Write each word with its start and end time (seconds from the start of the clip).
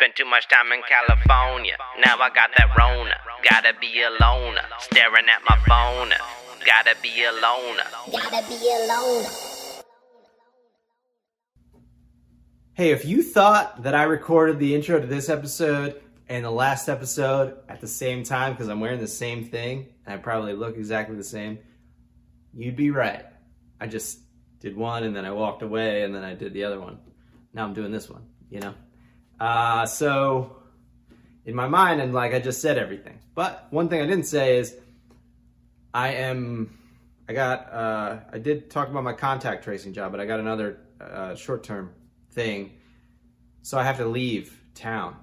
Spent 0.00 0.16
too 0.16 0.24
much 0.24 0.48
time 0.48 0.72
in 0.72 0.80
California. 0.88 1.76
Now 2.02 2.16
I 2.16 2.30
got 2.30 2.48
that 2.56 2.74
Rona. 2.74 3.16
Gotta 3.50 3.74
be 3.78 4.00
a 4.00 4.08
loner. 4.08 4.62
Staring 4.78 5.26
at 5.28 5.42
my 5.46 5.58
phone. 5.68 6.10
Gotta 6.64 6.96
be 7.02 7.22
a 7.22 7.30
loner. 7.32 7.82
Gotta 8.10 8.48
be 8.48 8.54
alone. 8.82 9.26
Hey, 12.72 12.92
if 12.92 13.04
you 13.04 13.22
thought 13.22 13.82
that 13.82 13.94
I 13.94 14.04
recorded 14.04 14.58
the 14.58 14.74
intro 14.74 14.98
to 14.98 15.06
this 15.06 15.28
episode 15.28 16.00
and 16.30 16.46
the 16.46 16.50
last 16.50 16.88
episode 16.88 17.58
at 17.68 17.82
the 17.82 17.88
same 17.88 18.22
time 18.22 18.54
because 18.54 18.68
I'm 18.68 18.80
wearing 18.80 19.00
the 19.00 19.06
same 19.06 19.44
thing 19.44 19.88
and 20.06 20.14
I 20.14 20.16
probably 20.16 20.54
look 20.54 20.78
exactly 20.78 21.16
the 21.16 21.24
same, 21.24 21.58
you'd 22.54 22.74
be 22.74 22.90
right. 22.90 23.26
I 23.78 23.86
just 23.86 24.18
did 24.60 24.78
one 24.78 25.04
and 25.04 25.14
then 25.14 25.26
I 25.26 25.32
walked 25.32 25.60
away 25.60 26.04
and 26.04 26.14
then 26.14 26.24
I 26.24 26.32
did 26.32 26.54
the 26.54 26.64
other 26.64 26.80
one. 26.80 27.00
Now 27.52 27.64
I'm 27.64 27.74
doing 27.74 27.92
this 27.92 28.08
one, 28.08 28.22
you 28.48 28.60
know? 28.60 28.72
Uh, 29.40 29.86
so, 29.86 30.56
in 31.46 31.54
my 31.54 31.66
mind, 31.66 32.00
and 32.00 32.12
like 32.12 32.34
I 32.34 32.40
just 32.40 32.60
said 32.60 32.76
everything. 32.76 33.18
But 33.34 33.66
one 33.70 33.88
thing 33.88 34.02
I 34.02 34.06
didn't 34.06 34.26
say 34.26 34.58
is 34.58 34.76
I 35.94 36.14
am, 36.14 36.78
I 37.28 37.32
got, 37.32 37.72
uh, 37.72 38.18
I 38.32 38.38
did 38.38 38.70
talk 38.70 38.88
about 38.88 39.02
my 39.02 39.14
contact 39.14 39.64
tracing 39.64 39.94
job, 39.94 40.12
but 40.12 40.20
I 40.20 40.26
got 40.26 40.40
another 40.40 40.80
uh, 41.00 41.34
short 41.34 41.64
term 41.64 41.92
thing. 42.32 42.72
So 43.62 43.78
I 43.78 43.84
have 43.84 43.96
to 43.96 44.06
leave 44.06 44.60
town. 44.74 45.16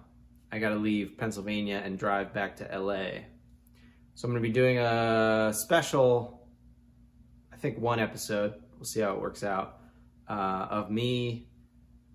I 0.52 0.60
got 0.60 0.70
to 0.70 0.76
leave 0.76 1.18
Pennsylvania 1.18 1.82
and 1.84 2.00
drive 2.00 2.34
back 2.34 2.56
to 2.58 2.80
LA. 2.80 3.22
So 4.16 4.26
I'm 4.28 4.32
going 4.32 4.42
to 4.42 4.48
be 4.48 4.54
doing 4.54 4.80
a 4.80 5.52
special, 5.54 6.48
I 7.54 7.58
think 7.58 7.78
one 7.78 8.00
episode. 8.00 8.56
We'll 8.78 8.86
see 8.86 9.02
how 9.02 9.14
it 9.14 9.22
works 9.22 9.44
out. 9.44 9.80
Uh, 10.28 10.68
of 10.70 10.92
me 10.92 11.48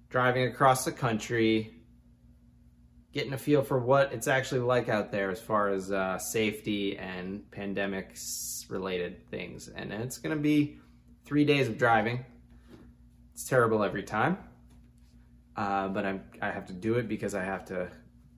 driving 0.08 0.44
across 0.44 0.84
the 0.84 0.92
country, 0.92 1.81
getting 3.12 3.32
a 3.32 3.38
feel 3.38 3.62
for 3.62 3.78
what 3.78 4.12
it's 4.12 4.26
actually 4.26 4.60
like 4.60 4.88
out 4.88 5.12
there 5.12 5.30
as 5.30 5.40
far 5.40 5.68
as 5.68 5.92
uh, 5.92 6.18
safety 6.18 6.96
and 6.96 7.42
pandemics 7.50 8.70
related 8.70 9.28
things. 9.30 9.68
And 9.68 9.92
it's 9.92 10.18
going 10.18 10.34
to 10.34 10.42
be 10.42 10.78
three 11.24 11.44
days 11.44 11.68
of 11.68 11.76
driving. 11.76 12.24
It's 13.34 13.44
terrible 13.44 13.82
every 13.82 14.02
time. 14.02 14.38
Uh, 15.54 15.88
but 15.88 16.06
I'm, 16.06 16.22
I 16.40 16.50
have 16.50 16.66
to 16.66 16.72
do 16.72 16.94
it 16.94 17.08
because 17.08 17.34
I 17.34 17.44
have 17.44 17.66
to 17.66 17.88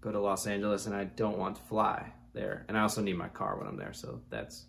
go 0.00 0.10
to 0.10 0.20
Los 0.20 0.46
Angeles 0.46 0.86
and 0.86 0.94
I 0.94 1.04
don't 1.04 1.38
want 1.38 1.56
to 1.56 1.62
fly 1.62 2.12
there. 2.32 2.64
And 2.68 2.76
I 2.76 2.82
also 2.82 3.00
need 3.00 3.16
my 3.16 3.28
car 3.28 3.56
when 3.56 3.68
I'm 3.68 3.76
there. 3.76 3.92
So 3.92 4.20
that's, 4.28 4.66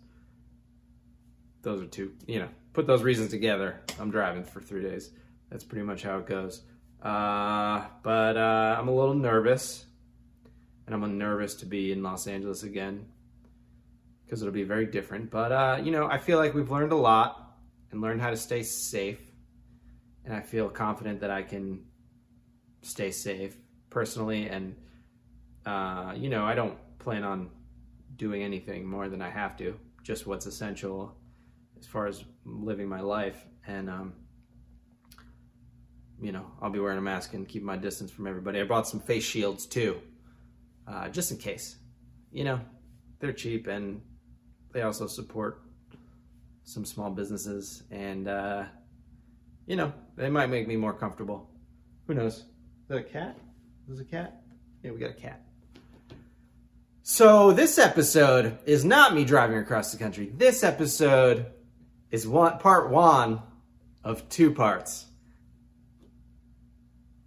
those 1.62 1.82
are 1.82 1.86
two, 1.86 2.12
you 2.26 2.38
know, 2.38 2.48
put 2.72 2.86
those 2.86 3.02
reasons 3.02 3.30
together. 3.30 3.80
I'm 3.98 4.12
driving 4.12 4.44
for 4.44 4.60
three 4.60 4.82
days. 4.82 5.10
That's 5.50 5.64
pretty 5.64 5.84
much 5.84 6.04
how 6.04 6.18
it 6.18 6.26
goes. 6.26 6.62
Uh, 7.02 7.84
but 8.04 8.36
uh, 8.36 8.76
I'm 8.78 8.86
a 8.86 8.94
little 8.94 9.14
nervous. 9.14 9.84
And 10.86 10.94
I'm 10.94 11.18
nervous 11.18 11.54
to 11.56 11.66
be 11.66 11.92
in 11.92 12.02
Los 12.02 12.26
Angeles 12.26 12.62
again 12.62 13.06
because 14.24 14.42
it'll 14.42 14.54
be 14.54 14.64
very 14.64 14.86
different. 14.86 15.30
But, 15.30 15.52
uh, 15.52 15.80
you 15.82 15.90
know, 15.90 16.06
I 16.06 16.18
feel 16.18 16.38
like 16.38 16.54
we've 16.54 16.70
learned 16.70 16.92
a 16.92 16.96
lot 16.96 17.58
and 17.90 18.00
learned 18.00 18.20
how 18.20 18.30
to 18.30 18.36
stay 18.36 18.62
safe. 18.62 19.20
And 20.24 20.34
I 20.34 20.40
feel 20.40 20.68
confident 20.68 21.20
that 21.20 21.30
I 21.30 21.42
can 21.42 21.84
stay 22.82 23.10
safe 23.10 23.56
personally. 23.90 24.48
And, 24.48 24.76
uh, 25.64 26.14
you 26.16 26.28
know, 26.28 26.44
I 26.44 26.54
don't 26.54 26.76
plan 26.98 27.24
on 27.24 27.50
doing 28.16 28.42
anything 28.42 28.86
more 28.86 29.08
than 29.08 29.22
I 29.22 29.30
have 29.30 29.56
to, 29.58 29.78
just 30.02 30.26
what's 30.26 30.46
essential 30.46 31.16
as 31.78 31.86
far 31.86 32.06
as 32.06 32.24
living 32.44 32.88
my 32.88 33.00
life. 33.00 33.44
And, 33.66 33.90
um, 33.90 34.14
you 36.20 36.32
know, 36.32 36.46
I'll 36.62 36.70
be 36.70 36.80
wearing 36.80 36.98
a 36.98 37.02
mask 37.02 37.34
and 37.34 37.46
keep 37.46 37.62
my 37.62 37.76
distance 37.76 38.10
from 38.10 38.26
everybody. 38.26 38.60
I 38.60 38.64
brought 38.64 38.88
some 38.88 39.00
face 39.00 39.24
shields 39.24 39.66
too, 39.66 40.00
uh, 40.86 41.08
just 41.08 41.30
in 41.30 41.38
case. 41.38 41.76
You 42.32 42.44
know, 42.44 42.60
they're 43.20 43.32
cheap 43.32 43.66
and 43.66 44.00
they 44.72 44.82
also 44.82 45.06
support 45.06 45.62
some 46.64 46.84
small 46.84 47.10
businesses. 47.10 47.82
And, 47.90 48.28
uh, 48.28 48.64
you 49.66 49.76
know, 49.76 49.92
they 50.16 50.28
might 50.28 50.50
make 50.50 50.68
me 50.68 50.76
more 50.76 50.92
comfortable. 50.92 51.50
Who 52.06 52.14
knows? 52.14 52.38
Is 52.38 52.44
that 52.88 52.98
a 52.98 53.02
cat? 53.02 53.38
Is 53.88 54.00
a 54.00 54.04
cat? 54.04 54.42
Yeah, 54.82 54.90
we 54.90 54.98
got 54.98 55.10
a 55.10 55.14
cat. 55.14 55.42
So 57.02 57.52
this 57.52 57.78
episode 57.78 58.58
is 58.66 58.84
not 58.84 59.14
me 59.14 59.24
driving 59.24 59.58
across 59.58 59.92
the 59.92 59.98
country. 59.98 60.32
This 60.36 60.64
episode 60.64 61.46
is 62.10 62.26
one 62.26 62.58
part 62.58 62.90
one 62.90 63.42
of 64.02 64.28
two 64.28 64.52
parts. 64.52 65.06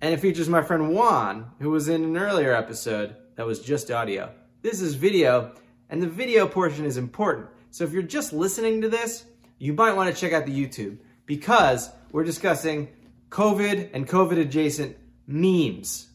And 0.01 0.13
it 0.13 0.19
features 0.19 0.49
my 0.49 0.61
friend 0.61 0.93
Juan, 0.93 1.51
who 1.59 1.69
was 1.69 1.89
in 1.89 2.03
an 2.03 2.17
earlier 2.17 2.53
episode 2.53 3.15
that 3.39 3.45
was 3.45 3.61
just 3.61 3.89
audio. 3.89 4.33
This 4.63 4.81
is 4.81 4.95
video, 4.95 5.53
and 5.89 6.01
the 6.01 6.09
video 6.09 6.45
portion 6.45 6.83
is 6.83 6.97
important. 6.97 7.47
So 7.71 7.85
if 7.85 7.93
you're 7.93 8.03
just 8.03 8.33
listening 8.33 8.81
to 8.81 8.89
this, 8.89 9.23
you 9.59 9.71
might 9.71 9.93
want 9.93 10.13
to 10.13 10.21
check 10.21 10.33
out 10.33 10.45
the 10.45 10.51
YouTube 10.51 10.97
because 11.25 11.89
we're 12.11 12.25
discussing 12.25 12.89
COVID 13.29 13.91
and 13.93 14.05
COVID 14.05 14.41
adjacent 14.41 14.97
memes. 15.25 16.09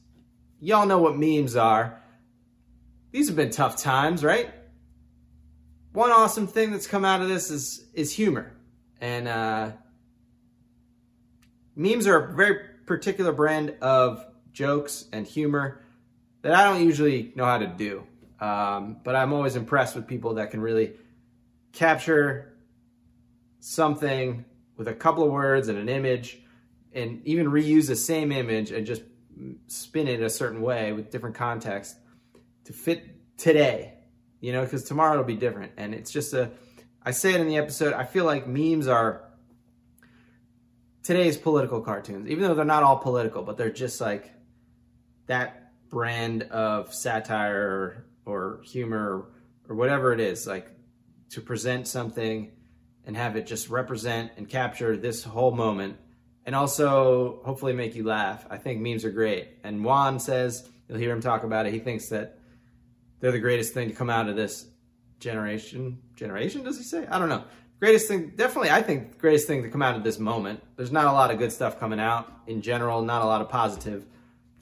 Y'all 0.61 0.85
know 0.85 0.99
what 0.99 1.17
memes 1.17 1.57
are. 1.57 1.99
These 3.11 3.29
have 3.29 3.37
been 3.37 3.49
tough 3.49 3.79
times, 3.79 4.23
right? 4.23 4.51
One 5.95 6.11
awesome 6.11 6.47
thing 6.47 6.73
that's 6.73 6.87
come 6.87 7.06
out 7.06 7.23
of 7.23 7.29
this 7.29 7.51
is 7.51 7.87
is 7.95 8.12
humor. 8.12 8.53
And 9.01 9.29
uh, 9.29 9.71
memes 11.75 12.06
are 12.06 12.23
a 12.23 12.37
very 12.37 12.59
particular 12.85 13.33
brand 13.33 13.77
of 13.81 14.23
jokes 14.53 15.06
and 15.11 15.27
humor 15.27 15.84
that 16.44 16.53
I 16.55 16.65
don't 16.65 16.84
usually 16.84 17.32
know 17.34 17.47
how 17.47 17.56
to 17.56 17.66
do. 17.66 18.05
Um, 18.38 18.99
but 19.03 19.16
I'm 19.16 19.32
always 19.32 19.56
impressed 19.56 19.97
with 19.97 20.06
people 20.06 20.34
that 20.34 20.50
can 20.50 20.60
really 20.60 20.93
capture 21.72 22.55
something 23.60 24.44
with 24.77 24.87
a 24.87 24.94
couple 24.94 25.25
of 25.25 25.32
words 25.32 25.69
and 25.69 25.78
an 25.78 25.88
image 25.88 26.43
and 26.93 27.27
even 27.27 27.47
reuse 27.47 27.87
the 27.87 27.97
same 27.97 28.31
image 28.31 28.72
and 28.72 28.87
just 28.87 29.03
spin 29.69 30.06
it 30.06 30.21
a 30.21 30.28
certain 30.28 30.60
way 30.60 30.93
with 30.93 31.10
different 31.10 31.34
context 31.34 31.97
to 32.65 32.75
fit 32.75 33.38
today, 33.38 33.94
you 34.41 34.53
know, 34.53 34.65
because 34.65 34.84
tomorrow 34.84 35.15
it'll 35.15 35.25
be 35.25 35.37
different. 35.37 35.72
And 35.78 35.94
it's 35.94 36.11
just 36.11 36.34
a, 36.34 36.50
I 37.03 37.12
say 37.12 37.32
it 37.32 37.41
in 37.41 37.49
the 37.49 37.56
episode, 37.56 37.94
I 37.94 38.05
feel 38.05 38.26
like 38.26 38.47
memes 38.47 38.87
are 38.87 39.25
today's 41.03 41.38
political 41.38 41.81
cartoons, 41.81 42.28
even 42.28 42.44
though 42.44 42.55
they're 42.55 42.66
not 42.66 42.82
all 42.82 42.99
political, 42.99 43.43
but 43.43 43.56
they're 43.56 43.71
just 43.71 43.99
like 43.99 44.31
that 45.26 45.63
brand 45.94 46.43
of 46.50 46.93
satire 46.93 48.05
or, 48.27 48.32
or 48.32 48.60
humor 48.65 49.28
or 49.69 49.77
whatever 49.77 50.12
it 50.12 50.19
is, 50.19 50.44
like 50.44 50.69
to 51.31 51.41
present 51.41 51.87
something 51.87 52.50
and 53.06 53.16
have 53.16 53.37
it 53.37 53.47
just 53.47 53.71
represent 53.71 54.32
and 54.37 54.49
capture 54.49 54.97
this 54.97 55.22
whole 55.22 55.53
moment 55.53 55.97
and 56.47 56.55
also 56.56 57.41
hopefully 57.44 57.72
make 57.72 57.94
you 57.94 58.03
laugh. 58.03 58.44
I 58.50 58.56
think 58.56 58.81
memes 58.81 59.05
are 59.05 59.12
great. 59.12 59.50
And 59.62 59.84
Juan 59.84 60.19
says, 60.19 60.69
you'll 60.88 60.99
hear 60.99 61.12
him 61.12 61.21
talk 61.21 61.44
about 61.44 61.65
it, 61.65 61.72
he 61.72 61.78
thinks 61.78 62.09
that 62.09 62.41
they're 63.21 63.31
the 63.31 63.38
greatest 63.38 63.72
thing 63.72 63.88
to 63.88 63.94
come 63.94 64.11
out 64.11 64.28
of 64.28 64.34
this 64.34 64.66
generation. 65.21 65.99
Generation, 66.16 66.65
does 66.65 66.76
he 66.76 66.82
say? 66.82 67.06
I 67.06 67.21
don't 67.21 67.28
know. 67.28 67.44
Greatest 67.78 68.09
thing, 68.09 68.32
definitely, 68.34 68.71
I 68.71 68.82
think 68.82 69.19
greatest 69.19 69.47
thing 69.47 69.62
to 69.62 69.69
come 69.69 69.81
out 69.81 69.94
of 69.94 70.03
this 70.03 70.19
moment. 70.19 70.61
There's 70.75 70.91
not 70.91 71.06
a 71.06 71.12
lot 71.12 71.31
of 71.31 71.38
good 71.38 71.53
stuff 71.53 71.78
coming 71.78 72.00
out 72.00 72.32
in 72.49 72.62
general, 72.62 73.00
not 73.00 73.22
a 73.22 73.26
lot 73.26 73.41
of 73.41 73.49
positive 73.49 74.05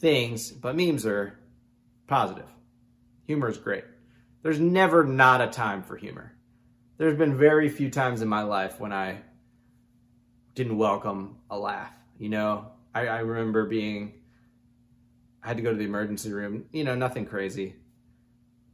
things, 0.02 0.50
but 0.50 0.76
memes 0.76 1.06
are 1.06 1.38
positive. 2.08 2.48
Humor 3.26 3.48
is 3.48 3.56
great. 3.56 3.84
There's 4.42 4.58
never 4.58 5.04
not 5.04 5.40
a 5.40 5.46
time 5.46 5.84
for 5.84 5.96
humor. 5.96 6.34
There's 6.98 7.16
been 7.16 7.38
very 7.38 7.68
few 7.68 7.88
times 7.88 8.20
in 8.20 8.28
my 8.28 8.42
life 8.42 8.80
when 8.80 8.92
I 8.92 9.20
didn't 10.54 10.76
welcome 10.76 11.38
a 11.48 11.58
laugh. 11.58 11.94
You 12.18 12.28
know, 12.28 12.66
I, 12.94 13.06
I 13.06 13.18
remember 13.20 13.64
being, 13.64 14.14
I 15.42 15.48
had 15.48 15.56
to 15.56 15.62
go 15.62 15.70
to 15.70 15.78
the 15.78 15.84
emergency 15.84 16.32
room. 16.32 16.64
You 16.72 16.82
know, 16.82 16.96
nothing 16.96 17.24
crazy. 17.24 17.76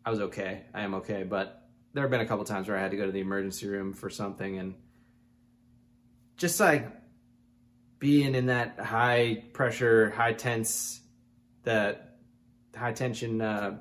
I 0.04 0.10
was 0.10 0.20
okay. 0.20 0.62
I 0.74 0.80
am 0.80 0.94
okay. 0.94 1.24
But 1.24 1.68
there 1.92 2.02
have 2.02 2.10
been 2.10 2.20
a 2.20 2.26
couple 2.26 2.44
times 2.46 2.68
where 2.68 2.76
I 2.76 2.80
had 2.80 2.90
to 2.92 2.96
go 2.96 3.04
to 3.04 3.12
the 3.12 3.20
emergency 3.20 3.68
room 3.68 3.92
for 3.92 4.08
something 4.08 4.58
and 4.58 4.74
just 6.38 6.58
like 6.58 6.88
being 7.98 8.34
in 8.34 8.46
that 8.46 8.80
high 8.80 9.44
pressure, 9.52 10.08
high 10.10 10.32
tense, 10.32 11.02
that 11.68 12.16
high 12.74 12.92
tension 12.92 13.40
uh, 13.40 13.78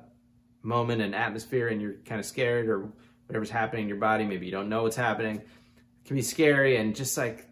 moment 0.62 1.02
and 1.02 1.14
atmosphere, 1.14 1.68
and 1.68 1.80
you're 1.80 1.94
kind 2.04 2.18
of 2.18 2.26
scared 2.26 2.68
or 2.68 2.92
whatever's 3.26 3.50
happening 3.50 3.82
in 3.82 3.88
your 3.88 3.98
body. 3.98 4.24
Maybe 4.24 4.46
you 4.46 4.52
don't 4.52 4.68
know 4.68 4.82
what's 4.82 4.96
happening. 4.96 5.36
It 5.36 6.06
can 6.06 6.16
be 6.16 6.22
scary, 6.22 6.76
and 6.76 6.94
just 6.94 7.16
like 7.16 7.46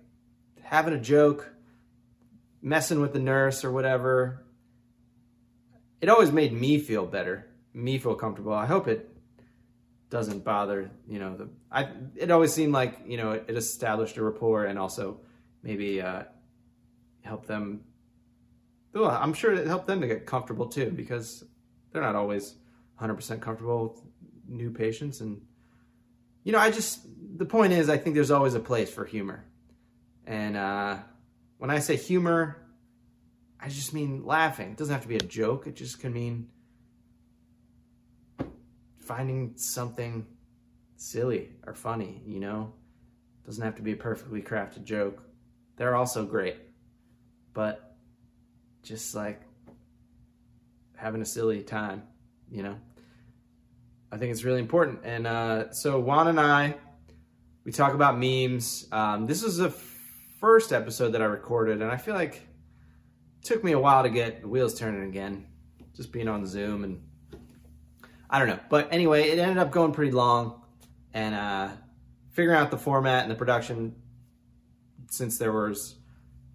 having 0.63 0.95
a 0.95 1.01
joke, 1.01 1.53
messing 2.63 3.01
with 3.01 3.13
the 3.13 3.19
nurse 3.19 3.65
or 3.65 3.73
whatever, 3.73 4.45
it 6.01 6.09
always 6.09 6.33
made 6.33 6.53
me 6.53 6.79
feel 6.79 7.07
better, 7.07 7.47
me 7.73 7.99
feel 7.99 8.15
comfortable. 8.15 8.53
I 8.53 8.67
hope 8.67 8.89
it 8.89 9.09
doesn't 10.11 10.45
bother, 10.45 10.91
you 11.09 11.19
know, 11.19 11.37
the, 11.37 11.49
I, 11.71 11.89
it 12.15 12.31
always 12.31 12.53
seemed 12.53 12.73
like, 12.73 13.01
you 13.07 13.17
know, 13.17 13.33
it, 13.33 13.47
it 13.49 13.57
established 13.57 14.17
a 14.17 14.23
rapport 14.23 14.67
and 14.67 14.79
also 14.79 15.21
maybe, 15.63 16.01
uh, 16.01 16.25
help 17.23 17.47
them 17.47 17.81
I'm 19.05 19.35
sure 19.35 19.53
it 19.53 19.67
helped 19.67 19.87
them 19.87 20.01
to 20.01 20.07
get 20.07 20.27
comfortable 20.27 20.67
too 20.67 20.91
because 20.91 21.45
they're 21.93 22.03
not 22.03 22.17
always 22.17 22.55
100% 23.01 23.41
comfortable 23.41 23.89
with 23.89 24.03
new 24.49 24.71
patients 24.71 25.21
and 25.21 25.43
you 26.45 26.53
know, 26.53 26.59
I 26.59 26.71
just 26.71 27.01
the 27.39 27.45
point 27.45 27.73
is 27.73 27.89
I 27.89 27.99
think 27.99 28.15
there's 28.15 28.31
always 28.31 28.55
a 28.55 28.61
place 28.61 28.89
for 28.89 29.05
humor. 29.05 29.45
And 30.27 30.57
uh 30.57 30.99
when 31.59 31.71
I 31.71 31.81
say 31.81 31.97
humor, 31.97 32.63
I 33.59 33.69
just 33.69 33.93
mean 33.93 34.25
laughing. 34.25 34.71
It 34.71 34.77
doesn't 34.77 34.93
have 34.93 35.03
to 35.03 35.09
be 35.09 35.17
a 35.17 35.21
joke. 35.21 35.67
It 35.67 35.75
just 35.75 36.01
can 36.01 36.13
mean 36.13 36.49
finding 38.99 39.55
something 39.57 40.27
silly 40.97 41.51
or 41.67 41.75
funny, 41.75 42.23
you 42.27 42.41
know? 42.41 42.73
It 43.43 43.47
doesn't 43.47 43.65
have 43.65 43.77
to 43.77 43.83
be 43.83 43.93
a 43.93 43.97
perfectly 43.97 44.43
crafted 44.43 44.85
joke. 44.85 45.23
They're 45.77 45.95
also 45.95 46.25
great. 46.25 46.57
But 47.55 47.86
just 48.87 49.17
like 49.17 49.41
having 50.95 51.21
a 51.21 51.27
silly 51.27 51.63
time, 51.63 52.05
you 52.49 52.63
know? 52.63 52.77
I 54.13 54.17
think 54.17 54.31
it's 54.31 54.45
really 54.45 54.61
important. 54.61 55.01
And 55.03 55.27
uh, 55.27 55.73
so 55.73 55.99
Juan 55.99 56.29
and 56.29 56.39
I, 56.39 56.77
we 57.65 57.73
talk 57.73 57.95
about 57.95 58.17
memes. 58.17 58.87
Um, 58.93 59.27
this 59.27 59.43
is 59.43 59.57
the 59.57 59.71
first 60.41 60.73
episode 60.73 61.11
that 61.11 61.21
I 61.21 61.25
recorded, 61.25 61.83
and 61.83 61.91
I 61.91 61.97
feel 61.97 62.15
like 62.15 62.37
it 62.37 63.45
took 63.45 63.65
me 63.65 63.73
a 63.73 63.79
while 63.79 64.05
to 64.05 64.09
get 64.09 64.43
the 64.43 64.49
wheels 64.49 64.79
turning 64.79 65.03
again, 65.09 65.47
just 65.95 66.13
being 66.13 66.29
on 66.29 66.47
Zoom 66.47 66.85
and 66.85 67.03
I 68.31 68.39
don't 68.39 68.49
know. 68.49 68.61
But 68.71 68.93
anyway, 68.93 69.31
it 69.31 69.39
ended 69.39 69.59
up 69.59 69.73
going 69.73 69.93
pretty 69.93 70.13
long, 70.13 70.63
and 71.13 71.35
uh, 71.35 71.69
figuring 72.31 72.59
out 72.59 72.71
the 72.71 72.79
format 72.79 73.23
and 73.23 73.31
the 73.31 73.37
production, 73.37 73.97
since 75.11 75.39
there 75.39 75.53
was 75.53 75.97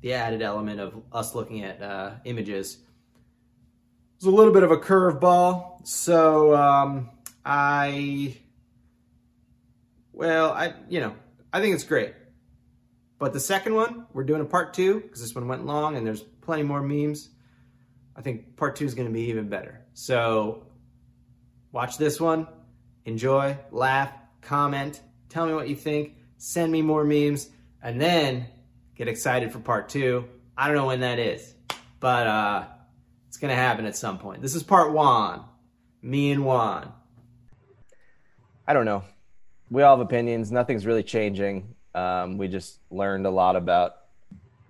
the 0.01 0.13
added 0.13 0.41
element 0.41 0.79
of 0.79 1.01
us 1.11 1.35
looking 1.35 1.63
at 1.63 1.81
uh, 1.81 2.11
images, 2.25 2.77
was 4.17 4.25
a 4.25 4.35
little 4.35 4.53
bit 4.53 4.63
of 4.63 4.71
a 4.71 4.77
curveball. 4.77 5.85
So 5.87 6.55
um, 6.55 7.09
I, 7.45 8.37
well, 10.13 10.51
I, 10.51 10.73
you 10.89 10.99
know, 10.99 11.15
I 11.51 11.59
think 11.61 11.75
it's 11.75 11.83
great. 11.83 12.13
But 13.17 13.33
the 13.33 13.39
second 13.39 13.75
one, 13.75 14.07
we're 14.13 14.23
doing 14.23 14.41
a 14.41 14.45
part 14.45 14.73
two 14.73 14.99
because 14.99 15.21
this 15.21 15.35
one 15.35 15.47
went 15.47 15.65
long 15.65 15.95
and 15.95 16.05
there's 16.05 16.21
plenty 16.21 16.63
more 16.63 16.81
memes. 16.81 17.29
I 18.15 18.21
think 18.21 18.57
part 18.57 18.75
two 18.75 18.85
is 18.85 18.95
going 18.95 19.07
to 19.07 19.13
be 19.13 19.29
even 19.29 19.47
better. 19.47 19.81
So 19.93 20.65
watch 21.71 21.97
this 21.97 22.19
one, 22.19 22.47
enjoy, 23.05 23.57
laugh, 23.71 24.11
comment, 24.41 25.01
tell 25.29 25.45
me 25.45 25.53
what 25.53 25.69
you 25.69 25.75
think, 25.75 26.15
send 26.37 26.71
me 26.71 26.81
more 26.81 27.03
memes, 27.03 27.49
and 27.81 28.01
then 28.01 28.47
get 29.01 29.07
excited 29.07 29.51
for 29.51 29.57
part 29.57 29.89
two. 29.89 30.23
I 30.55 30.67
don't 30.67 30.75
know 30.75 30.85
when 30.85 30.99
that 30.99 31.17
is, 31.17 31.55
but 31.99 32.27
uh, 32.27 32.65
it's 33.27 33.37
going 33.37 33.49
to 33.49 33.55
happen 33.55 33.87
at 33.87 33.95
some 33.95 34.19
point. 34.19 34.43
This 34.43 34.53
is 34.53 34.61
part 34.61 34.93
one, 34.93 35.41
me 36.03 36.29
and 36.29 36.45
Juan. 36.45 36.93
I 38.67 38.73
don't 38.73 38.85
know. 38.85 39.03
We 39.71 39.81
all 39.81 39.97
have 39.97 40.05
opinions. 40.05 40.51
Nothing's 40.51 40.85
really 40.85 41.01
changing. 41.01 41.73
Um, 41.95 42.37
we 42.37 42.47
just 42.47 42.77
learned 42.91 43.25
a 43.25 43.31
lot 43.31 43.55
about 43.55 43.95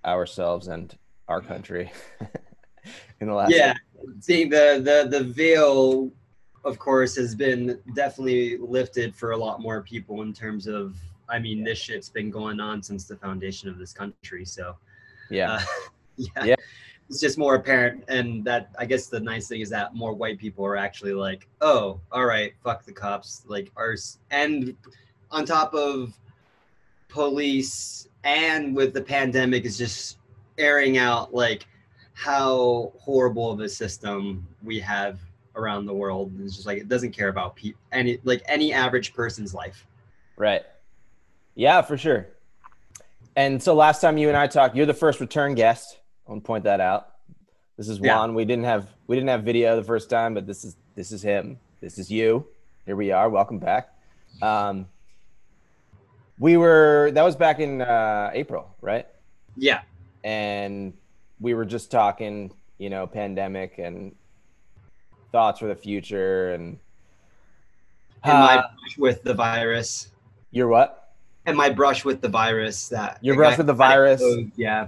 ourselves 0.06 0.70
and 0.70 0.98
our 1.28 1.42
country 1.42 1.92
in 3.20 3.28
the 3.28 3.34
last. 3.34 3.52
Yeah, 3.52 3.74
seeing 4.22 4.48
the 4.48 4.80
the 4.82 5.10
the 5.10 5.26
veil, 5.26 6.10
of 6.64 6.80
course, 6.80 7.18
has 7.18 7.36
been 7.36 7.82
definitely 7.96 8.56
lifted 8.60 9.14
for 9.14 9.32
a 9.32 9.38
lot 9.38 9.60
more 9.60 9.82
people 9.82 10.22
in 10.22 10.32
terms 10.32 10.68
of. 10.68 10.96
I 11.32 11.40
mean, 11.40 11.64
this 11.64 11.80
shit's 11.80 12.10
been 12.10 12.30
going 12.30 12.60
on 12.60 12.84
since 12.84 13.06
the 13.06 13.16
foundation 13.16 13.70
of 13.70 13.78
this 13.78 13.94
country. 13.94 14.46
So, 14.46 14.76
Yeah. 15.30 15.54
uh, 15.54 15.62
yeah, 16.18 16.44
Yeah. 16.44 16.56
it's 17.10 17.20
just 17.22 17.38
more 17.38 17.56
apparent. 17.56 18.04
And 18.10 18.44
that 18.46 18.70
I 18.78 18.86
guess 18.86 19.08
the 19.08 19.20
nice 19.20 19.48
thing 19.48 19.62
is 19.62 19.70
that 19.70 19.96
more 19.96 20.14
white 20.14 20.38
people 20.38 20.66
are 20.66 20.76
actually 20.76 21.14
like, 21.14 21.48
oh, 21.62 22.00
all 22.12 22.26
right, 22.26 22.54
fuck 22.64 22.86
the 22.86 22.92
cops, 22.92 23.44
like 23.48 23.72
ours. 23.78 24.20
And 24.30 24.76
on 25.32 25.46
top 25.46 25.74
of 25.74 26.14
police 27.08 28.08
and 28.24 28.76
with 28.76 28.94
the 28.94 29.02
pandemic 29.02 29.66
is 29.66 29.78
just 29.78 30.18
airing 30.58 30.98
out 30.98 31.34
like 31.34 31.66
how 32.14 32.92
horrible 33.00 33.52
of 33.52 33.60
a 33.62 33.70
system 33.70 34.46
we 34.64 34.80
have 34.80 35.20
around 35.56 35.86
the 35.86 35.94
world. 35.94 36.32
It's 36.42 36.56
just 36.56 36.68
like 36.68 36.78
it 36.78 36.88
doesn't 36.90 37.12
care 37.12 37.30
about 37.30 37.56
pe- 37.56 37.74
any 37.92 38.20
like 38.24 38.42
any 38.48 38.74
average 38.74 39.14
person's 39.14 39.54
life. 39.54 39.88
Right. 40.38 40.64
Yeah, 41.56 41.82
for 41.82 41.98
sure. 41.98 42.28
And 43.36 43.62
so 43.62 43.74
last 43.74 44.02
time 44.02 44.18
you 44.18 44.28
and 44.28 44.38
I 44.38 44.48
talked, 44.48 44.76
you're 44.76 44.86
the 44.86 44.94
first 44.94 45.20
return 45.20 45.56
guest. 45.56 45.98
I 46.28 46.32
want 46.32 46.44
to 46.44 46.48
point 46.48 46.64
that 46.66 46.80
out. 46.82 47.10
This 47.78 47.88
is 47.90 48.00
Yeah. 48.00 48.16
Juan. 48.18 48.36
We 48.36 48.46
didn't 48.46 48.66
have 48.66 48.88
we 49.08 49.16
didn't 49.16 49.30
have 49.30 49.44
video 49.44 49.76
the 49.76 49.84
first 49.84 50.10
time, 50.10 50.34
but 50.34 50.46
this 50.46 50.64
is 50.64 50.76
this 50.96 51.12
is 51.12 51.22
him. 51.22 51.58
This 51.80 51.98
is 51.98 52.12
you. 52.12 52.46
Here 52.86 52.96
we 52.96 53.12
are. 53.12 53.30
Welcome 53.30 53.60
back. 53.60 53.90
Um, 54.42 54.88
we 56.40 56.58
were 56.58 57.12
that 57.14 57.24
was 57.24 57.36
back 57.36 57.60
in 57.60 57.82
uh, 57.82 58.32
April, 58.34 58.76
right? 58.82 59.08
Yeah. 59.58 59.82
and 60.24 60.94
we 61.42 61.54
were 61.56 61.66
just 61.66 61.90
talking, 61.92 62.52
you 62.78 62.90
know, 62.90 63.08
pandemic 63.08 63.80
and 63.80 64.16
thoughts 65.32 65.60
for 65.60 65.68
the 65.68 65.76
future 65.76 66.54
and 66.54 66.78
And 68.24 68.38
my 68.38 68.58
Uh, 68.58 68.68
with 68.98 69.24
the 69.24 69.34
virus. 69.34 70.10
You're 70.52 70.68
what? 70.68 71.01
And 71.46 71.58
my 71.58 71.70
brush 71.70 72.06
with 72.06 72.22
the 72.22 72.30
virus 72.30 72.90
that 72.90 73.18
Your 73.22 73.36
brush 73.36 73.58
with 73.58 73.68
the 73.68 73.74
virus? 73.74 74.24
Yeah. 74.56 74.88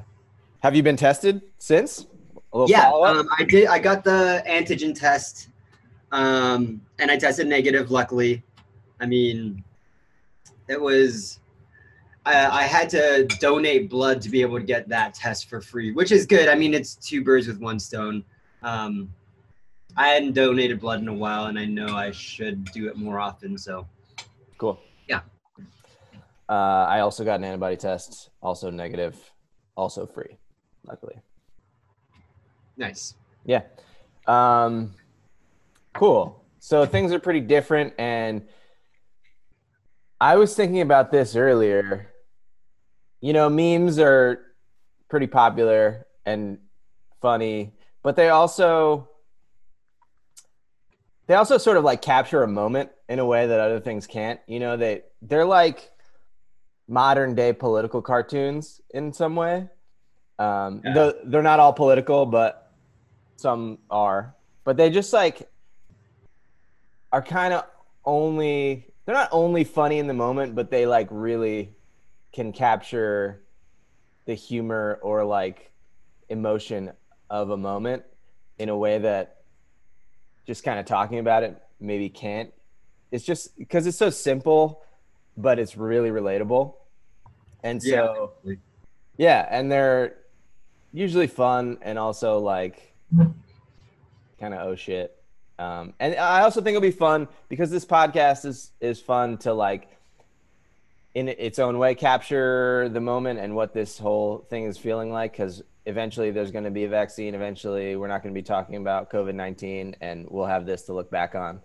Have 0.61 0.75
you 0.75 0.83
been 0.83 0.95
tested 0.95 1.41
since? 1.57 2.05
A 2.53 2.65
yeah 2.67 2.91
um, 2.91 3.27
i 3.37 3.43
did 3.43 3.67
i 3.67 3.79
got 3.79 4.03
the 4.03 4.43
antigen 4.47 4.93
test 4.93 5.49
um, 6.11 6.81
and 6.99 7.09
i 7.09 7.17
tested 7.17 7.47
negative 7.47 7.89
luckily 7.89 8.43
i 8.99 9.05
mean 9.05 9.63
it 10.67 10.79
was 10.79 11.39
I, 12.25 12.45
I 12.45 12.63
had 12.63 12.89
to 12.91 13.25
donate 13.39 13.89
blood 13.89 14.21
to 14.21 14.29
be 14.29 14.41
able 14.41 14.59
to 14.59 14.63
get 14.63 14.87
that 14.89 15.15
test 15.15 15.49
for 15.49 15.61
free 15.61 15.91
which 15.93 16.11
is 16.11 16.27
good 16.27 16.47
i 16.47 16.55
mean 16.55 16.75
it's 16.75 16.95
two 16.95 17.23
birds 17.23 17.47
with 17.47 17.59
one 17.59 17.79
stone 17.79 18.23
um, 18.61 19.11
i 19.97 20.09
hadn't 20.09 20.33
donated 20.33 20.79
blood 20.79 21.01
in 21.01 21.07
a 21.07 21.13
while 21.13 21.47
and 21.47 21.57
i 21.57 21.65
know 21.65 21.95
i 21.95 22.11
should 22.11 22.65
do 22.65 22.87
it 22.87 22.95
more 22.95 23.19
often 23.19 23.57
so 23.57 23.87
cool. 24.59 24.79
Uh, 26.49 26.85
I 26.89 26.99
also 26.99 27.23
got 27.23 27.35
an 27.35 27.43
antibody 27.43 27.77
test, 27.77 28.29
also 28.41 28.69
negative, 28.69 29.17
also 29.75 30.05
free, 30.05 30.37
luckily. 30.85 31.15
nice 32.77 33.15
Yeah. 33.45 33.63
Um, 34.27 34.93
cool. 35.93 36.43
So 36.59 36.85
things 36.85 37.11
are 37.11 37.19
pretty 37.19 37.41
different. 37.41 37.93
And 37.97 38.43
I 40.19 40.37
was 40.37 40.55
thinking 40.55 40.81
about 40.81 41.11
this 41.11 41.35
earlier. 41.35 42.07
You 43.21 43.33
know, 43.33 43.49
memes 43.49 43.99
are 43.99 44.39
pretty 45.09 45.27
popular 45.27 46.07
and 46.25 46.57
funny, 47.21 47.73
but 48.01 48.15
they 48.15 48.29
also 48.29 49.07
they 51.27 51.35
also 51.35 51.57
sort 51.57 51.77
of 51.77 51.83
like 51.83 52.01
capture 52.01 52.43
a 52.43 52.47
moment 52.47 52.89
in 53.07 53.19
a 53.19 53.25
way 53.25 53.47
that 53.47 53.59
other 53.59 53.79
things 53.79 54.07
can't. 54.07 54.39
You 54.47 54.59
know, 54.59 54.75
they 54.75 55.03
they're 55.21 55.45
like 55.45 55.91
modern 56.87 57.35
day 57.35 57.53
political 57.53 58.01
cartoons 58.01 58.81
in 58.93 59.13
some 59.13 59.35
way. 59.35 59.69
Um, 60.39 60.81
Yeah. 60.83 60.93
though 60.93 61.13
they're 61.25 61.41
not 61.41 61.59
all 61.59 61.73
political, 61.73 62.25
but 62.25 62.71
some 63.35 63.79
are. 63.89 64.35
But 64.63 64.77
they 64.77 64.89
just 64.89 65.13
like 65.13 65.49
are 67.11 67.21
kind 67.21 67.53
of 67.53 67.65
only 68.05 68.87
they're 69.05 69.15
not 69.15 69.29
only 69.31 69.63
funny 69.63 69.99
in 69.99 70.07
the 70.07 70.13
moment, 70.13 70.55
but 70.55 70.71
they 70.71 70.85
like 70.85 71.07
really 71.11 71.75
can 72.31 72.51
capture 72.53 73.43
the 74.25 74.33
humor 74.33 74.99
or 75.03 75.23
like 75.25 75.71
emotion 76.29 76.91
of 77.29 77.49
a 77.49 77.57
moment 77.57 78.03
in 78.57 78.69
a 78.69 78.77
way 78.77 78.97
that 78.97 79.41
just 80.47 80.63
kind 80.63 80.79
of 80.79 80.85
talking 80.85 81.19
about 81.19 81.43
it 81.43 81.61
maybe 81.79 82.09
can't. 82.09 82.51
It's 83.11 83.23
just 83.25 83.57
because 83.57 83.85
it's 83.85 83.97
so 83.97 84.09
simple, 84.09 84.81
but 85.37 85.59
it's 85.59 85.77
really 85.77 86.09
relatable. 86.09 86.75
And 87.63 87.81
so, 87.81 88.33
Yeah. 88.43 88.55
yeah, 89.17 89.47
and 89.49 89.71
they're 89.71 90.15
usually 90.91 91.27
fun 91.27 91.77
and 91.81 91.97
also 91.97 92.39
like 92.39 92.93
kind 94.39 94.53
of 94.53 94.67
oh 94.67 94.75
shit. 94.75 95.15
Um, 95.59 95.93
and 95.99 96.15
I 96.15 96.41
also 96.41 96.61
think 96.61 96.75
it'll 96.75 96.81
be 96.81 96.91
fun 96.91 97.27
because 97.47 97.69
this 97.71 97.85
podcast 97.85 98.45
is 98.45 98.71
is 98.81 98.99
fun 98.99 99.37
to 99.39 99.53
like 99.53 99.87
in 101.15 101.27
its 101.27 101.59
own 101.59 101.77
way 101.77 101.93
capture 101.93 102.89
the 102.89 102.99
moment 102.99 103.39
and 103.39 103.55
what 103.55 103.73
this 103.73 103.99
whole 103.99 104.39
thing 104.49 104.63
is 104.65 104.77
feeling 104.77 105.11
like 105.11 105.31
because 105.31 105.61
eventually 105.85 106.31
there's 106.31 106.49
going 106.49 106.63
to 106.63 106.71
be 106.71 106.85
a 106.85 106.89
vaccine 106.89 107.35
eventually 107.35 107.95
we're 107.95 108.07
not 108.07 108.23
going 108.23 108.33
to 108.33 108.37
be 108.37 108.43
talking 108.43 108.77
about 108.77 109.11
covid-19 109.11 109.93
and 110.01 110.25
we'll 110.31 110.47
have 110.47 110.65
this 110.65 110.81
to 110.83 110.93
look 110.93 111.11
back 111.11 111.35
on 111.35 111.61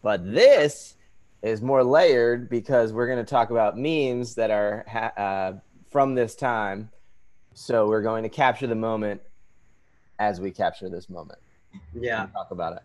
but 0.00 0.24
this 0.32 0.94
is 1.44 1.62
more 1.62 1.84
layered 1.84 2.48
because 2.48 2.92
we're 2.92 3.06
going 3.06 3.18
to 3.18 3.24
talk 3.24 3.50
about 3.50 3.78
memes 3.78 4.34
that 4.34 4.50
are 4.50 4.84
ha- 4.88 5.12
uh, 5.16 5.52
from 5.90 6.14
this 6.14 6.34
time 6.34 6.90
so 7.54 7.86
we're 7.86 8.02
going 8.02 8.24
to 8.24 8.28
capture 8.28 8.66
the 8.66 8.74
moment 8.74 9.20
as 10.18 10.40
we 10.40 10.50
capture 10.50 10.88
this 10.88 11.08
moment. 11.08 11.38
Yeah. 11.94 12.26
Talk 12.32 12.50
about 12.50 12.74
it. 12.74 12.82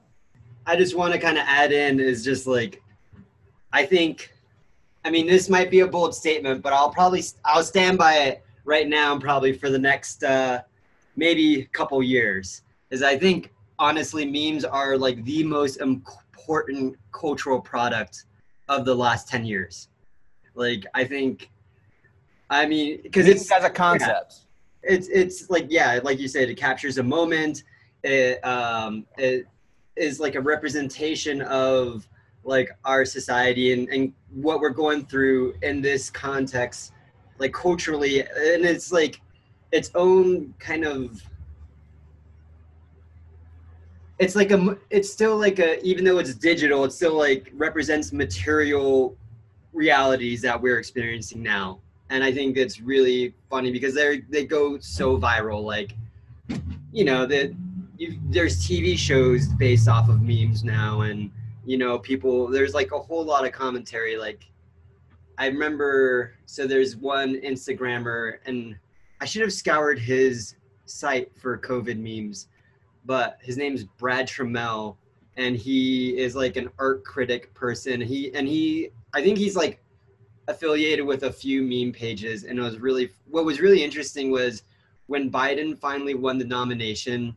I 0.66 0.76
just 0.76 0.96
want 0.96 1.14
to 1.14 1.20
kind 1.20 1.38
of 1.38 1.44
add 1.48 1.72
in 1.72 2.00
is 2.00 2.24
just 2.24 2.46
like, 2.46 2.82
I 3.74 3.86
think, 3.86 4.32
I 5.04 5.10
mean, 5.10 5.26
this 5.26 5.50
might 5.50 5.72
be 5.72 5.80
a 5.80 5.88
bold 5.88 6.14
statement, 6.14 6.62
but 6.62 6.72
I'll 6.72 6.92
probably 6.92 7.24
I'll 7.46 7.64
stand 7.64 7.98
by 7.98 8.14
it 8.20 8.44
right 8.64 8.88
now 8.88 9.14
and 9.14 9.22
probably 9.22 9.54
for 9.54 9.70
the 9.70 9.80
next 9.80 10.24
uh, 10.24 10.62
maybe 11.16 11.66
couple 11.72 12.02
years. 12.04 12.62
Is 12.92 13.02
I 13.02 13.18
think 13.18 13.52
honestly, 13.80 14.26
memes 14.26 14.66
are 14.66 14.98
like 14.98 15.24
the 15.26 15.44
most 15.44 15.78
important 15.78 16.96
cultural 17.12 17.60
product 17.60 18.26
of 18.70 18.86
the 18.86 18.96
last 18.96 19.28
ten 19.28 19.44
years. 19.44 19.90
Like 20.56 20.86
I 20.94 21.04
think, 21.04 21.50
I 22.50 22.66
mean, 22.66 23.02
because 23.04 23.28
it's 23.28 23.52
as 23.52 23.66
a 23.66 23.70
concept. 23.70 24.46
it's 24.84 25.08
it's 25.10 25.50
like 25.50 25.66
yeah 25.70 26.00
like 26.04 26.20
you 26.20 26.28
said 26.28 26.50
it 26.50 26.56
captures 26.56 26.98
a 27.00 27.04
moment 27.04 27.64
it 28.04 28.40
um 28.46 29.06
it 29.18 29.46
is 29.98 30.22
like 30.22 30.36
a 30.36 30.42
representation 30.42 31.42
of 31.42 32.08
like 32.46 32.70
our 32.86 33.04
society 33.04 33.74
and, 33.74 33.90
and 33.90 34.14
what 34.32 34.62
we're 34.62 34.70
going 34.70 35.06
through 35.06 35.54
in 35.62 35.82
this 35.82 36.10
context 36.10 36.94
like 37.40 37.54
culturally 37.54 38.22
and 38.22 38.64
it's 38.66 38.92
like 38.92 39.20
its 39.74 39.92
own 39.96 40.54
kind 40.60 40.86
of 40.86 41.22
it's 44.20 44.36
like 44.36 44.52
a 44.52 44.78
it's 44.90 45.12
still 45.12 45.38
like 45.38 45.60
a 45.60 45.82
even 45.84 46.04
though 46.04 46.20
it's 46.20 46.34
digital 46.36 46.84
it 46.84 46.92
still 46.92 47.18
like 47.18 47.52
represents 47.54 48.12
material 48.12 49.16
realities 49.74 50.42
that 50.42 50.60
we're 50.62 50.78
experiencing 50.78 51.42
now 51.42 51.80
and 52.10 52.24
I 52.24 52.32
think 52.32 52.58
it's 52.58 52.82
really 52.82 53.34
funny 53.50 53.72
because 53.72 53.94
they 53.94 54.22
they 54.30 54.46
go 54.46 54.80
so 54.80 55.18
viral. 55.18 55.64
Like, 55.64 55.94
you 56.92 57.06
know, 57.06 57.26
that 57.26 57.54
there's 58.30 58.66
TV 58.66 58.98
shows 58.98 59.48
based 59.48 59.88
off 59.88 60.10
of 60.10 60.22
memes 60.22 60.64
now, 60.64 61.02
and 61.02 61.32
you 61.66 61.78
know, 61.78 62.00
people 62.00 62.48
there's 62.48 62.74
like 62.74 62.92
a 62.92 63.00
whole 63.00 63.24
lot 63.24 63.46
of 63.46 63.52
commentary. 63.52 64.18
Like, 64.18 64.46
I 65.38 65.48
remember 65.48 66.34
so 66.46 66.66
there's 66.66 66.96
one 66.96 67.36
Instagrammer, 67.36 68.40
and 68.46 68.76
I 69.22 69.26
should 69.26 69.44
have 69.44 69.54
scoured 69.54 70.00
his 70.00 70.56
site 70.86 71.32
for 71.40 71.58
COVID 71.60 72.00
memes, 72.00 72.48
but 73.10 73.40
his 73.42 73.58
name's 73.58 73.84
Brad 73.84 74.28
Troemel, 74.28 74.96
and 75.36 75.56
he 75.56 76.16
is 76.16 76.36
like 76.36 76.58
an 76.58 76.70
art 76.78 77.04
critic 77.04 77.52
person. 77.56 78.00
He 78.00 78.32
and 78.36 78.48
he 78.48 78.92
I 79.16 79.24
think 79.24 79.40
he's 79.40 79.56
like 79.56 79.82
affiliated 80.48 81.04
with 81.04 81.24
a 81.24 81.34
few 81.34 81.64
meme 81.64 81.92
pages 81.92 82.44
and 82.44 82.60
it 82.60 82.62
was 82.62 82.78
really 82.78 83.10
what 83.30 83.46
was 83.46 83.60
really 83.60 83.84
interesting 83.84 84.30
was 84.30 84.64
when 85.08 85.32
Biden 85.32 85.78
finally 85.78 86.14
won 86.14 86.38
the 86.38 86.46
nomination 86.46 87.36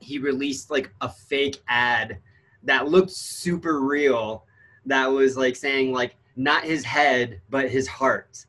he 0.00 0.18
released 0.18 0.70
like 0.70 0.92
a 1.00 1.08
fake 1.08 1.62
ad 1.68 2.18
that 2.62 2.88
looked 2.88 3.10
super 3.10 3.80
real 3.80 4.44
that 4.84 5.06
was 5.06 5.36
like 5.36 5.56
saying 5.56 5.92
like 5.92 6.16
not 6.36 6.64
his 6.64 6.84
head 6.84 7.40
but 7.48 7.70
his 7.70 7.88
heart 7.88 8.44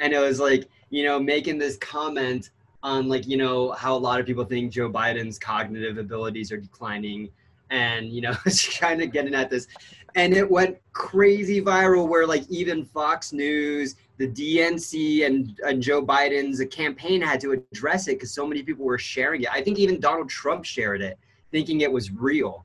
and 0.00 0.12
it 0.12 0.18
was 0.18 0.40
like 0.40 0.68
you 0.90 1.04
know 1.04 1.20
making 1.20 1.58
this 1.58 1.76
comment 1.76 2.50
on 2.84 3.08
like 3.08 3.26
you 3.26 3.36
know 3.36 3.72
how 3.72 3.96
a 3.96 3.98
lot 3.98 4.20
of 4.20 4.26
people 4.26 4.44
think 4.44 4.70
Joe 4.70 4.90
Biden's 4.90 5.38
cognitive 5.38 5.98
abilities 5.98 6.52
are 6.52 6.58
declining 6.58 7.30
and 7.70 8.10
you 8.10 8.20
know 8.20 8.34
it's 8.46 8.78
kind 8.78 9.02
of 9.02 9.10
getting 9.10 9.34
at 9.34 9.50
this 9.50 9.66
and 10.14 10.32
it 10.32 10.48
went 10.48 10.78
crazy 10.92 11.60
viral 11.60 12.08
where 12.08 12.26
like 12.26 12.44
even 12.48 12.84
Fox 12.84 13.32
News, 13.32 13.96
the 14.16 14.28
DNC, 14.28 15.26
and, 15.26 15.58
and 15.66 15.82
Joe 15.82 16.04
Biden's 16.04 16.60
uh, 16.60 16.66
campaign 16.66 17.20
had 17.20 17.40
to 17.40 17.52
address 17.52 18.06
it 18.06 18.12
because 18.12 18.30
so 18.30 18.46
many 18.46 18.62
people 18.62 18.84
were 18.84 18.98
sharing 18.98 19.42
it. 19.42 19.48
I 19.52 19.60
think 19.60 19.78
even 19.78 19.98
Donald 19.98 20.28
Trump 20.28 20.64
shared 20.64 21.02
it, 21.02 21.18
thinking 21.50 21.80
it 21.80 21.90
was 21.90 22.12
real, 22.12 22.64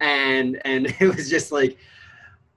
and 0.00 0.60
and 0.64 0.86
it 0.98 1.14
was 1.14 1.28
just 1.28 1.52
like, 1.52 1.76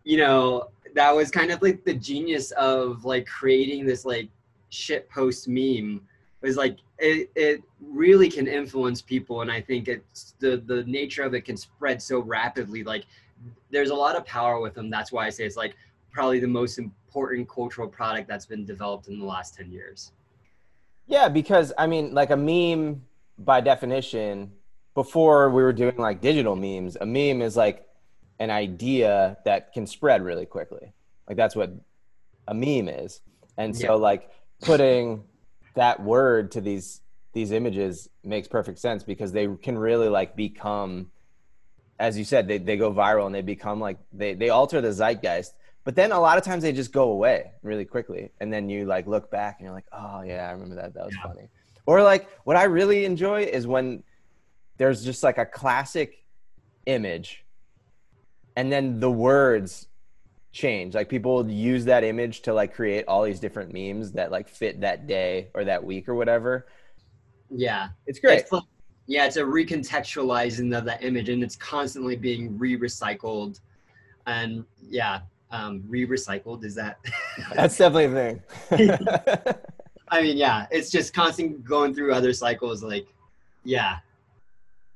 you 0.06 0.18
know, 0.18 0.70
that 0.96 1.14
was 1.14 1.30
kind 1.30 1.52
of 1.52 1.62
like 1.62 1.84
the 1.84 1.94
genius 1.94 2.52
of 2.52 3.04
like 3.04 3.26
creating 3.26 3.86
this 3.86 4.06
like 4.06 4.30
shit 4.70 5.10
post 5.10 5.50
meme 5.50 6.02
was 6.42 6.58
like 6.58 6.80
it, 7.00 7.30
it 7.36 7.62
really 7.80 8.30
can 8.30 8.48
influence 8.48 9.02
people 9.02 9.42
and 9.42 9.52
i 9.52 9.62
think 9.62 9.88
it's 9.88 10.34
the 10.40 10.58
the 10.66 10.84
nature 10.86 11.24
of 11.24 11.34
it 11.34 11.42
can 11.42 11.58
spread 11.58 12.02
so 12.02 12.20
rapidly 12.20 12.84
like 12.84 13.06
there's 13.70 13.90
a 13.90 13.96
lot 13.96 14.16
of 14.16 14.26
power 14.26 14.60
with 14.60 14.74
them. 14.74 14.90
That's 14.90 15.12
why 15.12 15.26
I 15.26 15.30
say 15.30 15.46
it's 15.46 15.58
like 15.58 15.76
probably 16.12 16.40
the 16.40 16.48
most 16.48 16.78
important 16.78 17.50
cultural 17.50 17.88
product 17.88 18.28
that's 18.28 18.46
been 18.46 18.66
developed 18.66 19.08
in 19.08 19.20
the 19.20 19.26
last 19.26 19.56
10 19.56 19.72
years. 19.72 20.12
Yeah, 21.08 21.30
because 21.30 21.74
I 21.78 21.88
mean, 21.88 22.14
like 22.14 22.30
a 22.30 22.38
meme 22.38 23.04
by 23.38 23.62
definition, 23.62 24.52
before 24.94 25.50
we 25.50 25.64
were 25.64 25.74
doing 25.74 25.98
like 25.98 26.22
digital 26.22 26.56
memes, 26.56 26.98
a 27.00 27.06
meme 27.06 27.42
is 27.42 27.56
like 27.58 27.88
an 28.40 28.50
idea 28.50 29.38
that 29.46 29.74
can 29.74 29.88
spread 29.88 30.24
really 30.24 30.46
quickly. 30.46 30.94
Like 31.28 31.38
that's 31.38 31.56
what 31.56 31.72
a 32.48 32.54
meme 32.54 32.90
is. 32.90 33.22
And 33.58 33.76
so 33.76 33.88
Yeah. 33.88 33.92
like 33.94 34.30
putting 34.62 35.24
that 35.76 36.02
word 36.02 36.52
to 36.52 36.62
these 36.62 37.02
these 37.34 37.52
images 37.52 38.10
makes 38.24 38.48
perfect 38.48 38.78
sense 38.78 39.04
because 39.04 39.32
they 39.32 39.48
can 39.62 39.78
really 39.78 40.10
like 40.10 40.36
become 40.36 41.10
as 42.02 42.18
you 42.18 42.24
said, 42.24 42.48
they, 42.48 42.58
they 42.58 42.78
go 42.78 42.92
viral 42.92 43.28
and 43.28 43.36
they 43.36 43.44
become 43.44 43.80
like 43.80 43.98
they, 44.12 44.34
they 44.34 44.50
alter 44.50 44.82
the 44.82 44.92
zeitgeist. 44.92 45.54
But 45.84 45.96
then 45.96 46.12
a 46.12 46.20
lot 46.20 46.40
of 46.40 46.44
times 46.44 46.64
they 46.64 46.74
just 46.74 46.92
go 46.92 47.12
away 47.12 47.52
really 47.62 47.86
quickly. 47.86 48.32
And 48.40 48.52
then 48.52 48.70
you 48.70 48.86
like 48.86 49.06
look 49.06 49.30
back 49.30 49.58
and 49.60 49.66
you're 49.66 49.74
like, 49.74 49.86
oh 49.92 50.22
yeah, 50.24 50.48
I 50.48 50.52
remember 50.52 50.76
that. 50.76 50.96
That 50.96 51.06
was 51.06 51.16
funny. 51.24 51.48
Or 51.86 52.02
like 52.02 52.28
what 52.44 52.58
I 52.58 52.64
really 52.64 53.06
enjoy 53.06 53.44
is 53.44 53.68
when 53.68 54.04
there's 54.78 55.06
just 55.06 55.22
like 55.22 55.38
a 55.38 55.46
classic 55.46 56.26
image 56.88 57.46
and 58.56 58.72
then 58.72 59.00
the 59.00 59.12
words 59.12 59.88
change. 60.52 60.96
Like 60.96 61.10
people 61.10 61.50
use 61.50 61.86
that 61.86 62.04
image 62.04 62.42
to 62.42 62.54
like 62.54 62.74
create 62.74 63.06
all 63.08 63.24
these 63.24 63.40
different 63.40 63.74
memes 63.74 64.12
that 64.14 64.32
like 64.32 64.50
fit 64.50 64.82
that 64.82 65.08
day 65.08 65.50
or 65.54 65.64
that 65.64 65.84
week 65.84 66.10
or 66.10 66.16
whatever. 66.16 66.68
Yeah. 67.50 67.90
It's 68.06 68.20
great. 68.20 68.46
It's 68.52 68.66
yeah, 69.08 69.26
it's 69.26 69.38
a 69.38 69.42
recontextualizing 69.42 70.78
of 70.78 70.86
that 70.86 71.04
image 71.04 71.30
and 71.30 71.44
it's 71.44 71.56
constantly 71.56 72.16
being 72.16 72.58
re-recycled. 72.58 73.60
And 74.26 74.64
yeah, 74.82 75.22
um, 75.52 75.84
re-recycled 75.88 76.64
is 76.64 76.76
that 76.76 76.98
That's 77.54 77.78
definitely 77.78 78.06
a 78.06 78.42
thing. 78.70 78.98
I 80.10 80.22
mean, 80.22 80.38
yeah, 80.38 80.68
it's 80.72 80.90
just 80.90 81.14
constant 81.14 81.64
going 81.64 81.94
through 81.94 82.14
other 82.14 82.34
cycles. 82.34 82.84
Like, 82.84 83.08
yeah, 83.64 83.98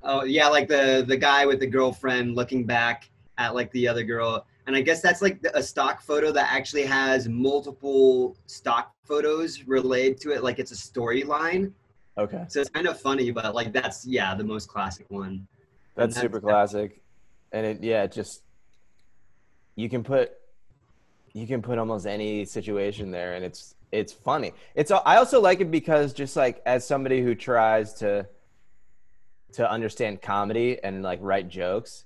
oh 0.04 0.24
yeah, 0.24 0.48
like 0.48 0.68
the 0.68 1.06
the 1.08 1.16
guy 1.18 1.46
with 1.46 1.60
the 1.60 1.68
girlfriend 1.68 2.36
looking 2.36 2.66
back 2.66 3.10
at 3.38 3.56
like 3.56 3.72
the 3.72 3.88
other 3.88 4.04
girl, 4.04 4.46
and 4.68 4.76
I 4.76 4.82
guess 4.82 5.02
that's 5.02 5.22
like 5.22 5.40
a 5.54 5.62
stock 5.62 6.02
photo 6.02 6.32
that 6.32 6.52
actually 6.52 6.86
has 6.86 7.30
multiple 7.30 8.36
stock 8.48 8.94
photos 9.04 9.64
related 9.68 10.20
to 10.22 10.32
it, 10.32 10.44
like 10.44 10.60
it's 10.60 10.72
a 10.72 10.76
storyline. 10.76 11.72
okay. 12.18 12.46
So 12.48 12.62
it's 12.62 12.70
kind 12.70 12.88
of 12.88 13.00
funny, 13.00 13.32
but 13.32 13.54
like 13.54 13.72
that's 13.74 14.06
yeah, 14.06 14.34
the 14.36 14.44
most 14.44 14.68
classic 14.68 15.06
one. 15.10 15.48
That's 15.96 16.16
that's- 16.16 16.22
super 16.22 16.42
classic. 16.42 17.02
And 17.52 17.66
it 17.66 17.84
yeah, 17.84 18.04
it 18.04 18.12
just 18.12 18.42
you 19.76 19.88
can 19.88 20.04
put 20.04 20.34
you 21.34 21.46
can 21.46 21.62
put 21.62 21.78
almost 21.78 22.06
any 22.06 22.46
situation 22.46 23.12
there 23.12 23.36
and 23.36 23.46
it's 23.46 23.76
it's 23.92 24.12
funny. 24.12 24.52
It's 24.74 24.92
I 24.92 25.18
also 25.18 25.40
like 25.40 25.62
it 25.62 25.72
because 25.72 26.12
just 26.14 26.36
like 26.36 26.62
as 26.66 26.86
somebody 26.86 27.22
who 27.22 27.36
tries 27.36 27.94
to 27.96 28.28
to 29.54 29.70
understand 29.70 30.22
comedy 30.22 30.80
and 30.84 31.02
like 31.04 31.20
write 31.22 31.48
jokes, 31.48 32.04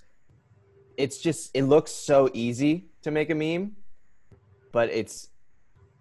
it's 1.00 1.18
just 1.18 1.50
it 1.54 1.64
looks 1.64 1.92
so 1.92 2.30
easy 2.34 2.90
to 3.04 3.10
make 3.10 3.30
a 3.30 3.36
meme, 3.36 3.74
but 4.74 4.90
it's 4.90 5.30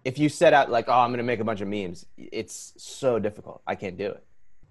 if 0.03 0.19
you 0.19 0.27
set 0.27 0.53
out 0.53 0.69
like 0.69 0.89
oh 0.89 0.99
I'm 0.99 1.15
to 1.15 1.23
make 1.23 1.39
a 1.39 1.43
bunch 1.45 1.61
of 1.61 1.69
memes, 1.69 2.05
it's 2.17 2.73
so 2.77 3.17
difficult. 3.17 3.61
I 3.65 3.75
can't 3.75 3.97
do 3.97 4.07
it. 4.07 4.23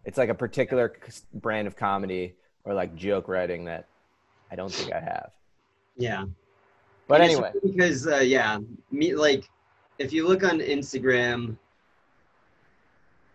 It's 0.05 0.19
like 0.19 0.29
a 0.29 0.35
particular 0.35 0.95
brand 1.33 1.67
of 1.67 1.77
comedy 1.77 2.35
or 2.65 2.75
like 2.75 2.95
joke 2.95 3.27
writing 3.27 3.65
that 3.65 3.89
I 4.51 4.57
don't 4.57 4.71
think 4.71 4.93
I 4.93 5.01
have. 5.01 5.31
Yeah. 5.97 6.27
But 7.09 7.23
And 7.23 7.31
anyway, 7.31 7.53
because 7.63 8.07
uh, 8.07 8.19
yeah, 8.19 8.59
me 8.91 9.15
like 9.15 9.49
if 9.99 10.13
you 10.13 10.29
look 10.29 10.45
on 10.45 10.61
Instagram, 10.61 11.57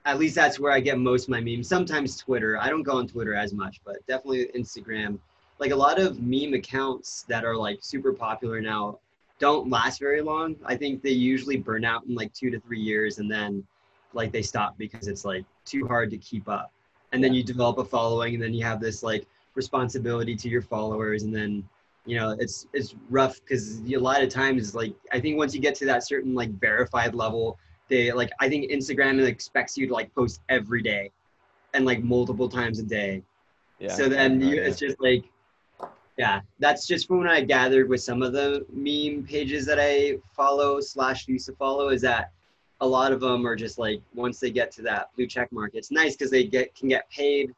at 0.06 0.20
least 0.20 0.36
that's 0.36 0.60
where 0.60 0.72
I 0.72 0.80
get 0.80 1.00
most 1.00 1.24
of 1.24 1.30
my 1.30 1.42
memes. 1.42 1.68
Sometimes 1.68 2.18
Twitter. 2.18 2.60
I 2.62 2.70
don't 2.70 2.84
go 2.84 2.98
on 2.98 3.08
Twitter 3.08 3.34
as 3.34 3.52
much, 3.52 3.82
but 3.84 3.96
definitely 4.06 4.52
Instagram. 4.56 5.18
Like 5.60 5.72
a 5.72 5.76
lot 5.76 6.00
of 6.00 6.22
meme 6.22 6.54
accounts 6.54 7.24
that 7.28 7.46
are 7.46 7.56
like 7.56 7.80
super 7.82 8.14
popular 8.14 8.62
now 8.62 9.00
don't 9.40 9.70
last 9.70 10.00
very 10.00 10.22
long. 10.22 10.56
I 10.66 10.76
think 10.76 11.02
they 11.02 11.12
usually 11.12 11.58
burn 11.58 11.86
out 11.86 12.06
in 12.06 12.16
like 12.16 12.34
two 12.34 12.50
to 12.52 12.60
three 12.60 12.80
years 12.80 13.20
and 13.20 13.30
then 13.32 13.66
like 14.14 14.32
they 14.32 14.42
stop 14.42 14.78
because 14.78 15.08
it's 15.08 15.26
like 15.26 15.46
too 15.66 15.88
hard 15.88 16.10
to 16.12 16.18
keep 16.18 16.48
up. 16.48 16.72
And 17.12 17.24
then 17.24 17.34
you 17.34 17.44
develop 17.44 17.78
a 17.78 17.86
following 17.86 18.36
and 18.36 18.44
then 18.44 18.54
you 18.54 18.64
have 18.64 18.80
this 18.80 19.04
like 19.04 19.28
responsibility 19.56 20.36
to 20.36 20.50
your 20.50 20.62
followers 20.62 21.24
and 21.24 21.36
then 21.36 21.68
you 22.06 22.18
know 22.18 22.36
it's 22.40 22.68
it's 22.74 22.96
rough 23.10 23.40
because 23.42 23.80
a 23.82 23.98
lot 23.98 24.22
of 24.22 24.28
times 24.28 24.76
like 24.76 24.94
i 25.12 25.20
think 25.20 25.38
once 25.38 25.54
you 25.54 25.62
get 25.62 25.76
to 25.76 25.86
that 25.86 26.06
certain 26.06 26.34
like 26.34 26.50
verified 26.60 27.14
level 27.14 27.58
they 27.88 28.12
like 28.12 28.30
i 28.42 28.50
think 28.50 28.70
instagram 28.72 29.24
expects 29.26 29.78
you 29.78 29.88
to 29.88 29.94
like 29.94 30.14
post 30.16 30.42
every 30.50 30.82
day 30.82 31.12
and 31.76 31.86
like 31.86 32.04
multiple 32.04 32.50
times 32.50 32.80
a 32.80 32.84
day 32.84 33.22
Yeah. 33.80 33.94
So 33.94 34.08
then 34.08 34.40
you, 34.42 34.56
yeah. 34.56 34.62
it's 34.62 34.80
just 34.80 35.00
like, 35.02 35.26
yeah, 36.18 36.42
that's 36.60 36.86
just 36.86 37.08
from 37.08 37.20
what 37.20 37.30
I 37.30 37.42
gathered 37.42 37.90
with 37.90 38.02
some 38.02 38.22
of 38.22 38.34
the 38.34 38.66
meme 38.72 39.26
pages 39.26 39.66
that 39.66 39.80
I 39.80 40.18
follow 40.36 40.80
slash 40.80 41.28
used 41.28 41.48
to 41.48 41.54
follow 41.54 41.90
is 41.90 42.02
that 42.02 42.32
a 42.82 42.88
lot 42.88 43.12
of 43.12 43.20
them 43.20 43.48
are 43.48 43.56
just 43.56 43.80
like 43.80 44.02
once 44.14 44.40
they 44.40 44.52
get 44.52 44.72
to 44.74 44.82
that 44.84 45.10
blue 45.16 45.26
check 45.26 45.52
mark, 45.52 45.72
it's 45.74 45.90
nice 45.90 46.16
because 46.16 46.30
they 46.30 46.44
get 46.44 46.76
can 46.76 46.90
get 46.90 47.10
paid, 47.10 47.54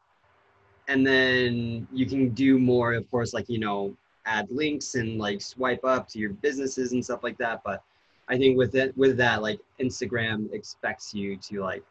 and 0.88 1.06
then 1.06 1.88
you 1.92 2.06
can 2.06 2.30
do 2.30 2.58
more. 2.60 2.94
Of 2.94 3.10
course, 3.12 3.34
like 3.34 3.50
you 3.50 3.60
know, 3.60 3.96
add 4.26 4.48
links 4.50 4.96
and 4.96 5.18
like 5.18 5.42
swipe 5.42 5.84
up 5.84 6.08
to 6.10 6.20
your 6.20 6.32
businesses 6.32 6.94
and 6.94 7.04
stuff 7.04 7.24
like 7.24 7.38
that. 7.40 7.62
But 7.66 7.84
I 8.30 8.38
think 8.38 8.58
with 8.58 8.76
it 8.76 8.96
with 8.98 9.18
that, 9.18 9.42
like 9.42 9.60
Instagram 9.82 10.54
expects 10.54 11.14
you 11.14 11.38
to 11.38 11.62
like 11.62 11.84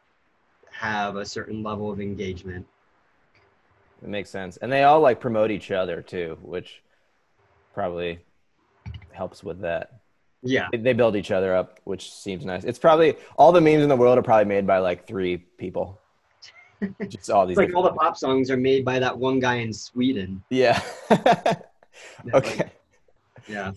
have 0.71 1.16
a 1.16 1.26
certain 1.26 1.62
level 1.62 1.90
of 1.90 2.00
engagement. 2.00 2.66
It 4.04 4.08
makes 4.11 4.28
sense. 4.30 4.58
And 4.58 4.70
they 4.70 4.82
all 4.84 5.00
like 5.00 5.18
promote 5.18 5.50
each 5.50 5.70
other 5.70 6.02
too, 6.02 6.37
which 6.42 6.82
probably 7.73 8.18
helps 9.12 9.42
with 9.42 9.61
that. 9.62 10.00
Yeah. 10.42 10.68
They- 10.70 10.78
They 10.78 10.92
build 10.92 11.16
each 11.16 11.30
other 11.30 11.54
up, 11.56 11.80
which 11.84 12.12
seems 12.12 12.44
nice. 12.44 12.64
It's 12.64 12.78
probably 12.78 13.16
all 13.38 13.50
the 13.50 13.62
memes 13.62 13.82
in 13.82 13.88
the 13.88 13.96
world 13.96 14.18
are 14.18 14.23
probably 14.23 14.44
made 14.44 14.66
by 14.66 14.78
like 14.78 15.06
three 15.06 15.38
people. 15.38 15.99
Just 17.08 17.30
all 17.30 17.46
these. 17.46 17.56
It's 17.58 17.66
like 17.68 17.75
all 17.75 17.82
the 17.82 17.92
pop 17.94 18.16
songs 18.18 18.50
are 18.50 18.58
made 18.58 18.84
by 18.84 18.99
that 18.99 19.16
one 19.16 19.40
guy 19.40 19.56
in 19.56 19.73
Sweden. 19.73 20.44
yeah. 20.50 20.82
okay. 22.34 22.70
yeah. 23.49 23.73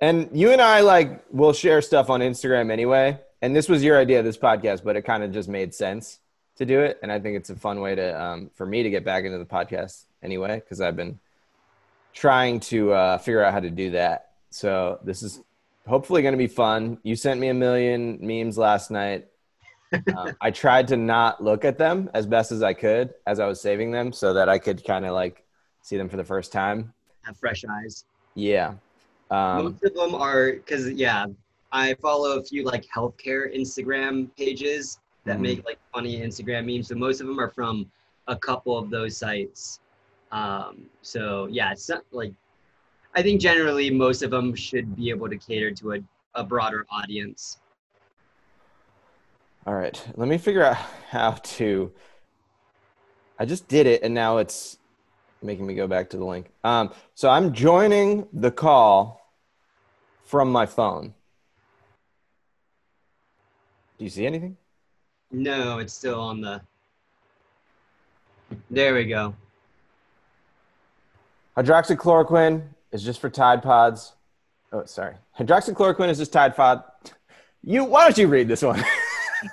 And 0.00 0.30
you 0.32 0.52
and 0.52 0.62
I 0.62 0.80
like 0.80 1.22
will 1.30 1.52
share 1.52 1.82
stuff 1.82 2.08
on 2.08 2.20
Instagram 2.20 2.70
anyway. 2.70 3.18
And 3.42 3.54
this 3.54 3.68
was 3.68 3.84
your 3.84 3.98
idea, 3.98 4.22
this 4.22 4.38
podcast, 4.38 4.84
but 4.84 4.96
it 4.96 5.02
kind 5.02 5.22
of 5.22 5.32
just 5.32 5.48
made 5.50 5.74
sense 5.74 6.20
to 6.60 6.66
do 6.66 6.80
it. 6.80 6.98
And 7.02 7.10
I 7.10 7.18
think 7.18 7.36
it's 7.36 7.50
a 7.50 7.56
fun 7.56 7.80
way 7.80 7.94
to 7.94 8.22
um, 8.22 8.50
for 8.54 8.66
me 8.66 8.82
to 8.82 8.90
get 8.90 9.02
back 9.02 9.24
into 9.24 9.38
the 9.38 9.46
podcast 9.46 10.04
anyway, 10.22 10.56
because 10.56 10.80
I've 10.80 10.94
been 10.94 11.18
trying 12.12 12.60
to 12.60 12.92
uh, 12.92 13.18
figure 13.18 13.42
out 13.42 13.52
how 13.52 13.60
to 13.60 13.70
do 13.70 13.90
that. 13.92 14.32
So 14.50 15.00
this 15.02 15.22
is 15.22 15.40
hopefully 15.88 16.20
going 16.22 16.34
to 16.34 16.38
be 16.38 16.46
fun. 16.46 16.98
You 17.02 17.16
sent 17.16 17.40
me 17.40 17.48
a 17.48 17.54
million 17.54 18.18
memes 18.20 18.58
last 18.58 18.90
night. 18.90 19.26
um, 20.14 20.36
I 20.40 20.50
tried 20.50 20.86
to 20.88 20.98
not 20.98 21.42
look 21.42 21.64
at 21.64 21.78
them 21.78 22.10
as 22.12 22.26
best 22.26 22.52
as 22.52 22.62
I 22.62 22.74
could 22.74 23.14
as 23.26 23.40
I 23.40 23.46
was 23.46 23.60
saving 23.60 23.90
them, 23.90 24.12
so 24.12 24.34
that 24.34 24.48
I 24.50 24.58
could 24.58 24.84
kind 24.84 25.06
of 25.06 25.12
like 25.12 25.42
see 25.82 25.96
them 25.96 26.10
for 26.10 26.18
the 26.18 26.24
first 26.24 26.52
time. 26.52 26.92
Have 27.22 27.38
fresh 27.38 27.64
eyes. 27.64 28.04
Yeah. 28.34 28.74
Um, 29.30 29.64
Most 29.64 29.84
of 29.84 29.94
them 29.94 30.14
are 30.14 30.52
because 30.52 30.90
yeah, 30.90 31.24
I 31.72 31.94
follow 32.02 32.38
a 32.38 32.44
few 32.44 32.64
like 32.64 32.84
healthcare 32.94 33.56
Instagram 33.56 34.28
pages 34.36 34.98
that 35.24 35.38
Mhm. 35.38 35.42
make 35.42 35.64
like 35.64 35.78
funny 35.92 36.20
Instagram 36.20 36.66
memes. 36.66 36.88
So 36.88 36.94
most 36.94 37.20
of 37.20 37.26
them 37.26 37.38
are 37.38 37.50
from 37.50 37.90
a 38.26 38.36
couple 38.36 38.78
of 38.78 38.90
those 38.90 39.16
sites. 39.16 39.80
Um, 40.32 40.88
so 41.02 41.46
yeah, 41.46 41.72
it's 41.72 41.88
not 41.88 42.04
like 42.12 42.32
I 43.14 43.22
think 43.22 43.40
generally 43.40 43.90
most 43.90 44.22
of 44.22 44.30
them 44.30 44.54
should 44.54 44.94
be 44.96 45.10
able 45.10 45.28
to 45.28 45.36
cater 45.36 45.72
to 45.72 45.94
a, 45.94 45.98
a 46.34 46.44
broader 46.44 46.86
audience. 46.90 47.60
All 49.66 49.74
right, 49.74 50.02
let 50.16 50.28
me 50.28 50.38
figure 50.38 50.64
out 50.64 50.76
how 51.10 51.32
to. 51.32 51.92
I 53.38 53.44
just 53.46 53.68
did 53.68 53.86
it, 53.86 54.02
and 54.02 54.14
now 54.14 54.38
it's 54.38 54.78
making 55.42 55.66
me 55.66 55.74
go 55.74 55.86
back 55.86 56.10
to 56.10 56.16
the 56.16 56.24
link. 56.24 56.50
Um, 56.62 56.92
so 57.14 57.28
I'm 57.28 57.52
joining 57.52 58.28
the 58.32 58.50
call 58.50 59.34
from 60.24 60.52
my 60.52 60.66
phone. 60.66 61.14
Do 63.98 64.04
you 64.04 64.10
see 64.10 64.26
anything? 64.26 64.56
No, 65.32 65.78
it's 65.78 65.92
still 65.92 66.20
on 66.20 66.40
the. 66.40 66.60
There 68.70 68.94
we 68.94 69.04
go. 69.04 69.34
Hydroxychloroquine 71.56 72.62
is 72.92 73.02
just 73.04 73.20
for 73.20 73.30
Tide 73.30 73.62
Pods. 73.62 74.14
Oh, 74.72 74.84
sorry. 74.84 75.14
Hydroxychloroquine 75.38 76.08
is 76.08 76.18
just 76.18 76.32
Tide 76.32 76.56
Pod. 76.56 76.82
You, 77.62 77.84
why 77.84 78.04
don't 78.04 78.18
you 78.18 78.28
read 78.28 78.48
this 78.48 78.62
one? 78.62 78.82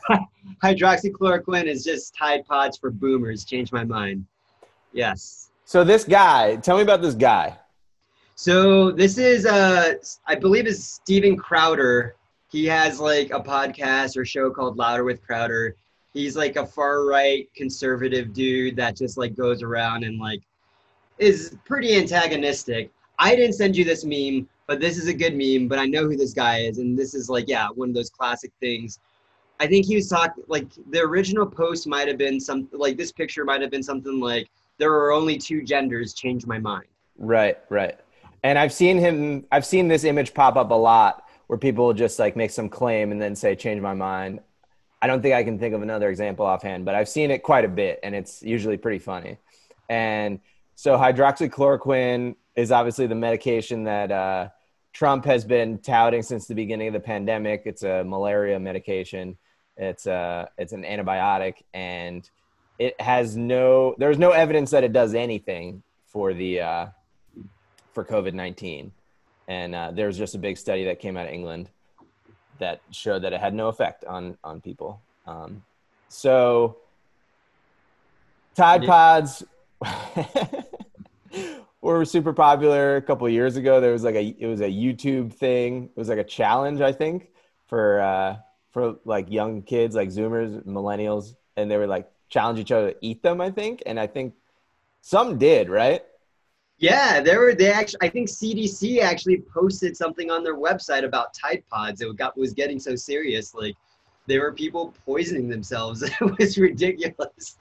Hydroxychloroquine 0.63 1.66
is 1.66 1.84
just 1.84 2.16
Tide 2.16 2.46
Pods 2.46 2.78
for 2.78 2.90
boomers. 2.90 3.46
Change 3.46 3.72
my 3.72 3.84
mind. 3.84 4.26
Yes. 4.94 5.50
so 5.66 5.84
this 5.84 6.04
guy, 6.04 6.56
tell 6.56 6.78
me 6.78 6.84
about 6.84 7.02
this 7.02 7.13
guy. 7.13 7.58
So 8.36 8.92
this 8.92 9.18
is 9.18 9.46
uh 9.46 9.96
I 10.28 10.36
believe 10.36 10.68
is 10.68 10.88
Steven 10.88 11.36
Crowder. 11.36 12.16
He 12.50 12.66
has 12.66 13.00
like 13.00 13.32
a 13.32 13.40
podcast 13.40 14.16
or 14.18 14.26
show 14.26 14.50
called 14.50 14.78
Louder 14.78 15.04
with 15.04 15.22
Crowder. 15.22 15.76
He's 16.14 16.36
like 16.36 16.56
a 16.56 16.66
far 16.66 17.06
right 17.06 17.48
conservative 17.56 18.34
dude 18.34 18.76
that 18.78 18.96
just 18.96 19.18
like 19.18 19.36
goes 19.36 19.62
around 19.62 20.04
and 20.04 20.18
like 20.18 20.42
is 21.18 21.58
pretty 21.66 21.96
antagonistic. 21.96 22.90
I 23.20 23.36
didn't 23.36 23.54
send 23.54 23.76
you 23.76 23.84
this 23.84 24.06
meme, 24.06 24.48
but 24.66 24.80
this 24.80 24.98
is 24.98 25.08
a 25.08 25.14
good 25.14 25.36
meme, 25.36 25.68
but 25.68 25.80
I 25.80 25.86
know 25.86 26.06
who 26.06 26.16
this 26.16 26.34
guy 26.34 26.60
is 26.60 26.78
and 26.78 26.98
this 26.98 27.14
is 27.14 27.30
like 27.30 27.46
yeah, 27.48 27.68
one 27.76 27.90
of 27.90 27.96
those 27.96 28.10
classic 28.10 28.52
things. 28.62 29.00
I 29.60 29.68
think 29.68 29.86
he 29.86 29.96
was 29.96 30.08
talking 30.08 30.44
like 30.48 30.68
the 30.92 31.02
original 31.02 31.46
post 31.46 31.86
might 31.88 32.08
have 32.08 32.18
been 32.18 32.40
some 32.40 32.70
like 32.72 32.96
this 32.96 33.12
picture 33.12 33.44
might 33.44 33.62
have 33.62 33.72
been 33.72 33.84
something 33.84 34.20
like 34.20 34.48
there 34.78 34.94
are 34.94 35.12
only 35.12 35.38
two 35.38 35.64
genders, 35.64 36.14
change 36.14 36.46
my 36.46 36.60
mind. 36.60 36.86
Right, 37.18 37.58
right. 37.70 38.00
And 38.44 38.58
I've 38.58 38.72
seen 38.72 38.98
him 38.98 39.46
I've 39.52 39.66
seen 39.66 39.90
this 39.90 40.06
image 40.06 40.34
pop 40.34 40.56
up 40.56 40.72
a 40.72 40.76
lot 40.76 41.27
where 41.48 41.58
people 41.58 41.94
just 41.94 42.20
like 42.20 42.36
make 42.36 42.52
some 42.52 42.70
claim 42.70 43.12
and 43.12 43.22
then 43.22 43.36
say 43.36 43.56
change 43.56 43.82
my 43.82 43.94
mind. 43.94 44.40
I 45.02 45.08
don't 45.08 45.22
think 45.22 45.36
I 45.36 45.44
can 45.44 45.60
think 45.60 45.76
of 45.76 45.82
another 45.82 46.10
example 46.10 46.46
offhand, 46.46 46.86
but 46.86 46.96
I've 46.96 47.10
seen 47.10 47.32
it 47.32 47.44
quite 47.44 47.66
a 47.66 47.70
bit 47.70 48.00
and 48.04 48.16
it's 48.16 48.44
usually 48.44 48.78
pretty 48.78 49.00
funny. 49.00 49.38
And 49.90 50.40
so 50.76 50.98
hydroxychloroquine 50.98 52.36
is 52.56 52.72
obviously 52.72 53.08
the 53.08 53.16
medication 53.16 53.84
that 53.86 54.12
uh, 54.12 54.50
Trump 54.94 55.26
has 55.26 55.46
been 55.46 55.78
touting 55.80 56.24
since 56.24 56.48
the 56.48 56.56
beginning 56.56 56.88
of 56.88 56.94
the 56.94 57.00
pandemic. 57.00 57.64
It's 57.66 57.84
a 57.84 58.04
malaria 58.04 58.60
medication. 58.60 59.38
It's 59.78 60.08
a 60.08 60.50
it's 60.58 60.74
an 60.74 60.84
antibiotic 60.84 61.62
and 61.74 62.28
it 62.80 63.00
has 63.00 63.38
no 63.38 63.96
there's 63.98 64.18
no 64.18 64.32
evidence 64.32 64.72
that 64.72 64.84
it 64.84 64.94
does 64.94 65.14
anything 65.14 65.84
for 66.08 66.34
the 66.34 66.62
uh, 66.62 66.86
for 67.94 68.04
COVID 68.04 68.34
nineteen, 68.34 68.92
and 69.48 69.74
uh, 69.74 69.92
there 69.92 70.08
was 70.08 70.18
just 70.18 70.36
a 70.36 70.40
big 70.40 70.58
study 70.58 70.86
that 70.86 71.00
came 71.00 71.18
out 71.18 71.26
of 71.26 71.32
England 71.32 71.70
that 72.60 72.82
showed 72.92 73.24
that 73.24 73.34
it 73.34 73.40
had 73.40 73.54
no 73.54 73.68
effect 73.68 74.04
on 74.06 74.38
on 74.44 74.62
people. 74.62 75.02
Um, 75.26 75.64
so 76.10 76.78
Tide 78.56 78.86
Pods 78.86 79.44
were 81.82 82.04
super 82.06 82.34
popular 82.34 82.96
a 82.96 83.02
couple 83.02 83.28
of 83.28 83.34
years 83.34 83.56
ago. 83.56 83.80
There 83.80 83.92
was 83.92 84.04
like 84.04 84.16
a 84.16 84.36
it 84.40 84.48
was 84.48 84.62
a 84.62 84.70
YouTube 84.70 85.34
thing. 85.34 85.86
It 85.86 85.98
was 85.98 86.10
like 86.10 86.18
a 86.18 86.24
challenge, 86.24 86.82
I 86.82 86.92
think, 86.92 87.30
for 87.68 88.02
uh, 88.02 88.38
for 88.72 88.98
like 89.06 89.32
young 89.32 89.62
kids, 89.62 89.96
like 89.96 90.10
Zoomers, 90.10 90.64
millennials, 90.66 91.36
and 91.56 91.70
they 91.70 91.78
were 91.78 91.88
like 91.88 92.10
challenge 92.30 92.60
each 92.60 92.72
other 92.72 92.92
to 92.92 92.98
eat 93.02 93.22
them. 93.24 93.42
I 93.42 93.52
think, 93.52 93.84
and 93.86 94.00
I 94.00 94.08
think 94.08 94.34
some 95.02 95.38
did, 95.38 95.70
right? 95.70 96.04
Yeah, 96.80 97.22
there 97.22 97.40
were 97.40 97.56
they 97.56 97.72
actually 97.72 98.00
I 98.02 98.10
think 98.10 98.30
CDC 98.30 99.02
actually 99.02 99.42
posted 99.42 99.98
something 99.98 100.30
on 100.30 100.44
their 100.44 100.56
website 100.56 101.04
about 101.04 101.34
Tide 101.34 101.63
Pods. 101.70 102.02
It 102.02 102.16
got 102.18 102.38
was 102.38 102.54
getting 102.54 102.80
so 102.80 102.96
serious. 102.96 103.56
Like 103.56 103.76
there 104.28 104.42
were 104.42 104.54
people 104.54 104.94
poisoning 105.06 105.50
themselves. 105.50 106.04
it 106.22 106.38
was 106.40 106.58
ridiculous. 106.58 107.58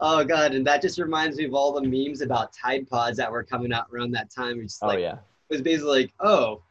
Oh 0.00 0.24
god, 0.24 0.54
and 0.54 0.66
that 0.66 0.82
just 0.82 0.98
reminds 0.98 1.36
me 1.36 1.44
of 1.44 1.54
all 1.54 1.72
the 1.72 1.82
memes 1.82 2.20
about 2.20 2.52
Tide 2.52 2.88
Pods 2.90 3.16
that 3.18 3.30
were 3.30 3.44
coming 3.44 3.72
out 3.72 3.86
around 3.92 4.10
that 4.12 4.30
time. 4.30 4.60
It's 4.60 4.78
Oh 4.82 4.96
yeah. 4.96 5.14
it 5.14 5.20
was 5.48 5.62
basically 5.62 6.02
like, 6.02 6.12
oh, 6.18 6.62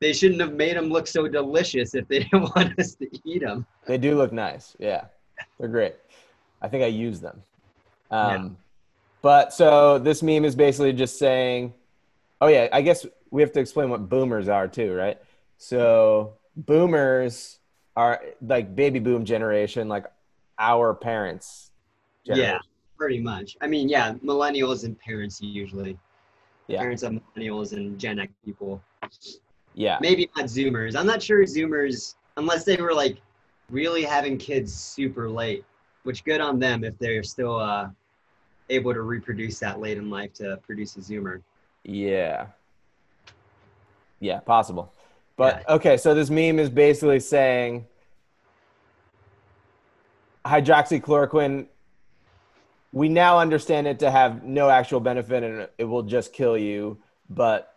they 0.00 0.12
shouldn't 0.12 0.42
have 0.42 0.52
made 0.52 0.76
them 0.76 0.90
look 0.90 1.06
so 1.06 1.26
delicious 1.26 1.94
if 1.94 2.06
they 2.08 2.18
didn't 2.30 2.54
want 2.54 2.78
us 2.78 2.94
to 2.96 3.08
eat 3.24 3.40
them. 3.40 3.64
They 3.86 3.96
do 3.96 4.14
look 4.14 4.32
nice. 4.32 4.76
Yeah, 4.78 5.06
they're 5.58 5.68
great. 5.68 5.94
I 6.60 6.68
think 6.68 6.82
I 6.82 6.88
use 6.88 7.20
them. 7.20 7.42
Um, 8.10 8.58
But 9.24 9.54
so 9.54 9.98
this 9.98 10.22
meme 10.22 10.44
is 10.44 10.54
basically 10.54 10.92
just 10.92 11.18
saying, 11.18 11.72
oh 12.42 12.48
yeah, 12.48 12.68
I 12.70 12.82
guess 12.82 13.06
we 13.30 13.40
have 13.40 13.52
to 13.52 13.60
explain 13.60 13.88
what 13.88 14.06
boomers 14.10 14.48
are 14.48 14.68
too, 14.68 14.92
right? 14.92 15.18
So 15.56 16.34
boomers 16.56 17.58
are 17.96 18.20
like 18.42 18.76
baby 18.76 18.98
boom 18.98 19.24
generation, 19.24 19.88
like 19.88 20.04
our 20.58 20.92
parents. 20.92 21.70
Yeah, 22.24 22.58
pretty 22.98 23.18
much. 23.18 23.56
I 23.62 23.66
mean, 23.66 23.88
yeah, 23.88 24.12
millennials 24.22 24.84
and 24.84 24.98
parents 24.98 25.40
usually. 25.40 25.96
Yeah. 26.66 26.80
Parents 26.80 27.02
of 27.02 27.12
millennials 27.12 27.72
and 27.72 27.98
Gen 27.98 28.18
X 28.18 28.30
people. 28.44 28.82
Yeah. 29.76 29.98
maybe 30.00 30.30
not 30.36 30.46
zoomers 30.46 30.94
i'm 30.94 31.04
not 31.04 31.20
sure 31.20 31.42
zoomers 31.42 32.14
unless 32.36 32.64
they 32.64 32.76
were 32.76 32.94
like 32.94 33.18
really 33.70 34.04
having 34.04 34.38
kids 34.38 34.72
super 34.72 35.28
late 35.28 35.64
which 36.04 36.22
good 36.22 36.40
on 36.40 36.60
them 36.60 36.84
if 36.84 36.96
they're 37.00 37.24
still 37.24 37.56
uh, 37.58 37.88
able 38.70 38.94
to 38.94 39.02
reproduce 39.02 39.58
that 39.58 39.80
late 39.80 39.98
in 39.98 40.10
life 40.10 40.32
to 40.34 40.56
produce 40.58 40.96
a 40.96 41.00
zoomer 41.00 41.42
Yeah. 41.84 42.46
Yeah, 44.20 44.40
possible. 44.40 44.92
But 45.36 45.68
okay, 45.68 45.96
so 45.96 46.14
this 46.14 46.30
meme 46.30 46.58
is 46.58 46.70
basically 46.70 47.20
saying 47.20 47.86
hydroxychloroquine 50.46 51.66
we 52.94 53.08
now 53.08 53.40
understand 53.40 53.88
it 53.88 53.98
to 53.98 54.10
have 54.10 54.44
no 54.44 54.70
actual 54.70 55.00
benefit 55.00 55.42
and 55.42 55.68
it 55.78 55.84
will 55.84 56.04
just 56.04 56.32
kill 56.32 56.56
you. 56.56 56.96
But 57.28 57.74